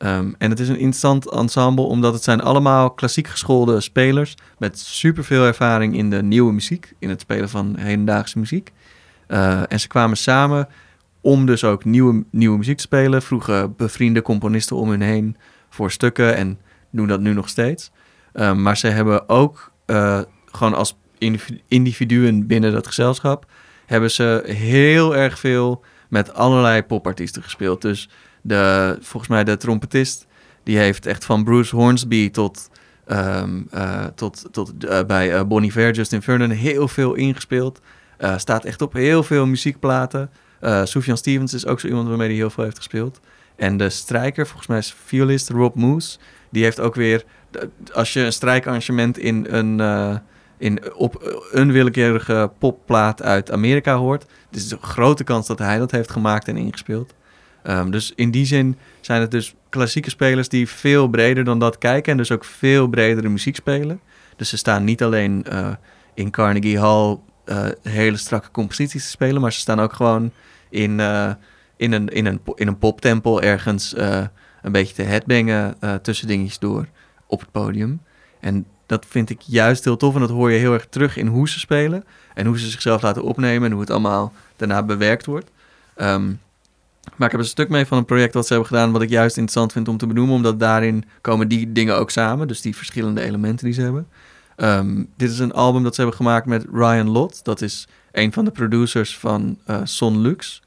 Um, 0.03 0.35
en 0.37 0.49
het 0.49 0.59
is 0.59 0.69
een 0.69 0.75
interessant 0.75 1.31
ensemble 1.31 1.83
omdat 1.83 2.13
het 2.13 2.23
zijn 2.23 2.41
allemaal 2.41 2.91
klassiek 2.91 3.27
geschoolde 3.27 3.81
spelers 3.81 4.35
met 4.57 4.79
superveel 4.79 5.45
ervaring 5.45 5.95
in 5.95 6.09
de 6.09 6.23
nieuwe 6.23 6.53
muziek, 6.53 6.93
in 6.99 7.09
het 7.09 7.21
spelen 7.21 7.49
van 7.49 7.75
hedendaagse 7.77 8.39
muziek. 8.39 8.71
Uh, 9.27 9.61
en 9.67 9.79
ze 9.79 9.87
kwamen 9.87 10.17
samen 10.17 10.67
om 11.21 11.45
dus 11.45 11.63
ook 11.63 11.85
nieuwe, 11.85 12.23
nieuwe 12.31 12.57
muziek 12.57 12.77
te 12.77 12.83
spelen, 12.83 13.21
vroegen 13.21 13.75
bevriende 13.75 14.21
componisten 14.21 14.75
om 14.75 14.89
hun 14.89 15.01
heen 15.01 15.37
voor 15.69 15.91
stukken 15.91 16.35
en 16.35 16.59
doen 16.91 17.07
dat 17.07 17.19
nu 17.19 17.33
nog 17.33 17.49
steeds. 17.49 17.91
Um, 18.33 18.61
maar 18.61 18.77
ze 18.77 18.87
hebben 18.87 19.29
ook 19.29 19.71
uh, 19.85 20.21
gewoon 20.45 20.73
als 20.73 20.97
individuen 21.67 22.47
binnen 22.47 22.71
dat 22.71 22.87
gezelschap, 22.87 23.45
hebben 23.85 24.11
ze 24.11 24.43
heel 24.45 25.15
erg 25.15 25.39
veel 25.39 25.83
met 26.09 26.33
allerlei 26.33 26.83
popartiesten 26.83 27.43
gespeeld. 27.43 27.81
Dus 27.81 28.09
de, 28.41 28.97
volgens 29.01 29.32
mij 29.32 29.43
de 29.43 29.58
trompetist, 29.58 30.27
die 30.63 30.77
heeft 30.77 31.06
echt 31.06 31.25
van 31.25 31.43
Bruce 31.43 31.75
Hornsby 31.75 32.32
tot, 32.32 32.69
um, 33.08 33.67
uh, 33.73 34.06
tot, 34.15 34.47
tot 34.51 34.73
uh, 34.80 35.04
bij 35.04 35.34
uh, 35.34 35.43
Bon 35.43 35.63
Iver, 35.63 35.91
Justin 35.91 36.21
Vernon 36.21 36.49
heel 36.49 36.88
veel 36.88 37.13
ingespeeld. 37.13 37.82
Staat 38.36 38.65
echt 38.65 38.82
op 38.82 38.93
heel 38.93 39.23
veel 39.23 39.45
muziekplaten. 39.45 40.30
Uh, 40.62 40.86
Sufjan 40.86 41.17
Stevens 41.17 41.54
is 41.54 41.65
ook 41.65 41.80
zo 41.80 41.88
iemand 41.88 42.08
waarmee 42.08 42.27
hij 42.27 42.36
heel 42.36 42.49
veel 42.49 42.63
heeft 42.63 42.77
gespeeld. 42.77 43.19
En 43.56 43.77
de 43.77 43.89
strijker, 43.89 44.45
volgens 44.45 44.67
mij 44.67 44.77
is 44.77 44.95
violist 45.06 45.49
Rob 45.49 45.75
Moose, 45.75 46.17
die 46.49 46.63
heeft 46.63 46.80
ook 46.80 46.95
weer... 46.95 47.23
Als 47.93 48.13
je 48.13 48.19
een 48.19 48.34
strijkarrangement 48.34 49.17
in 49.17 49.47
een, 49.49 50.21
in, 50.58 50.93
op 50.93 51.41
een 51.51 51.71
willekeurige 51.71 52.51
popplaat 52.60 53.21
uit 53.21 53.51
Amerika 53.51 53.95
hoort... 53.95 54.25
is 54.51 54.63
het 54.63 54.71
een 54.71 54.88
grote 54.88 55.23
kans 55.23 55.47
dat 55.47 55.60
hij 55.60 55.77
dat 55.77 55.91
heeft 55.91 56.12
gemaakt 56.12 56.47
en 56.47 56.58
ingespeeld. 56.58 57.13
Um, 57.67 57.91
dus 57.91 58.13
in 58.15 58.32
die 58.32 58.45
zin 58.45 58.78
zijn 59.02 59.21
het 59.21 59.32
dus 59.32 59.56
klassieke 59.69 60.10
spelers 60.10 60.50
die 60.50 60.69
veel 60.69 61.08
breder 61.08 61.43
dan 61.43 61.60
dat 61.60 61.78
kijken... 61.78 62.12
en 62.12 62.17
dus 62.17 62.32
ook 62.32 62.45
veel 62.45 62.88
bredere 62.88 63.30
muziek 63.30 63.56
spelen. 63.56 64.00
Dus 64.36 64.50
ze 64.50 64.58
staan 64.58 64.84
niet 64.84 65.04
alleen 65.04 65.45
uh, 65.52 65.69
in 66.13 66.32
Carnegie 66.32 66.80
Hall 66.80 67.17
uh, 67.45 67.65
hele 67.82 68.17
strakke 68.17 68.52
composities 68.52 69.04
te 69.04 69.10
spelen... 69.10 69.41
maar 69.41 69.54
ze 69.54 69.60
staan 69.60 69.80
ook 69.80 69.93
gewoon 69.93 70.32
in, 70.69 71.00
uh, 71.00 71.32
in, 71.78 71.91
een, 71.91 72.08
in, 72.08 72.26
een, 72.26 72.41
in 72.56 72.67
een 72.67 72.78
poptempel 72.78 73.41
ergens 73.41 73.95
een 74.62 74.71
beetje 74.71 74.95
te 74.95 75.04
headbangen 75.04 75.76
tussen 76.02 76.28
dingetjes 76.28 76.60
door 76.60 76.88
op 77.28 77.39
het 77.39 77.52
podium. 77.52 78.02
En 78.39 78.65
dat 78.86 79.06
vind 79.10 79.30
ik 79.30 79.41
juist 79.41 79.84
heel 79.84 79.97
tof 79.97 80.13
en 80.13 80.19
dat 80.19 80.30
hoor 80.30 80.52
je 80.52 80.60
heel 80.60 80.74
erg 80.74 80.88
terug 80.89 81.17
in 81.17 81.28
hoe 81.28 81.50
ze 81.50 81.60
spelen... 81.60 82.04
en 82.34 82.45
hoe 82.45 82.60
ze 82.60 82.69
zichzelf 82.69 83.02
laten 83.02 83.24
opnemen 83.24 83.65
en 83.65 83.71
hoe 83.71 83.82
het 83.82 83.89
allemaal 83.89 84.34
daarna 84.56 84.84
bewerkt 84.84 85.26
wordt... 85.26 85.52
Um, 85.95 86.39
maar 87.15 87.25
ik 87.27 87.31
heb 87.31 87.41
een 87.41 87.47
stuk 87.47 87.69
mee 87.69 87.85
van 87.85 87.97
een 87.97 88.05
project 88.05 88.33
wat 88.33 88.47
ze 88.47 88.53
hebben 88.53 88.71
gedaan... 88.71 88.91
wat 88.91 89.01
ik 89.01 89.09
juist 89.09 89.37
interessant 89.37 89.71
vind 89.71 89.87
om 89.87 89.97
te 89.97 90.07
benoemen... 90.07 90.35
omdat 90.35 90.59
daarin 90.59 91.03
komen 91.21 91.47
die 91.47 91.71
dingen 91.71 91.95
ook 91.95 92.09
samen. 92.09 92.47
Dus 92.47 92.61
die 92.61 92.75
verschillende 92.75 93.21
elementen 93.21 93.65
die 93.65 93.73
ze 93.73 93.81
hebben. 93.81 94.07
Um, 94.57 95.09
dit 95.17 95.31
is 95.31 95.39
een 95.39 95.53
album 95.53 95.83
dat 95.83 95.95
ze 95.95 96.01
hebben 96.01 96.19
gemaakt 96.19 96.45
met 96.45 96.65
Ryan 96.71 97.09
Lott. 97.09 97.43
Dat 97.43 97.61
is 97.61 97.87
een 98.11 98.33
van 98.33 98.45
de 98.45 98.51
producers 98.51 99.17
van 99.17 99.57
uh, 99.67 99.79
Son 99.83 100.21
Lux. 100.21 100.61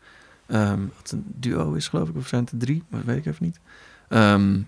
Um, 0.48 0.92
wat 0.96 1.10
een 1.10 1.24
duo 1.26 1.72
is, 1.72 1.88
geloof 1.88 2.08
ik. 2.08 2.16
Of 2.16 2.26
zijn 2.26 2.42
het 2.42 2.52
er 2.52 2.58
drie? 2.58 2.82
Dat 2.90 3.00
weet 3.04 3.16
ik 3.16 3.26
even 3.26 3.44
niet. 3.44 3.60
Um, 4.08 4.66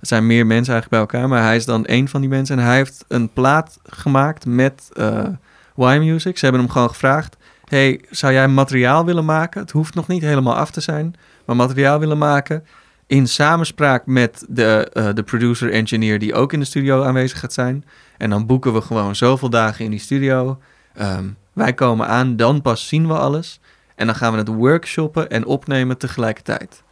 er 0.00 0.06
zijn 0.06 0.26
meer 0.26 0.46
mensen 0.46 0.72
eigenlijk 0.72 0.90
bij 0.90 1.18
elkaar... 1.18 1.28
maar 1.28 1.42
hij 1.42 1.56
is 1.56 1.64
dan 1.64 1.82
een 1.86 2.08
van 2.08 2.20
die 2.20 2.30
mensen. 2.30 2.58
En 2.58 2.64
hij 2.64 2.76
heeft 2.76 3.04
een 3.08 3.32
plaat 3.32 3.78
gemaakt 3.82 4.46
met 4.46 4.88
uh, 4.94 5.26
Y-Music. 5.76 6.38
Ze 6.38 6.44
hebben 6.44 6.62
hem 6.62 6.70
gewoon 6.70 6.88
gevraagd 6.88 7.36
hey, 7.68 8.00
zou 8.10 8.32
jij 8.32 8.48
materiaal 8.48 9.04
willen 9.04 9.24
maken? 9.24 9.60
Het 9.60 9.70
hoeft 9.70 9.94
nog 9.94 10.08
niet 10.08 10.22
helemaal 10.22 10.56
af 10.56 10.70
te 10.70 10.80
zijn, 10.80 11.14
maar 11.44 11.56
materiaal 11.56 11.98
willen 11.98 12.18
maken 12.18 12.64
in 13.06 13.28
samenspraak 13.28 14.06
met 14.06 14.44
de, 14.48 14.90
uh, 14.94 15.08
de 15.14 15.22
producer-engineer 15.22 16.18
die 16.18 16.34
ook 16.34 16.52
in 16.52 16.60
de 16.60 16.64
studio 16.64 17.02
aanwezig 17.02 17.38
gaat 17.38 17.52
zijn. 17.52 17.84
En 18.18 18.30
dan 18.30 18.46
boeken 18.46 18.72
we 18.72 18.80
gewoon 18.80 19.16
zoveel 19.16 19.50
dagen 19.50 19.84
in 19.84 19.90
die 19.90 20.00
studio. 20.00 20.58
Um, 21.00 21.36
wij 21.52 21.72
komen 21.74 22.06
aan, 22.06 22.36
dan 22.36 22.62
pas 22.62 22.88
zien 22.88 23.06
we 23.06 23.14
alles. 23.14 23.60
En 23.94 24.06
dan 24.06 24.14
gaan 24.14 24.32
we 24.32 24.38
het 24.38 24.48
workshoppen 24.48 25.30
en 25.30 25.46
opnemen 25.46 25.98
tegelijkertijd. 25.98 26.82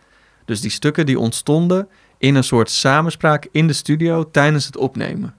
Dus 0.45 0.61
die 0.61 0.71
stukken 0.71 1.07
die 1.07 1.19
ontstonden 1.19 1.89
in 2.19 2.35
een 2.35 2.45
soort 2.45 2.71
samenspraak 2.71 3.49
in 3.53 3.67
de 3.67 3.73
studio 3.73 4.31
tijdens 4.31 4.67
het 4.67 4.77
opnemen. 4.77 5.35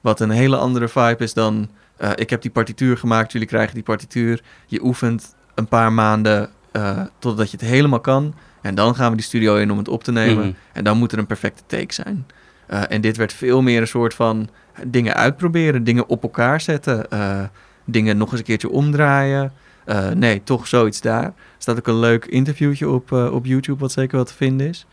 Wat 0.00 0.20
een 0.20 0.30
hele 0.30 0.56
andere 0.56 0.88
vibe 0.88 1.24
is 1.24 1.34
dan... 1.34 1.70
Uh, 2.00 2.10
ik 2.14 2.30
heb 2.30 2.42
die 2.42 2.50
partituur 2.50 2.96
gemaakt, 2.96 3.32
jullie 3.32 3.48
krijgen 3.48 3.74
die 3.74 3.82
partituur. 3.82 4.42
Je 4.66 4.84
oefent 4.84 5.34
een 5.54 5.68
paar 5.68 5.92
maanden 5.92 6.50
eh, 6.72 7.02
totdat 7.18 7.50
je 7.50 7.56
het 7.56 7.66
helemaal 7.66 8.00
kan. 8.00 8.34
En 8.62 8.74
dan 8.74 8.94
gaan 8.94 9.10
we 9.10 9.16
die 9.16 9.24
studio 9.24 9.56
in 9.56 9.70
om 9.70 9.78
het 9.78 9.88
op 9.88 10.04
te 10.04 10.12
nemen. 10.12 10.46
Mhm. 10.46 10.54
En 10.72 10.84
dan 10.84 10.98
moet 10.98 11.12
er 11.12 11.18
een 11.18 11.26
perfecte 11.26 11.62
take 11.66 11.94
zijn. 11.94 12.26
Eh, 12.66 12.82
en 12.88 13.00
dit 13.00 13.16
werd 13.16 13.32
veel 13.32 13.62
meer 13.62 13.80
een 13.80 13.86
soort 13.86 14.14
van 14.14 14.48
dingen 14.86 15.14
uitproberen, 15.14 15.84
dingen 15.84 16.08
op 16.08 16.22
elkaar 16.22 16.60
zetten, 16.60 17.10
eh, 17.10 17.44
dingen 17.84 18.16
nog 18.16 18.30
eens 18.30 18.38
een 18.38 18.46
keertje 18.46 18.70
omdraaien. 18.70 19.52
Eh, 19.84 20.08
nee, 20.08 20.42
toch 20.42 20.66
zoiets 20.66 21.00
daar. 21.00 21.24
Er 21.24 21.32
staat 21.58 21.78
ook 21.78 21.86
een 21.86 21.98
leuk 21.98 22.24
interviewtje 22.24 22.88
op, 22.88 23.12
eh, 23.12 23.32
op 23.32 23.46
YouTube, 23.46 23.80
wat 23.80 23.92
zeker 23.92 24.16
wel 24.16 24.24
te 24.24 24.34
vinden 24.34 24.68
is. 24.68 24.86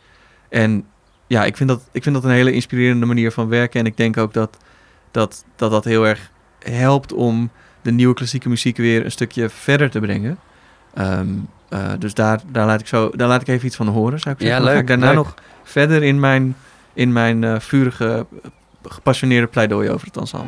En 0.49 0.85
ja, 1.27 1.45
ik 1.45 1.57
vind, 1.57 1.69
dat, 1.69 1.89
ik 1.91 2.03
vind 2.03 2.15
dat 2.15 2.23
een 2.23 2.29
hele 2.29 2.51
inspirerende 2.51 3.05
manier 3.05 3.31
van 3.31 3.47
werken. 3.47 3.79
En 3.79 3.85
ik 3.85 3.97
denk 3.97 4.17
ook 4.17 4.33
dat 4.33 4.57
dat, 5.11 5.45
dat, 5.55 5.71
dat 5.71 5.83
heel 5.83 6.07
erg 6.07 6.31
helpt 6.63 7.13
om 7.13 7.49
de 7.81 7.91
nieuwe 7.91 8.13
klassieke 8.13 8.49
muziek 8.49 8.77
weer 8.77 9.05
een 9.05 9.11
stukje 9.11 9.49
verder 9.49 9.89
te 9.89 9.99
brengen. 9.99 10.37
Ehm, 10.93 11.27
eh, 11.69 11.79
dus 11.99 12.13
daar, 12.13 12.39
daar, 12.51 12.65
laat 12.65 12.79
ik 12.79 12.87
zo, 12.87 13.09
daar 13.15 13.27
laat 13.27 13.41
ik 13.41 13.47
even 13.47 13.65
iets 13.67 13.75
van 13.75 13.87
horen, 13.87 14.19
zou 14.19 14.35
ik 14.35 14.41
Ja, 14.41 14.47
zeggen. 14.47 14.65
Ga 14.65 14.71
leuk, 14.71 14.81
ik 14.81 14.87
daarna 14.87 15.05
leuk. 15.05 15.15
nog 15.15 15.33
verder 15.63 16.03
in 16.03 16.19
mijn, 16.19 16.55
in 16.93 17.11
mijn 17.13 17.43
eh, 17.43 17.59
vurige, 17.59 18.25
gepassioneerde 18.83 19.47
pleidooi 19.47 19.89
over 19.89 20.07
het 20.07 20.17
ensemble. 20.17 20.47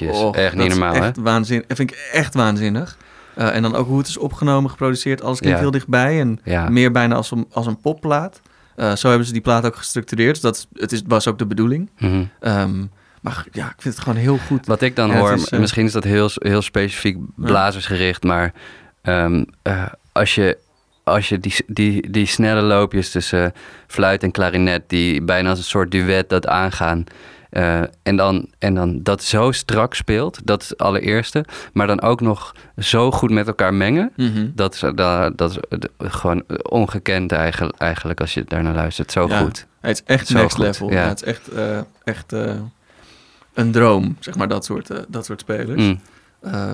Echt 0.00 0.52
niet 0.54 0.62
dat 0.62 0.66
is 0.72 0.78
normaal, 0.78 0.94
hè? 0.94 1.06
echt 1.06 1.16
Waanzin, 1.16 1.64
dat 1.66 1.76
vind 1.76 1.90
ik 1.90 2.08
echt 2.12 2.34
waanzinnig. 2.34 2.96
Eh, 3.34 3.54
en 3.54 3.62
dan 3.62 3.74
ook 3.74 3.86
hoe 3.86 3.98
het 3.98 4.08
is 4.08 4.16
opgenomen, 4.18 4.70
geproduceerd. 4.70 5.22
Alles 5.22 5.38
klinkt 5.38 5.56
Ja. 5.58 5.62
heel 5.64 5.72
dichtbij 5.72 6.20
en 6.20 6.40
Ja. 6.44 6.68
meer 6.68 6.92
bijna 6.92 7.14
als 7.14 7.30
een, 7.30 7.46
als 7.52 7.66
een 7.66 7.80
popplaat. 7.80 8.40
Eh, 8.76 8.94
zo 8.96 9.08
hebben 9.08 9.26
ze 9.26 9.32
die 9.32 9.42
plaat 9.42 9.64
ook 9.66 9.76
gestructureerd. 9.76 10.32
Dus 10.34 10.42
dat 10.42 10.66
het 10.72 10.92
is, 10.92 11.02
was 11.06 11.26
ook 11.28 11.38
de 11.38 11.46
bedoeling. 11.46 11.90
Mhm. 11.98 12.24
Ehm, 12.40 12.84
maar 13.20 13.46
ja, 13.52 13.66
ik 13.66 13.74
vind 13.82 13.94
het 13.94 14.02
gewoon 14.02 14.18
heel 14.18 14.38
goed. 14.46 14.66
Wat 14.66 14.82
ik 14.82 14.96
dan 14.96 15.08
Ja, 15.10 15.18
hoor, 15.18 15.32
is, 15.32 15.48
eh, 15.48 15.58
misschien 15.58 15.84
is 15.86 15.92
dat 15.92 16.04
heel, 16.04 16.30
heel 16.34 16.62
specifiek 16.62 17.18
blazersgericht, 17.36 18.22
maar 18.22 18.52
ehm, 19.02 19.44
eh, 19.62 19.82
als 20.12 20.34
je, 20.34 20.58
als 21.04 21.28
je 21.28 21.38
die, 21.38 21.54
die, 21.66 22.10
die 22.10 22.26
snelle 22.26 22.60
loopjes 22.62 23.10
tussen 23.10 23.52
fluit 23.86 24.22
en 24.22 24.30
klarinet, 24.30 24.82
die 24.86 25.22
bijna 25.22 25.48
als 25.50 25.58
een 25.58 25.64
soort 25.64 25.90
duet 25.90 26.28
dat 26.28 26.46
aangaan, 26.46 27.04
eh, 27.50 27.80
en, 28.02 28.16
dan, 28.16 28.50
en 28.58 28.74
dan 28.74 29.02
dat 29.02 29.22
zo 29.22 29.52
strak 29.52 29.94
speelt, 29.94 30.38
dat 30.44 30.62
is 30.62 30.68
het 30.68 30.78
allereerste, 30.78 31.44
maar 31.72 31.86
dan 31.86 32.00
ook 32.00 32.20
nog 32.20 32.54
zo 32.78 33.10
goed 33.10 33.30
met 33.30 33.46
elkaar 33.46 33.74
mengen. 33.74 34.12
Mhm. 34.16 34.48
Dat 34.54 34.74
is, 34.74 34.80
dat, 34.94 35.38
dat 35.38 35.50
is 35.50 35.58
eh, 35.68 35.78
gewoon 35.98 36.42
ongekend 36.62 37.32
eigenlijk, 37.32 37.76
eigenlijk 37.78 38.20
als 38.20 38.34
je 38.34 38.44
daar 38.44 38.62
naar 38.62 38.74
luistert. 38.74 39.12
Zo 39.12 39.28
Ja. 39.28 39.38
goed. 39.40 39.66
Het 39.80 39.96
is 39.96 40.02
echt 40.14 40.26
Zo 40.26 40.34
next 40.38 40.56
goed, 40.56 40.64
level. 40.64 40.90
ja. 40.90 41.02
Ja. 41.02 41.08
het 41.08 41.22
is 41.22 41.28
echt, 41.28 41.48
eh, 41.48 41.78
echt 42.04 42.32
een 43.54 43.72
droom, 43.72 44.16
zeg 44.20 44.36
maar, 44.36 44.48
dat 44.48 44.64
soort, 44.64 44.90
dat 45.08 45.24
soort 45.24 45.40
spelers. 45.40 45.82
Mm. 45.82 46.00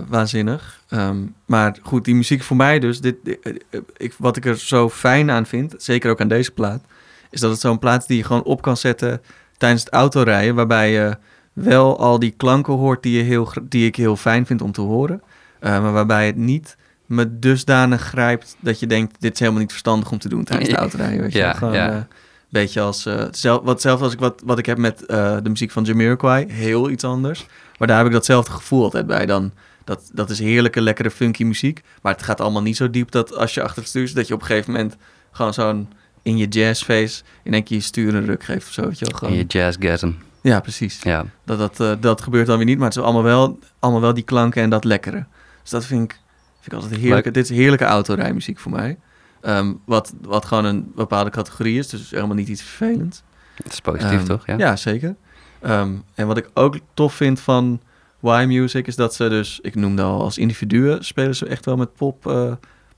Waanzinnig. 0.09 0.81
Ehm, 0.89 1.17
maar 1.47 1.77
goed, 1.83 2.05
die 2.05 2.15
muziek 2.15 2.43
voor 2.43 2.57
mij 2.57 2.79
dus, 2.79 3.01
dit, 3.01 3.17
dit- 3.23 3.65
ik, 3.97 4.15
wat 4.19 4.37
ik 4.37 4.45
er 4.47 4.59
zo 4.59 4.89
fijn 4.91 5.31
aan 5.31 5.47
vind, 5.47 5.75
zeker 5.79 6.11
ook 6.11 6.21
aan 6.21 6.29
deze 6.29 6.51
plaat, 6.51 6.83
is 7.31 7.41
dat 7.41 7.51
het 7.51 7.61
zo'n 7.61 7.79
plaat 7.79 8.01
is 8.01 8.07
die 8.07 8.17
je 8.17 8.25
gewoon 8.25 8.43
op 8.43 8.63
kan 8.63 8.77
zetten 8.77 9.21
tijdens 9.62 9.85
het 9.85 9.92
autorijden, 9.92 10.55
waarbij 10.55 10.92
je 10.92 11.16
wel 11.53 11.98
al 11.98 12.18
die 12.18 12.35
klanken 12.37 12.72
hoort 12.72 13.03
die, 13.03 13.16
je 13.16 13.22
heel, 13.22 13.53
die 13.62 13.87
ik 13.87 13.96
heel 13.96 14.16
fijn 14.16 14.46
vind 14.46 14.62
om 14.62 14.72
te 14.72 14.81
horen, 14.81 15.22
eh, 15.61 15.83
maar 15.83 15.92
waarbij 15.92 16.27
het 16.27 16.37
niet 16.37 16.77
me 17.07 17.38
dusdanig 17.38 18.01
grijpt 18.01 18.57
dat 18.61 18.81
je 18.81 18.87
denkt, 18.87 19.20
dit 19.20 19.33
is 19.33 19.38
helemaal 19.38 19.61
niet 19.61 19.70
verstandig 19.70 20.11
om 20.11 20.18
te 20.18 20.29
doen 20.29 20.44
tijdens 20.44 20.68
het 20.70 20.79
autorijden. 20.79 21.20
Weet 21.20 21.33
je? 21.33 21.38
Ja. 21.38 21.53
Gewoon, 21.53 21.75
ja. 21.75 21.90
eh, 21.90 22.03
beetje 22.48 22.81
als, 22.81 23.07
eh 23.07 23.25
zelf, 23.31 23.62
wat, 23.64 23.81
zelf 23.81 24.01
als 24.01 24.12
ik 24.12 24.18
wat, 24.18 24.42
wat 24.44 24.59
ik 24.59 24.66
heb 24.66 24.79
met 24.79 24.98
de 25.09 25.40
muziek 25.48 25.70
van 25.70 25.85
Jamiroquai, 25.85 26.53
heel 26.53 26.90
iets 26.90 27.05
anders. 27.05 27.46
Maar 27.79 27.88
daar 27.88 27.96
heb 27.96 28.07
ik 28.07 28.12
datzelfde 28.12 28.53
gevoel 28.53 28.83
altijd 28.83 29.07
bij. 29.07 29.27
Dan, 29.27 29.53
dat, 29.85 30.11
dat 30.12 30.31
is 30.31 30.38
heerlijke, 30.38 30.81
lekkere, 30.81 31.11
funky 31.11 31.44
muziek. 31.44 31.83
Maar 32.03 32.12
het 32.12 32.22
gaat 32.22 32.40
allemaal 32.40 32.62
niet 32.62 32.77
zo 32.77 32.90
diep 32.90 33.11
dat 33.11 33.37
als 33.37 33.55
je 33.55 33.62
achter 33.62 33.79
het 33.79 33.88
stuur 33.88 34.07
zit, 34.07 34.16
dat 34.16 34.29
je 34.29 34.35
op 34.35 34.40
een 34.40 34.46
gegeven 34.46 34.72
moment 34.72 34.96
gewoon 35.31 35.55
zo'n 35.55 35.88
in 36.23 36.37
je 36.37 36.47
jazzface 36.47 37.23
in 37.43 37.55
één 37.55 37.63
keer 37.63 37.77
je 37.77 37.83
stuur 37.83 38.15
een 38.15 38.25
ruk 38.27 38.45
geeft 38.45 38.67
of 38.67 38.73
zo. 38.73 38.83
Weet 38.83 38.99
je 38.99 39.05
wel, 39.05 39.19
gewoon. 39.19 39.33
En 39.33 39.39
je 39.39 39.45
jazzgasm. 39.47 40.11
Ja, 40.41 40.61
precies. 40.61 41.03
Ja. 41.03 41.25
Dat, 41.45 41.59
dat, 41.59 41.81
eh, 41.81 41.93
dat 42.01 42.21
gebeurt 42.21 42.47
dan 42.47 42.57
weer 42.57 42.67
niet, 42.67 42.79
maar 42.79 42.89
het 42.89 42.97
is 42.97 43.03
allemaal 43.03 43.23
wel, 43.23 43.59
allemaal 43.79 44.01
wel 44.01 44.15
die 44.15 44.25
klanken 44.25 44.63
en 44.63 44.71
dat 44.71 44.85
lekkere. 44.85 45.25
Dus 45.63 45.71
dat 45.71 45.85
vind 45.85 46.03
ik, 46.03 46.21
vind 46.61 46.67
ik 46.67 46.73
altijd 46.73 47.01
heerlijke. 47.01 47.31
Dit 47.31 47.51
is 47.51 47.57
heerlijke 47.57 47.85
autorijmuziek 47.85 48.59
voor 48.59 48.73
mij. 48.73 48.99
Ehm, 49.41 49.73
wat, 49.85 50.13
wat 50.21 50.45
gewoon 50.45 50.65
een 50.65 50.93
bepaalde 50.95 51.31
categorie 51.31 51.79
is, 51.79 51.89
dus 51.89 52.11
helemaal 52.11 52.37
niet 52.37 52.49
iets 52.49 52.63
vervelends. 52.63 53.23
Dat 53.63 53.73
is 53.73 53.81
positief, 53.81 54.19
Ehm, 54.19 54.25
toch? 54.25 54.47
Ja. 54.47 54.59
Ja, 54.59 54.77
zeker. 54.77 55.15
Ehm, 55.61 55.93
en 56.15 56.27
wat 56.27 56.37
ik 56.37 56.51
ook 56.55 56.77
tof 56.95 57.15
vind 57.15 57.41
van 57.41 57.81
Y-Music 58.23 58.87
is 58.87 58.97
dat 58.97 59.15
ze 59.15 59.29
dus, 59.29 59.59
ik 59.63 59.75
noemde 59.75 60.03
al 60.03 60.21
als 60.23 60.39
individuen, 60.39 61.05
spelen 61.05 61.35
ze 61.35 61.47
echt 61.47 61.65
wel 61.65 61.77
met 61.77 61.95
pop, 61.95 62.27
eh, 62.27 62.53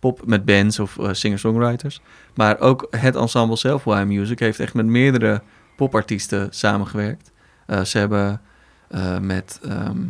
pop 0.05 0.27
met 0.27 0.45
bands 0.45 0.79
of 0.79 0.99
eh, 0.99 1.09
singer-songwriters. 1.13 2.01
Maar 2.35 2.61
ook 2.61 2.87
het 2.91 3.17
ensemble 3.17 3.57
zelf, 3.57 3.87
Y-Music, 3.87 4.39
heeft 4.39 4.61
echt 4.61 4.75
met 4.75 4.87
meerdere 4.87 5.43
popartiesten 5.77 6.47
samengewerkt. 6.51 7.33
Eh, 7.67 7.81
ze 7.83 7.99
hebben 7.99 8.41
eh, 8.89 9.19
met 9.19 9.61
ehm, 9.63 10.03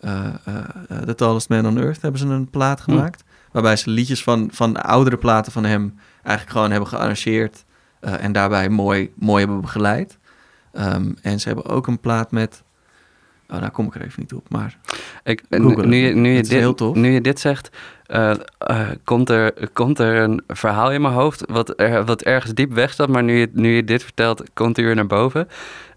eh, 0.00 0.26
eh, 0.44 0.56
eh, 0.88 0.98
The 0.98 1.14
Tallest 1.14 1.48
Man 1.48 1.66
on 1.66 1.78
Earth 1.78 2.02
hebben 2.02 2.20
ze 2.20 2.26
een 2.26 2.50
plaat 2.50 2.78
Hm. 2.80 2.90
gemaakt. 2.90 3.24
Waarbij 3.52 3.76
ze 3.76 3.90
liedjes 3.90 4.22
van, 4.22 4.48
van 4.52 4.72
de 4.72 4.82
oudere 4.82 5.16
platen 5.16 5.52
van 5.52 5.64
hem 5.64 5.98
eigenlijk 6.22 6.56
gewoon 6.56 6.70
hebben 6.70 6.88
gearrangeerd. 6.88 7.64
en 8.00 8.32
daarbij 8.32 8.68
mooi, 8.68 9.12
mooi 9.14 9.44
hebben 9.44 9.60
begeleid. 9.60 10.18
Ehm, 10.72 11.12
en 11.22 11.40
ze 11.40 11.48
hebben 11.48 11.66
ook 11.66 11.86
een 11.86 12.00
plaat 12.00 12.30
met... 12.30 12.62
Oh, 13.48 13.60
daar 13.60 13.70
kom 13.70 13.86
ik 13.86 13.94
er 13.94 14.02
even 14.04 14.20
niet 14.20 14.32
op, 14.32 14.46
maar... 14.50 14.78
Ik, 15.24 15.42
nu, 15.48 15.96
je, 15.96 16.14
nu, 16.14 16.30
je 16.30 16.42
dit, 16.42 16.94
nu 16.94 17.10
je 17.10 17.20
dit 17.20 17.40
zegt, 17.40 17.70
eh, 18.06 18.30
eh, 18.58 18.88
komt, 19.04 19.28
er, 19.30 19.68
komt 19.72 19.98
er 19.98 20.16
een 20.16 20.42
verhaal 20.46 20.92
in 20.92 21.00
mijn 21.00 21.14
hoofd 21.14 21.44
wat, 21.46 21.80
er, 21.80 22.04
wat 22.04 22.22
ergens 22.22 22.52
diep 22.54 22.72
weg 22.72 22.92
staat, 22.92 23.08
maar 23.08 23.22
nu 23.22 23.38
je, 23.38 23.48
nu 23.52 23.74
je 23.74 23.84
dit 23.84 24.02
vertelt, 24.02 24.42
komt 24.54 24.76
hij 24.76 24.84
weer 24.84 24.94
naar 24.94 25.06
boven. 25.06 25.48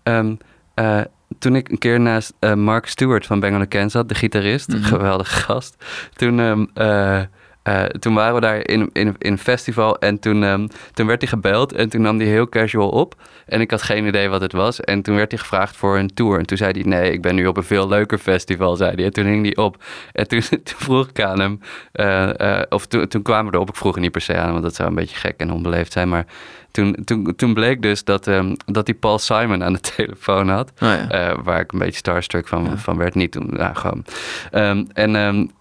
Ehm, 0.04 0.36
eh, 0.74 1.02
toen 1.40 1.56
ik 1.56 1.70
een 1.70 1.78
keer 1.78 2.00
naast 2.00 2.34
Mark 2.56 2.88
Stewart 2.88 3.26
van 3.26 3.40
Bang 3.40 3.68
Ken 3.68 3.90
zat, 3.90 4.10
de 4.10 4.16
gitarist, 4.16 4.68
Mhm. 4.68 4.84
geweldige 4.84 5.40
gast, 5.40 5.84
toen, 6.14 6.40
ehm, 6.40 7.26
eh, 7.68 7.84
toen 7.84 8.14
waren 8.14 8.36
we 8.36 8.42
daar 8.42 8.68
in, 8.68 8.90
in, 8.94 9.16
in 9.18 9.32
een 9.32 9.38
festival 9.38 9.98
en 10.00 10.20
toen, 10.20 10.44
ehm, 10.44 10.68
toen 10.94 11.08
werd 11.08 11.22
hij 11.22 11.30
gebeld 11.30 11.74
en 11.74 11.90
toen 11.90 12.02
nam 12.02 12.18
hij 12.18 12.28
heel 12.28 12.50
casual 12.50 12.90
op. 12.90 13.16
En 13.46 13.62
ik 13.62 13.72
had 13.72 13.82
geen 13.82 14.06
idee 14.06 14.30
wat 14.30 14.42
het 14.42 14.52
was. 14.52 14.82
En 14.82 15.02
toen 15.02 15.16
werd 15.16 15.32
hij 15.32 15.40
gevraagd 15.40 15.76
voor 15.78 15.98
een 15.98 16.14
tour. 16.14 16.40
En 16.40 16.46
toen 16.46 16.58
zei 16.58 16.72
hij, 16.72 16.82
nee, 16.84 17.12
ik 17.12 17.22
ben 17.22 17.36
nu 17.36 17.48
op 17.48 17.58
een 17.58 17.64
veel 17.64 17.88
leuker 17.88 18.18
festival, 18.18 18.76
zei 18.76 18.96
hij. 18.96 19.06
En 19.06 19.14
toen 19.14 19.26
hing 19.26 19.44
hij 19.44 19.56
op. 19.56 19.84
En 20.12 20.28
toen, 20.28 20.40
toen 20.50 20.78
vroeg 20.78 21.08
ik 21.10 21.22
aan 21.22 21.40
hem, 21.40 21.60
eh, 21.92 22.60
eh, 22.60 22.64
of 22.70 22.86
toen, 22.86 23.08
toen 23.08 23.22
kwamen 23.22 23.52
we 23.52 23.56
erop. 23.58 23.70
Ik 23.70 23.76
vroeg 23.76 23.96
er 23.96 24.02
niet 24.02 24.12
per 24.12 24.22
se 24.22 24.36
aan, 24.36 24.44
hem, 24.44 24.52
want 24.52 24.64
dat 24.64 24.76
zou 24.76 24.90
een 24.90 24.96
beetje 24.96 25.16
gek 25.16 25.34
en 25.38 25.52
onbeleefd 25.52 25.92
zijn. 25.92 26.10
Maar 26.10 26.26
toen, 26.72 26.96
toen, 27.06 27.36
toen 27.36 27.54
bleek 27.54 27.82
dus 27.82 28.04
dat, 28.04 28.28
ehm, 28.28 28.56
dat 28.66 28.88
hij 28.88 28.96
Paul 28.96 29.20
Simon 29.20 29.64
aan 29.64 29.74
de 29.74 29.80
telefoon 29.96 30.50
had. 30.50 30.72
Oh 30.80 30.94
ja. 31.10 31.42
Waar 31.44 31.60
ik 31.60 31.72
een 31.72 31.80
beetje 31.80 31.98
starstruck 31.98 32.48
van, 32.48 32.64
Ja. 32.64 32.78
van 32.78 32.98
werd. 32.98 33.16
Niet 33.16 33.32
toen, 33.32 33.50
nou, 33.52 33.76
gewoon. 33.76 34.06
Ehm, 34.52 34.84
en, 34.94 35.52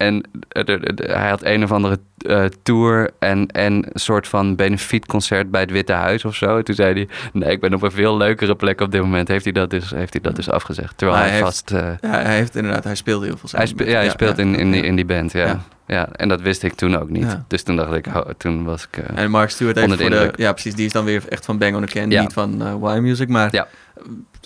En 0.00 0.22
de- 0.48 0.64
de- 0.64 0.94
de- 0.94 1.12
hij 1.12 1.28
had 1.28 1.44
een 1.44 1.62
of 1.64 1.72
andere 1.72 1.98
eh, 2.18 2.44
tour 2.62 3.10
en, 3.18 3.46
en 3.46 3.72
een 3.72 3.86
soort 3.94 4.28
van 4.28 4.56
benefietconcert 4.56 5.50
bij 5.50 5.60
het 5.60 5.70
Witte 5.70 5.92
Huis 5.92 6.24
of 6.24 6.34
zo. 6.34 6.56
En 6.56 6.64
toen 6.64 6.74
zei 6.74 6.92
hij, 6.94 7.08
nee, 7.32 7.50
ik 7.50 7.60
ben 7.60 7.74
op 7.74 7.82
een 7.82 7.90
veel 7.90 8.16
leukere 8.16 8.54
plek 8.54 8.80
op 8.80 8.90
dit 8.92 9.00
moment. 9.00 9.28
Heeft 9.28 9.44
hij 9.44 9.52
dat 9.52 9.70
dus, 9.70 9.90
heeft 9.90 10.12
hij 10.12 10.22
dat 10.22 10.36
dus 10.36 10.50
afgezegd. 10.50 10.98
Terwijl 10.98 11.18
hij, 11.30 11.38
vast... 11.40 11.70
eh, 11.70 11.78
Ja, 12.00 12.10
hij 12.10 12.36
heeft 12.36 12.56
inderdaad, 12.56 12.84
hij 12.84 12.94
speelde 12.94 13.26
heel 13.26 13.36
veel 13.36 13.48
hij, 13.58 13.66
ja, 13.86 13.98
hij 13.98 14.10
speelt 14.10 14.38
in, 14.38 14.54
in, 14.54 14.70
die, 14.70 14.82
in 14.82 14.96
die 14.96 15.04
band, 15.04 15.32
ja. 15.32 15.60
Ja. 15.86 16.08
en 16.12 16.28
dat 16.28 16.40
wist 16.40 16.62
ik 16.62 16.72
toen 16.74 16.96
ook 16.96 17.10
niet. 17.10 17.26
Dus 17.46 17.62
toen 17.62 17.76
dacht 17.76 17.92
ik, 17.92 18.06
oh, 18.06 18.20
toen 18.38 18.64
was 18.64 18.86
ik... 18.90 19.02
eh, 19.04 19.22
En 19.22 19.30
Mark 19.30 19.50
Stewart 19.50 19.76
heeft 19.76 19.88
voor 20.00 20.10
de, 20.10 20.42
ja 20.42 20.52
precies, 20.52 20.74
die 20.74 20.86
is 20.86 20.92
dan 20.92 21.04
weer 21.04 21.22
echt 21.28 21.44
van 21.44 21.58
Bang 21.58 21.74
on 21.76 21.86
the 21.86 21.92
Can, 21.92 22.10
niet 22.22 22.32
van 22.32 22.62
eh 22.62 22.96
Y 22.96 23.00
Music, 23.00 23.28
maar 23.28 23.48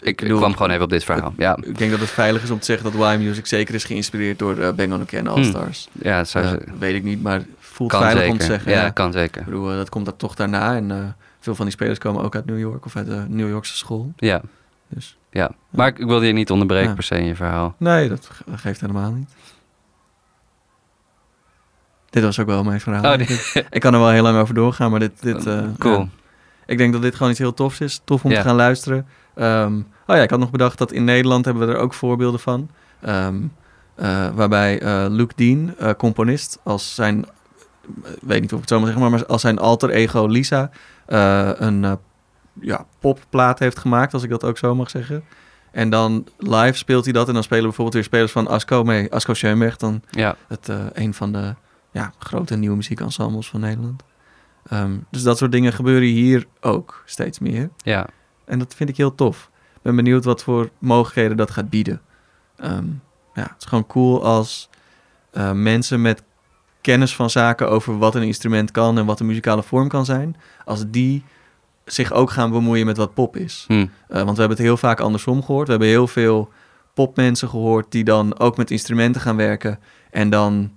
Ik, 0.05 0.17
bedoel, 0.21 0.39
kwam 0.39 0.53
gewoon 0.53 0.71
even 0.71 0.83
op 0.85 0.91
dit 0.91 1.05
verhaal. 1.05 1.35
Ja, 1.37 1.57
Ik 1.63 1.79
denk 1.79 1.91
dat 1.91 2.01
het 2.01 2.11
veilig 2.11 2.43
is 2.43 2.51
om 2.51 2.59
te 2.59 2.65
zeggen 2.65 2.93
dat 2.93 3.15
Y 3.15 3.17
Music 3.19 3.47
zeker 3.47 3.75
is 3.75 3.85
geïnspireerd 3.85 4.39
door 4.39 4.59
eh, 4.59 4.73
Bang 4.73 4.93
on 4.93 4.99
the 4.99 5.17
Can 5.17 5.27
All 5.27 5.35
Hmm. 5.35 5.45
Stars. 5.45 5.89
ja 5.93 6.25
zou 6.25 6.45
Eh, 6.45 6.51
ze- 6.51 6.61
weet 6.79 6.95
ik 6.95 7.03
niet, 7.03 7.23
maar 7.23 7.43
voelt 7.59 7.91
kan 7.91 8.01
veilig 8.01 8.19
zeker. 8.23 8.33
om 8.35 8.41
te 8.41 8.45
zeggen. 8.53 8.73
ja, 8.73 8.81
ja. 8.83 8.91
kan 8.91 9.13
zeker. 9.13 9.41
Ik 9.41 9.47
bedoel, 9.47 9.71
eh, 9.71 9.77
dat 9.77 9.89
komt 9.89 10.05
dat 10.05 10.19
toch 10.19 10.35
daarna 10.35 10.77
en 10.77 11.17
veel 11.41 11.55
van 11.55 11.65
die 11.65 11.75
spelers 11.75 11.99
komen 11.99 12.23
ook 12.23 12.35
uit 12.35 12.47
New 12.47 12.59
York 12.59 12.85
of 12.85 12.97
uit 12.97 13.07
de 13.07 13.25
New 13.29 13.49
Yorkse 13.49 13.77
school. 13.77 14.13
Ja, 14.17 14.41
Dus 14.89 15.17
ja. 15.31 15.51
Maar 15.71 15.87
ik, 15.89 15.99
ik 15.99 16.07
wilde 16.07 16.27
je 16.27 16.33
niet 16.33 16.51
onderbreken 16.51 16.89
Ja. 16.89 16.95
per 16.95 17.03
se 17.05 17.15
in 17.19 17.25
je 17.27 17.35
verhaal. 17.37 17.75
nee, 17.79 18.09
dat 18.09 18.29
ge- 18.33 18.43
dat 18.47 18.61
geeft 18.61 18.81
helemaal 18.81 19.11
niet. 19.13 19.31
Dit 22.11 22.23
was 22.23 22.39
ook 22.41 22.47
wel 22.47 22.65
mijn 22.65 22.81
verhaal. 22.81 23.15
Oh, 23.15 23.21
Ik- 23.21 23.67
Ik 23.71 23.81
kan 23.81 23.95
er 23.95 24.01
wel 24.01 24.09
heel 24.11 24.23
lang 24.23 24.39
over 24.39 24.55
doorgaan, 24.55 24.91
maar 24.91 25.01
dit... 25.01 25.23
dit 25.23 25.43
cool. 25.79 25.99
ja. 25.99 26.09
Ik 26.67 26.79
denk 26.79 26.93
dat 26.93 27.03
dit 27.03 27.15
gewoon 27.15 27.31
iets 27.31 27.39
heel 27.39 27.55
tofs 27.55 27.81
is. 27.81 28.01
Tof 28.05 28.25
om 28.25 28.31
Ja. 28.31 28.37
te 28.37 28.47
gaan 28.49 28.57
luisteren. 28.57 29.07
Ehm, 29.35 29.81
oh 30.07 30.17
ja, 30.17 30.23
ik 30.23 30.31
had 30.31 30.39
nog 30.39 30.51
bedacht 30.51 30.79
dat 30.79 30.93
in 30.93 31.05
Nederland 31.05 31.45
hebben 31.45 31.67
we 31.67 31.73
er 31.73 31.79
ook 31.79 31.95
voorbeelden 31.95 32.41
van. 32.41 32.71
Ehm, 33.01 33.43
eh, 33.95 34.29
waarbij 34.35 34.81
eh, 34.81 35.07
Luke 35.09 35.33
Dean, 35.37 35.75
eh, 35.79 35.91
componist, 35.91 36.59
als 36.63 36.95
zijn... 36.95 37.25
Weet 38.21 38.41
niet 38.41 38.53
of 38.53 38.59
ik 38.59 38.61
het 38.61 38.69
zo 38.69 38.79
mag 38.79 38.89
zeggen, 38.89 39.11
maar 39.11 39.27
als 39.27 39.41
zijn 39.41 39.59
alter 39.59 39.91
ego 39.91 40.27
Lisa... 40.27 40.71
een 41.07 41.99
ja, 42.61 42.87
popplaat 42.99 43.59
heeft 43.59 43.79
gemaakt, 43.79 44.15
als 44.15 44.23
ik 44.23 44.31
dat 44.31 44.45
ook 44.45 44.59
zo 44.59 44.75
mag 44.75 44.91
zeggen. 44.91 45.25
En 45.71 45.91
dan 45.91 46.27
live 46.39 46.77
speelt 46.77 47.05
hij 47.05 47.13
dat. 47.13 47.29
En 47.29 47.35
dan 47.35 47.43
spelen 47.43 47.63
bijvoorbeeld 47.65 47.95
weer 47.95 48.05
spelers 48.05 48.33
van 48.33 48.49
Asco 48.49 48.85
mee. 48.85 49.13
Asco 49.13 49.35
Schoenberg, 49.35 49.77
dan 49.77 50.03
Ja, 50.11 50.37
het, 50.49 50.69
een 50.93 51.15
van 51.15 51.33
de 51.33 51.55
ja, 51.91 52.13
grote 52.19 52.57
nieuwe 52.57 52.77
muziekensembles 52.77 53.49
van 53.49 53.61
Nederland. 53.61 54.03
Ehm, 54.67 54.97
dus 55.11 55.23
dat 55.23 55.39
soort 55.39 55.53
dingen 55.53 55.73
gebeuren 55.73 56.09
hier 56.09 56.47
ook 56.61 57.03
steeds 57.05 57.39
meer. 57.39 57.71
ja, 57.77 58.07
En 58.45 58.59
dat 58.59 58.75
vind 58.75 58.89
ik 58.89 58.97
heel 58.97 59.15
tof. 59.15 59.51
Ben 59.85 59.97
benieuwd 59.97 60.25
wat 60.25 60.43
voor 60.43 60.71
mogelijkheden 60.79 61.37
dat 61.37 61.51
gaat 61.51 61.69
bieden. 61.71 62.01
Ehm, 62.57 62.87
ja, 63.35 63.43
het 63.43 63.55
is 63.59 63.65
gewoon 63.67 63.87
cool 63.87 64.25
als 64.25 64.69
eh, 65.31 65.53
mensen 65.53 66.01
met 66.03 66.23
kennis 66.81 67.17
van 67.17 67.31
zaken 67.31 67.71
over 67.71 67.99
wat 67.99 68.15
een 68.15 68.23
instrument 68.23 68.71
kan 68.71 68.99
en 68.99 69.07
wat 69.07 69.21
een 69.21 69.27
muzikale 69.27 69.63
vorm 69.63 69.89
kan 69.89 70.05
zijn, 70.05 70.37
als 70.65 70.85
die 70.89 71.25
zich 71.85 72.13
ook 72.13 72.31
gaan 72.31 72.51
bemoeien 72.51 72.87
met 72.87 72.97
wat 72.97 73.15
pop 73.15 73.37
is. 73.37 73.65
hm, 73.69 73.73
Eh, 73.75 73.87
want 74.09 74.35
we 74.35 74.39
hebben 74.39 74.49
het 74.57 74.67
heel 74.67 74.77
vaak 74.77 75.01
andersom 75.01 75.43
gehoord. 75.43 75.65
We 75.67 75.71
hebben 75.71 75.89
heel 75.91 76.07
veel 76.07 76.51
popmensen 76.95 77.49
gehoord 77.49 77.93
die 77.93 78.05
dan 78.05 78.39
ook 78.39 78.57
met 78.57 78.71
instrumenten 78.71 79.21
gaan 79.21 79.37
werken. 79.37 79.79
En 80.11 80.31
dan, 80.31 80.73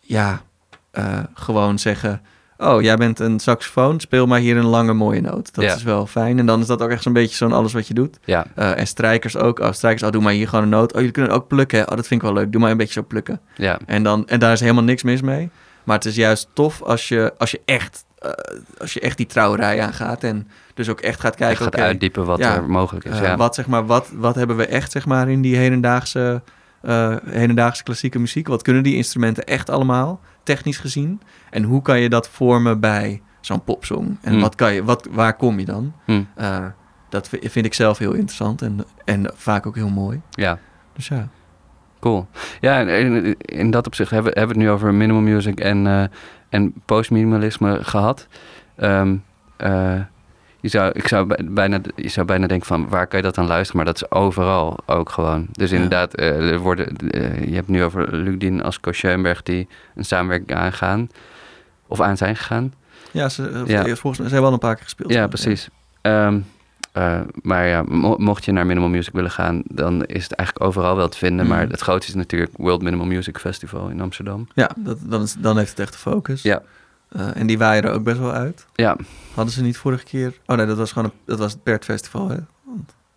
ja, 0.00 0.42
eh, 0.90 1.22
gewoon 1.34 1.78
zeggen... 1.78 2.22
Oh, 2.58 2.82
jij 2.82 2.96
bent 2.96 3.18
een 3.20 3.38
saxofoon, 3.40 4.00
speel 4.00 4.26
maar 4.26 4.38
hier 4.38 4.56
een 4.56 4.64
lange 4.66 4.92
mooie 4.92 5.20
noot. 5.20 5.54
Dat 5.54 5.64
Ja. 5.64 5.74
is 5.74 5.82
wel 5.82 6.06
fijn. 6.06 6.38
En 6.38 6.46
dan 6.46 6.60
is 6.60 6.66
dat 6.66 6.82
ook 6.82 6.90
echt 6.90 7.02
zo'n 7.02 7.12
beetje 7.12 7.36
zo'n 7.36 7.52
alles 7.52 7.72
wat 7.72 7.86
je 7.86 7.94
doet. 7.94 8.18
ja, 8.24 8.46
Eh, 8.54 8.78
en 8.78 8.86
strijkers 8.86 9.36
ook. 9.36 9.58
Oh, 9.58 9.72
strijkers, 9.72 10.02
oh, 10.02 10.10
doe 10.10 10.22
maar 10.22 10.32
hier 10.32 10.48
gewoon 10.48 10.64
een 10.64 10.70
noot. 10.70 10.90
Oh, 10.92 10.96
jullie 10.98 11.12
kunnen 11.12 11.32
ook 11.32 11.46
plukken. 11.48 11.80
Oh, 11.90 11.96
dat 11.96 12.06
vind 12.06 12.22
ik 12.22 12.26
wel 12.28 12.36
leuk. 12.36 12.52
Doe 12.52 12.60
maar 12.60 12.70
een 12.70 12.76
beetje 12.76 12.92
zo 12.92 13.02
plukken. 13.02 13.40
ja, 13.56 13.78
En, 13.86 14.02
dan, 14.02 14.26
en 14.28 14.38
daar 14.38 14.52
is 14.52 14.60
helemaal 14.60 14.84
niks 14.84 15.02
mis 15.02 15.20
mee. 15.20 15.50
Maar 15.84 15.96
het 15.96 16.04
is 16.06 16.16
juist 16.16 16.48
tof 16.52 16.82
als 16.82 17.08
je, 17.08 17.32
als 17.38 17.50
je, 17.50 17.60
echt, 17.64 18.04
eh, 18.18 18.30
als 18.78 18.92
je 18.92 19.00
echt 19.00 19.16
die 19.16 19.26
trouwerij 19.26 19.80
aangaat. 19.82 20.22
En 20.24 20.48
dus 20.74 20.88
ook 20.88 21.00
echt 21.00 21.20
gaat 21.20 21.34
kijken... 21.34 21.64
gaat 21.64 21.74
oké, 21.74 21.82
uitdiepen 21.82 22.24
wat 22.24 22.38
ja, 22.38 22.54
er 22.56 22.70
mogelijk 22.70 23.04
is. 23.04 23.12
eh, 23.18 23.22
ja. 23.22 23.36
wat, 23.36 23.54
zeg 23.54 23.66
maar, 23.66 23.86
wat, 23.86 24.10
wat 24.14 24.34
hebben 24.34 24.56
we 24.56 24.66
echt 24.66 24.92
zeg 24.92 25.06
maar, 25.06 25.28
in 25.30 25.40
die 25.40 25.56
hedendaagse, 25.56 26.42
hedendaagse 27.30 27.82
klassieke 27.82 28.18
muziek? 28.18 28.48
Wat 28.48 28.62
kunnen 28.62 28.82
die 28.82 28.94
instrumenten 28.96 29.44
echt 29.44 29.70
allemaal, 29.70 30.20
technisch 30.48 30.78
gezien? 30.78 31.20
En 31.50 31.62
hoe 31.62 31.82
kan 31.82 32.00
je 32.00 32.08
dat 32.08 32.28
vormen 32.28 32.80
bij 32.80 33.22
zo'n 33.40 33.64
popsong? 33.64 34.16
En 34.20 34.32
Hmm. 34.32 34.40
wat 34.40 34.54
kan 34.54 34.74
je, 34.74 34.84
wat, 34.84 35.08
waar 35.10 35.36
kom 35.36 35.58
je 35.58 35.64
dan? 35.64 35.92
Hm, 36.04 36.22
Eh, 36.34 36.64
dat 37.08 37.28
vi- 37.28 37.48
vind 37.50 37.66
ik 37.66 37.74
zelf 37.74 37.98
heel 37.98 38.12
interessant 38.12 38.62
en, 38.62 38.84
en 39.04 39.30
vaak 39.34 39.66
ook 39.66 39.74
heel 39.74 39.88
mooi. 39.88 40.20
ja. 40.30 40.58
Dus 40.92 41.08
ja. 41.08 41.28
Cool. 42.00 42.26
Ja, 42.60 42.78
en 42.80 42.88
in, 42.88 43.36
in 43.38 43.70
dat 43.70 43.86
opzicht 43.86 44.10
hebben, 44.10 44.32
hebben 44.32 44.56
we 44.56 44.62
het 44.62 44.68
nu 44.70 44.74
over 44.74 44.94
minimal 44.94 45.22
music 45.22 45.60
en, 45.60 45.86
eh, 45.86 46.04
en 46.48 46.72
post-minimalisme 46.84 47.78
gehad. 47.84 48.26
Ehm, 48.76 49.16
eh, 49.56 50.00
je, 50.72 50.78
zou, 50.78 50.90
ik 50.94 51.08
zou 51.08 51.26
bij- 51.26 51.38
bijna, 51.50 51.80
je 51.96 52.08
zou 52.08 52.26
bijna 52.26 52.46
denken 52.46 52.66
van 52.66 52.88
waar 52.88 53.06
kan 53.06 53.18
je 53.18 53.24
dat 53.24 53.38
aan 53.38 53.46
luisteren? 53.46 53.76
Maar 53.76 53.92
dat 53.92 54.02
is 54.02 54.10
overal 54.10 54.78
ook 54.86 55.10
gewoon. 55.10 55.46
Dus 55.52 55.72
inderdaad, 55.72 56.14
eh, 56.14 56.50
er 56.52 56.58
worden, 56.58 56.96
eh, 56.96 57.48
je 57.48 57.54
hebt 57.54 57.68
nu 57.68 57.82
over 57.84 58.16
Luc 58.16 58.38
Dien 58.38 58.62
als 58.62 58.78
Schoenberg 58.90 59.42
die 59.42 59.68
een 59.94 60.04
samenwerking 60.04 60.58
aangaan. 60.58 61.08
Of 61.86 62.00
aan 62.00 62.16
zijn 62.16 62.36
gegaan. 62.36 62.72
Ja, 63.10 63.28
ze, 63.28 63.48
eh, 63.48 63.66
Ja. 63.66 63.82
volgens 63.96 64.16
ze 64.16 64.22
hebben 64.22 64.42
wel 64.42 64.52
een 64.52 64.58
paar 64.58 64.74
keer 64.74 64.84
gespeeld. 64.84 65.12
Ja, 65.12 65.26
precies. 65.26 65.68
Ehm, 66.00 66.38
eh, 66.92 67.20
maar 67.42 67.66
ja, 67.66 67.82
mo- 67.82 68.16
mocht 68.18 68.44
je 68.44 68.52
naar 68.52 68.66
Minimal 68.66 68.88
Music 68.88 69.12
willen 69.12 69.30
gaan, 69.30 69.62
dan 69.64 70.04
is 70.04 70.22
het 70.22 70.32
eigenlijk 70.32 70.68
overal 70.68 70.96
wel 70.96 71.08
te 71.08 71.18
vinden. 71.18 71.44
Mm. 71.44 71.50
Maar 71.50 71.68
het 71.68 71.80
grootste 71.80 72.10
is 72.10 72.16
natuurlijk 72.16 72.50
World 72.56 72.82
Minimal 72.82 73.06
Music 73.06 73.38
Festival 73.38 73.88
in 73.88 74.00
Amsterdam. 74.00 74.48
Ja, 74.54 74.70
dat, 74.76 74.98
dan, 75.02 75.22
is, 75.22 75.34
dan 75.38 75.58
heeft 75.58 75.70
het 75.70 75.78
echt 75.78 75.92
de 75.92 75.98
focus. 75.98 76.42
Ja. 76.42 76.62
Eh, 77.08 77.36
en 77.36 77.46
die 77.46 77.58
waaien 77.58 77.82
er 77.82 77.92
ook 77.92 78.02
best 78.02 78.18
wel 78.18 78.32
uit. 78.32 78.66
Ja, 78.74 78.96
Hadden 79.34 79.54
ze 79.54 79.62
niet 79.62 79.76
vorige 79.76 80.04
keer... 80.04 80.32
Oh 80.46 80.56
nee, 80.56 80.66
dat 80.66 80.76
was 80.76 80.92
gewoon 80.92 81.10
een, 81.12 81.18
dat 81.26 81.38
was 81.38 81.52
het 81.52 81.62
Pert 81.62 81.84
Festival, 81.84 82.28
hè? 82.28 82.36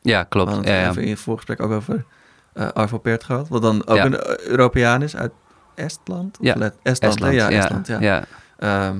ja 0.02 0.20
We 0.22 0.26
klopt. 0.30 0.52
hadden 0.52 0.74
Ja, 0.74 0.89
even 0.89 1.04
in 1.04 1.10
het 1.10 1.20
voorgesprek 1.20 1.62
ook 1.62 1.72
over 1.72 2.06
eh 2.54 2.68
Arvo 2.74 2.98
Pärt 2.98 3.24
gehad. 3.24 3.48
Wat 3.48 3.62
dan 3.62 3.88
ook 3.88 3.96
Ja. 3.98 4.06
een 4.06 4.20
eh, 4.20 4.46
Europeaan 4.48 5.02
is 5.02 5.16
uit 5.16 5.32
Estland? 5.76 6.38
Of 6.39 6.46
Ja, 6.46 6.54
Let- 6.58 6.76
Estland. 6.84 7.20
Ja, 7.34 7.50
Estland, 7.50 7.88
ja. 7.88 8.00
ja, 8.02 8.24
Ehm, 8.60 8.96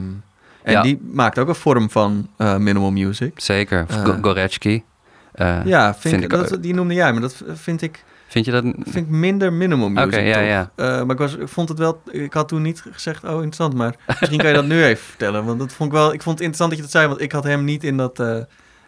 en 0.64 0.82
die 0.82 1.02
maakt 1.12 1.40
ook 1.40 1.48
een 1.48 1.56
vorm 1.56 1.90
van 1.90 2.30
minimal 2.38 2.92
music. 2.92 3.40
zeker. 3.42 3.86
Of. 3.90 3.96
Go- 4.04 4.18
Goretzky. 4.22 4.84
Eh, 5.32 5.60
ja, 5.66 5.94
vind, 5.96 6.14
vind 6.14 6.24
ik, 6.24 6.30
dat, 6.30 6.58
die 6.64 6.74
noemde 6.74 6.94
jij, 6.94 7.12
maar 7.12 7.22
dat 7.22 7.42
vind 7.54 7.82
ik, 7.82 8.04
Vind 8.32 8.46
je 8.46 8.52
dat... 8.52 8.64
vind 8.64 8.96
ik 8.96 9.08
minder 9.08 9.54
minimal 9.54 9.90
music. 9.90 10.06
Oké, 10.06 10.20
ja, 10.20 10.40
ja. 10.40 10.72
Eh, 10.76 10.86
maar 10.86 11.10
ik, 11.10 11.18
was, 11.18 11.36
ik 11.36 11.48
vond 11.48 11.70
het 11.70 11.78
wel, 11.78 12.02
ik 12.12 12.34
had 12.34 12.48
toen 12.48 12.62
niet 12.62 12.84
gezegd, 12.92 13.24
oh 13.24 13.34
interessant, 13.34 13.74
maar 13.74 13.96
misschien 14.20 14.40
kan 14.40 14.48
je 14.48 14.56
dat 14.56 14.66
nu 14.66 14.84
even 14.84 15.04
vertellen. 15.04 15.46
Want 15.46 15.60
dat 15.60 15.74
vond 15.74 15.92
ik 15.92 15.96
wel, 15.96 16.14
ik 16.14 16.22
vond 16.22 16.40
het 16.40 16.48
interessant 16.48 16.70
dat 16.70 16.78
je 16.78 16.84
dat 16.86 16.92
zei, 16.92 17.08
want 17.08 17.22
ik 17.22 17.32
had 17.32 17.44
hem 17.44 17.64
niet 17.64 17.84
in 17.84 17.98
dat, 17.98 18.20
eh, 18.20 18.38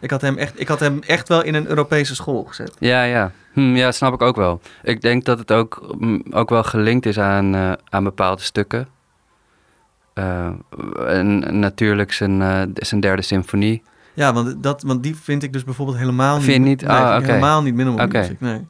ik 0.00 0.10
had 0.10 0.20
hem 0.20 0.38
echt, 0.38 0.60
ik 0.60 0.68
had 0.68 0.80
hem 0.80 0.98
echt 1.06 1.28
wel 1.28 1.42
in 1.42 1.54
een 1.54 1.66
Europese 1.66 2.14
school 2.14 2.44
gezet. 2.44 2.76
Ja, 2.78 3.02
ja. 3.02 3.32
Hm, 3.52 3.76
ja, 3.76 3.92
snap 3.92 4.14
ik 4.14 4.22
ook 4.22 4.36
wel. 4.36 4.60
Ik 4.82 5.00
denk 5.00 5.24
dat 5.24 5.38
het 5.38 5.52
ook, 5.52 5.94
mm, 5.98 6.22
ook 6.30 6.50
wel 6.50 6.62
gelinkt 6.62 7.06
is 7.06 7.18
aan, 7.18 7.54
eh, 7.54 7.72
aan 7.88 8.04
bepaalde 8.04 8.42
stukken. 8.42 8.88
En 11.06 11.58
natuurlijk 11.58 12.12
zijn, 12.12 12.72
zijn 12.74 13.00
derde 13.00 13.22
symfonie. 13.22 13.82
Ja, 14.14 14.32
want, 14.32 14.62
dat, 14.62 14.82
want 14.82 15.02
die 15.02 15.16
vind 15.16 15.42
ik 15.42 15.52
dus 15.52 15.64
bijvoorbeeld 15.64 15.98
helemaal 15.98 16.36
niet... 16.36 16.44
Vind 16.44 16.62
je 16.62 16.68
niet? 16.68 16.86
Nee, 16.86 17.16
oké. 17.16 17.26
helemaal 17.26 17.62
niet 17.62 17.74
minimal 17.74 18.04
Oké. 18.04 18.18
music, 18.18 18.40
nee. 18.40 18.66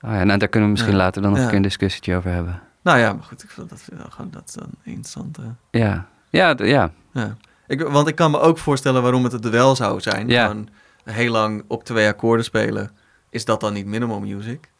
Oh 0.00 0.10
ja, 0.10 0.24
nou, 0.24 0.38
daar 0.38 0.48
kunnen 0.48 0.68
we 0.68 0.74
misschien 0.74 0.96
Ja. 0.96 1.02
later 1.02 1.22
dan 1.22 1.30
nog 1.30 1.40
Ja. 1.40 1.48
een 1.48 1.54
een 1.54 1.62
discussietje 1.62 2.16
over 2.16 2.30
hebben. 2.30 2.60
Nou 2.82 2.98
ja, 2.98 3.12
maar 3.12 3.22
goed, 3.24 3.42
ik 3.42 3.50
vind 3.50 3.68
dat, 3.70 3.88
gewoon, 4.10 4.30
dat 4.30 4.42
is 4.46 4.52
dan 4.54 4.68
interessant. 4.82 5.38
eh. 5.38 5.44
Ja, 5.70 6.06
ja, 6.30 6.54
ja. 6.58 6.90
ja. 7.12 7.36
Ik, 7.66 7.80
want 7.80 8.08
ik 8.08 8.14
kan 8.14 8.30
me 8.30 8.40
ook 8.40 8.58
voorstellen 8.58 9.02
waarom 9.02 9.22
het 9.24 9.32
het 9.32 9.48
wel 9.48 9.76
zou 9.76 10.00
zijn. 10.00 10.28
Ja. 10.28 10.46
Gewoon 10.46 10.68
heel 11.04 11.30
lang 11.32 11.64
op 11.66 11.84
twee 11.84 12.08
akkoorden 12.08 12.44
spelen. 12.44 12.90
Is 13.30 13.44
dat 13.44 13.60
dan 13.60 13.72
niet 13.72 13.86
minimal 13.86 14.20
music? 14.20 14.70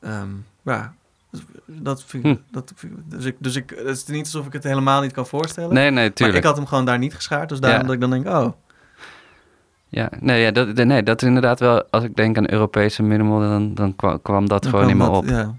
Ehm, 0.00 0.28
ja, 0.64 0.94
dus 1.30 1.40
dat 1.66 2.04
vind 2.04 2.24
ik... 2.24 2.32
Hm. 2.36 2.40
Dat 2.54 2.72
vind 2.76 2.92
ik- 2.92 3.10
dus, 3.10 3.24
ik, 3.24 3.36
dus 3.38 3.56
ik, 3.56 3.70
het 3.76 3.86
is 3.96 4.06
niet 4.06 4.24
alsof 4.24 4.46
ik 4.46 4.52
het 4.52 4.64
helemaal 4.64 5.00
niet 5.00 5.12
kan 5.12 5.26
voorstellen. 5.26 5.74
Nee, 5.74 5.90
nee, 5.90 6.04
maar 6.04 6.12
tuurlijk. 6.12 6.38
ik 6.38 6.44
had 6.44 6.56
hem 6.56 6.66
gewoon 6.66 6.84
daar 6.84 6.98
niet 6.98 7.14
geschaard. 7.14 7.48
Dus 7.48 7.60
daarom 7.60 7.82
dat 7.86 7.94
ik 7.94 8.00
dan 8.00 8.10
denk, 8.10 8.26
oh... 8.26 8.48
Ja, 9.88 10.08
nee, 10.20 10.42
ja, 10.42 10.50
dat, 10.50 10.74
nee, 10.74 11.02
dat 11.02 11.22
is 11.22 11.28
inderdaad 11.28 11.60
wel... 11.60 11.84
Als 11.90 12.04
ik 12.04 12.16
denk 12.16 12.36
aan 12.36 12.50
Europese 12.50 13.02
minimal, 13.02 13.40
dan, 13.40 13.74
dan 13.74 13.96
kwam, 13.96 14.22
kwam 14.22 14.48
dat 14.48 14.62
dan 14.62 14.70
gewoon 14.70 14.86
kwam 14.86 14.98
niet 14.98 15.06
meer 15.06 15.14
dat- 15.14 15.46
op. 15.46 15.54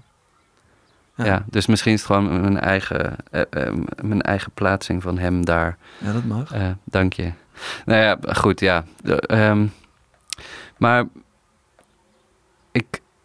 Ja. 1.16 1.24
Ja. 1.24 1.44
dus 1.50 1.66
misschien 1.66 1.92
is 1.92 1.98
het 2.02 2.06
gewoon 2.10 2.40
mijn 2.40 2.60
eigen, 2.60 3.16
eh, 3.30 3.40
eh, 3.50 3.74
mijn 4.02 4.22
eigen 4.22 4.50
plaatsing 4.54 5.02
van 5.02 5.18
hem 5.18 5.44
daar. 5.44 5.76
ja, 5.98 6.12
dat 6.12 6.24
mag. 6.24 6.52
Eh, 6.52 6.68
dank 6.84 7.12
je. 7.12 7.32
Nou 7.84 8.00
ja, 8.02 8.18
goed, 8.34 8.60
ja. 8.60 8.84
Ehm, 9.20 9.66
maar 10.76 11.04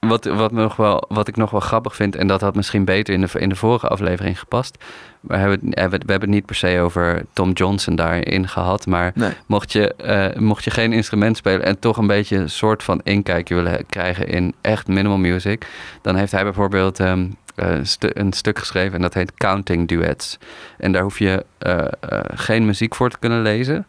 wat, 0.07 0.25
wat, 0.25 0.51
nog 0.51 0.75
wel, 0.75 1.03
wat 1.07 1.27
ik 1.27 1.35
nog 1.35 1.51
wel 1.51 1.59
grappig 1.59 1.95
vind, 1.95 2.15
en 2.15 2.27
dat 2.27 2.41
had 2.41 2.55
misschien 2.55 2.85
beter 2.85 3.13
in 3.13 3.21
de, 3.21 3.27
in 3.39 3.49
de 3.49 3.55
vorige 3.55 3.87
aflevering 3.87 4.39
gepast. 4.39 4.83
We 5.21 5.35
hebben, 5.37 5.59
het- 5.69 5.73
we 5.79 5.79
hebben 6.11 6.19
het 6.19 6.29
niet 6.29 6.45
per 6.45 6.55
se 6.55 6.79
over 6.79 7.25
Tom 7.33 7.51
Johnson 7.51 7.95
daarin 7.95 8.47
gehad. 8.47 8.85
Maar 8.85 9.11
Nee. 9.15 9.31
mocht 9.47 9.71
je, 9.71 9.93
eh, 9.95 10.39
mocht 10.39 10.63
je 10.63 10.71
geen 10.71 10.93
instrument 10.93 11.37
spelen 11.37 11.63
en 11.65 11.79
toch 11.79 11.97
een 11.97 12.07
beetje 12.07 12.37
een 12.37 12.49
soort 12.49 12.83
van 12.83 13.01
inkijkje 13.03 13.55
willen 13.55 13.85
krijgen 13.89 14.27
in 14.27 14.53
echt 14.61 14.87
minimal 14.87 15.17
music, 15.17 15.67
dan 16.01 16.15
heeft 16.15 16.31
hij 16.31 16.43
bijvoorbeeld 16.43 16.99
ehm, 16.99 17.27
eh, 17.55 17.69
een 17.69 17.87
stu- 17.87 18.09
een 18.13 18.33
stuk 18.33 18.59
geschreven 18.59 18.93
en 18.95 19.01
dat 19.01 19.13
heet 19.13 19.33
Counting 19.33 19.87
Duets. 19.87 20.37
En 20.77 20.91
daar 20.91 21.01
hoef 21.03 21.19
je 21.19 21.45
eh, 21.57 21.77
eh, 21.99 22.19
geen 22.33 22.65
muziek 22.65 22.95
voor 22.95 23.09
te 23.09 23.17
kunnen 23.19 23.41
lezen. 23.41 23.85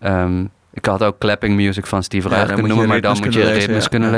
Ehm, 0.00 0.44
ik 0.72 0.84
had 0.86 1.02
ook 1.02 1.18
clapping 1.18 1.56
music 1.56 1.86
van 1.86 2.02
Steve 2.02 2.28
Reich 2.28 2.40
kunnen 2.46 2.60
moet 2.60 2.68
je 2.68 2.74
noemen, 2.76 2.88
maar 2.92 3.00
dan 3.00 3.10
moet 3.14 3.24
je 3.24 3.30
kunnen 3.30 3.48
lezen, 3.48 3.66
ritmes 3.66 3.82
ja. 3.84 3.88
kunnen 3.90 4.10
Ja, 4.10 4.16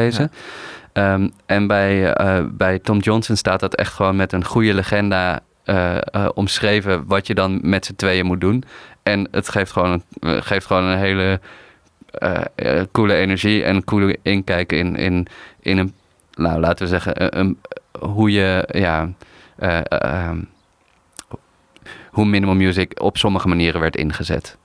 Ehm, 0.99 1.29
en 1.47 1.67
bij, 1.67 2.13
eh, 2.13 2.45
bij 2.51 2.79
Tom 2.79 2.99
Johnson 2.99 3.37
staat 3.37 3.61
dat 3.61 3.75
echt 3.75 3.93
gewoon 3.93 4.17
met 4.17 4.33
een 4.33 4.45
goede 4.45 4.75
legenda 4.75 5.41
eh, 5.65 5.97
eh, 5.97 6.29
omschreven 6.35 7.07
wat 7.07 7.27
je 7.27 7.35
dan 7.35 7.59
met 7.63 7.87
z'n 7.87 7.95
tweeën 7.95 8.27
moet 8.27 8.41
doen. 8.41 8.65
En 9.03 9.29
het 9.31 9.49
geeft 9.49 9.73
gewoon 9.73 10.03
een, 10.21 10.43
geeft 10.43 10.67
gewoon 10.67 10.85
een 10.85 10.99
hele 10.99 11.41
coole 12.93 13.15
energie 13.15 13.65
en 13.65 13.77
een 13.77 13.85
coole 13.85 14.19
inkijk 14.23 14.73
in, 14.73 14.97
in, 14.97 15.27
in 15.61 15.79
een, 15.79 15.95
nou 16.35 16.61
laten 16.61 16.85
we 16.85 16.91
zeggen, 16.91 17.39
een, 17.39 17.59
hoe 18.01 18.31
je, 18.31 18.69
ja, 18.73 19.09
eh, 19.57 19.79
eh, 19.79 20.29
ehm, 20.29 20.43
hoe 22.11 22.25
minimal 22.25 22.55
music 22.55 23.03
op 23.03 23.17
sommige 23.17 23.49
manieren 23.49 23.81
werd 23.81 23.97
ingezet. 23.97 24.57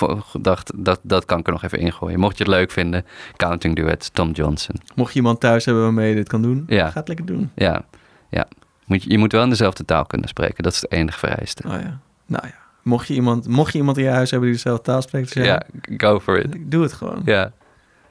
Ja, 0.00 0.16
dacht 0.40 0.72
dat, 0.84 1.00
dat 1.02 1.24
kan 1.24 1.38
ik 1.38 1.46
er 1.46 1.52
nog 1.52 1.62
even 1.62 1.78
ingooien. 1.78 2.20
Mocht 2.20 2.38
je 2.38 2.44
het 2.44 2.52
leuk 2.52 2.70
vinden, 2.70 3.04
Counting 3.36 3.76
Duets, 3.76 4.08
Tom 4.08 4.30
Johnson. 4.30 4.76
Mocht 4.94 5.12
je 5.12 5.18
iemand 5.18 5.40
thuis 5.40 5.64
hebben 5.64 5.82
waarmee 5.82 6.08
je 6.08 6.14
dit 6.14 6.28
kan 6.28 6.42
doen, 6.42 6.64
Ja. 6.66 6.90
ga 6.90 6.98
het 6.98 7.08
lekker 7.08 7.26
doen. 7.26 7.50
Ja, 7.54 7.84
ja. 8.30 8.48
Moet 8.86 9.02
je, 9.02 9.10
je 9.10 9.18
moet 9.18 9.32
wel 9.32 9.42
in 9.42 9.48
dezelfde 9.48 9.84
taal 9.84 10.04
kunnen 10.06 10.28
spreken. 10.28 10.62
Dat 10.62 10.72
is 10.72 10.80
het 10.80 10.90
enige 10.92 11.18
vereiste. 11.18 11.62
Oh 11.68 11.72
ja. 11.80 12.00
Nou 12.26 12.46
ja. 12.46 12.54
Mocht 12.82 13.06
je 13.08 13.14
iemand, 13.14 13.48
mocht 13.48 13.72
je 13.72 13.78
iemand 13.78 13.96
in 13.96 14.04
je 14.04 14.10
huis 14.10 14.30
hebben 14.30 14.48
die 14.48 14.56
dezelfde 14.56 14.82
taal 14.84 15.02
spreekt, 15.02 15.34
dus 15.34 15.44
Ja, 15.46 15.62
go 15.96 16.20
for 16.20 16.38
it. 16.38 16.56
doe 16.70 16.82
het 16.82 16.92
gewoon. 16.92 17.22
Ja, 17.24 17.52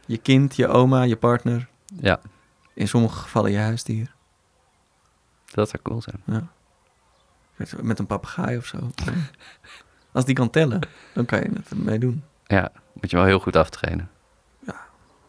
Je 0.05 0.17
kind, 0.17 0.55
je 0.55 0.67
oma, 0.67 1.01
je 1.03 1.15
partner. 1.15 1.67
ja, 2.01 2.19
In 2.73 2.87
sommige 2.87 3.19
gevallen 3.19 3.51
je 3.51 3.57
huisdier. 3.57 4.11
dat 5.51 5.69
zou 5.69 5.83
cool 5.83 6.01
zijn. 6.01 6.47
Met- 7.55 7.81
Met 7.81 7.99
een 7.99 8.05
papegaai 8.07 8.57
of 8.57 8.65
zo. 8.65 8.77
Als 10.19 10.27
die 10.27 10.37
kan 10.37 10.49
tellen, 10.49 10.79
dan 11.13 11.25
kan 11.25 11.39
je 11.39 11.49
het 11.53 11.69
ermee 11.69 11.99
doen. 11.99 12.23
Ja, 12.45 12.71
moet 12.93 13.09
je 13.09 13.15
wel 13.15 13.25
heel 13.25 13.39
goed 13.39 13.55
aftrainen. 13.55 14.09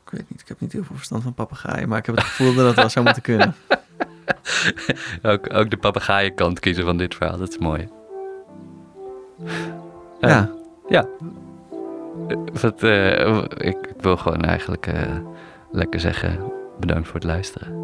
Ik 0.05 0.11
weet 0.19 0.31
niet, 0.31 0.41
ik 0.41 0.49
heb 0.49 0.61
niet 0.61 0.73
heel 0.73 0.85
veel 0.85 0.97
verstand 0.97 1.23
van 1.23 1.35
papegaaien, 1.35 1.89
maar 1.89 1.99
ik 1.99 2.07
heb 2.07 2.15
het 2.17 2.25
gevoel 2.25 2.55
dat 2.55 2.67
het 2.67 2.77
wel 2.77 2.89
zou 2.89 3.05
moeten 3.05 3.23
kunnen. 3.23 3.55
Ook, 5.23 5.55
ook 5.55 5.71
de 5.71 5.77
papegaaienkant 5.77 6.61
kiezen 6.61 6.85
van 6.85 6.97
dit 6.97 7.15
verhaal, 7.15 7.39
dat 7.39 7.49
is 7.49 7.59
mooi. 7.59 7.89
Eh, 10.21 10.31
ja, 10.31 10.51
Ja. 10.89 11.07
Eh, 12.29 12.37
Wat, 12.61 12.83
eh, 12.83 13.37
ik, 13.57 13.87
ik 13.87 14.01
wil 14.01 14.17
gewoon 14.17 14.43
eigenlijk 14.43 14.87
eh, 14.87 15.17
lekker 15.73 16.01
zeggen, 16.01 16.39
bedankt 16.81 17.07
voor 17.07 17.15
het 17.15 17.25
luisteren. 17.25 17.75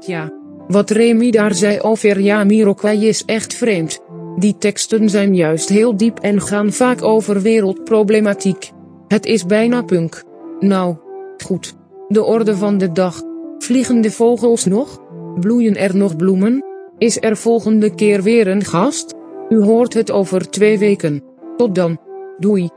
Ja. 0.00 0.32
Wat 0.68 0.90
Remy 0.90 1.30
daar 1.30 1.54
zei 1.54 1.80
over 1.80 2.20
Jamiroquai 2.20 3.08
is 3.08 3.24
echt 3.24 3.54
vreemd. 3.54 4.00
Die 4.36 4.56
teksten 4.58 5.08
zijn 5.08 5.34
juist 5.34 5.68
heel 5.68 5.96
diep 5.96 6.18
en 6.18 6.40
gaan 6.40 6.72
vaak 6.72 7.02
over 7.02 7.40
wereldproblematiek. 7.40 8.70
Het 9.08 9.26
is 9.26 9.46
bijna 9.46 9.82
punk. 9.82 10.22
Nou, 10.60 10.96
goed. 11.44 11.74
De 12.08 12.22
orde 12.22 12.56
van 12.56 12.78
de 12.78 12.92
dag. 12.92 13.22
Vliegen 13.58 14.00
de 14.00 14.10
vogels 14.10 14.64
nog? 14.64 15.00
Bloeien 15.40 15.76
er 15.76 15.96
nog 15.96 16.16
bloemen? 16.16 16.64
Is 16.98 17.20
er 17.20 17.36
volgende 17.36 17.94
keer 17.94 18.22
weer 18.22 18.48
een 18.48 18.64
gast? 18.64 19.14
U 19.48 19.62
hoort 19.62 19.94
het 19.94 20.10
over 20.10 20.50
twee 20.50 20.78
weken. 20.78 21.22
Tot 21.56 21.74
dan. 21.74 21.98
Doei. 22.38 22.68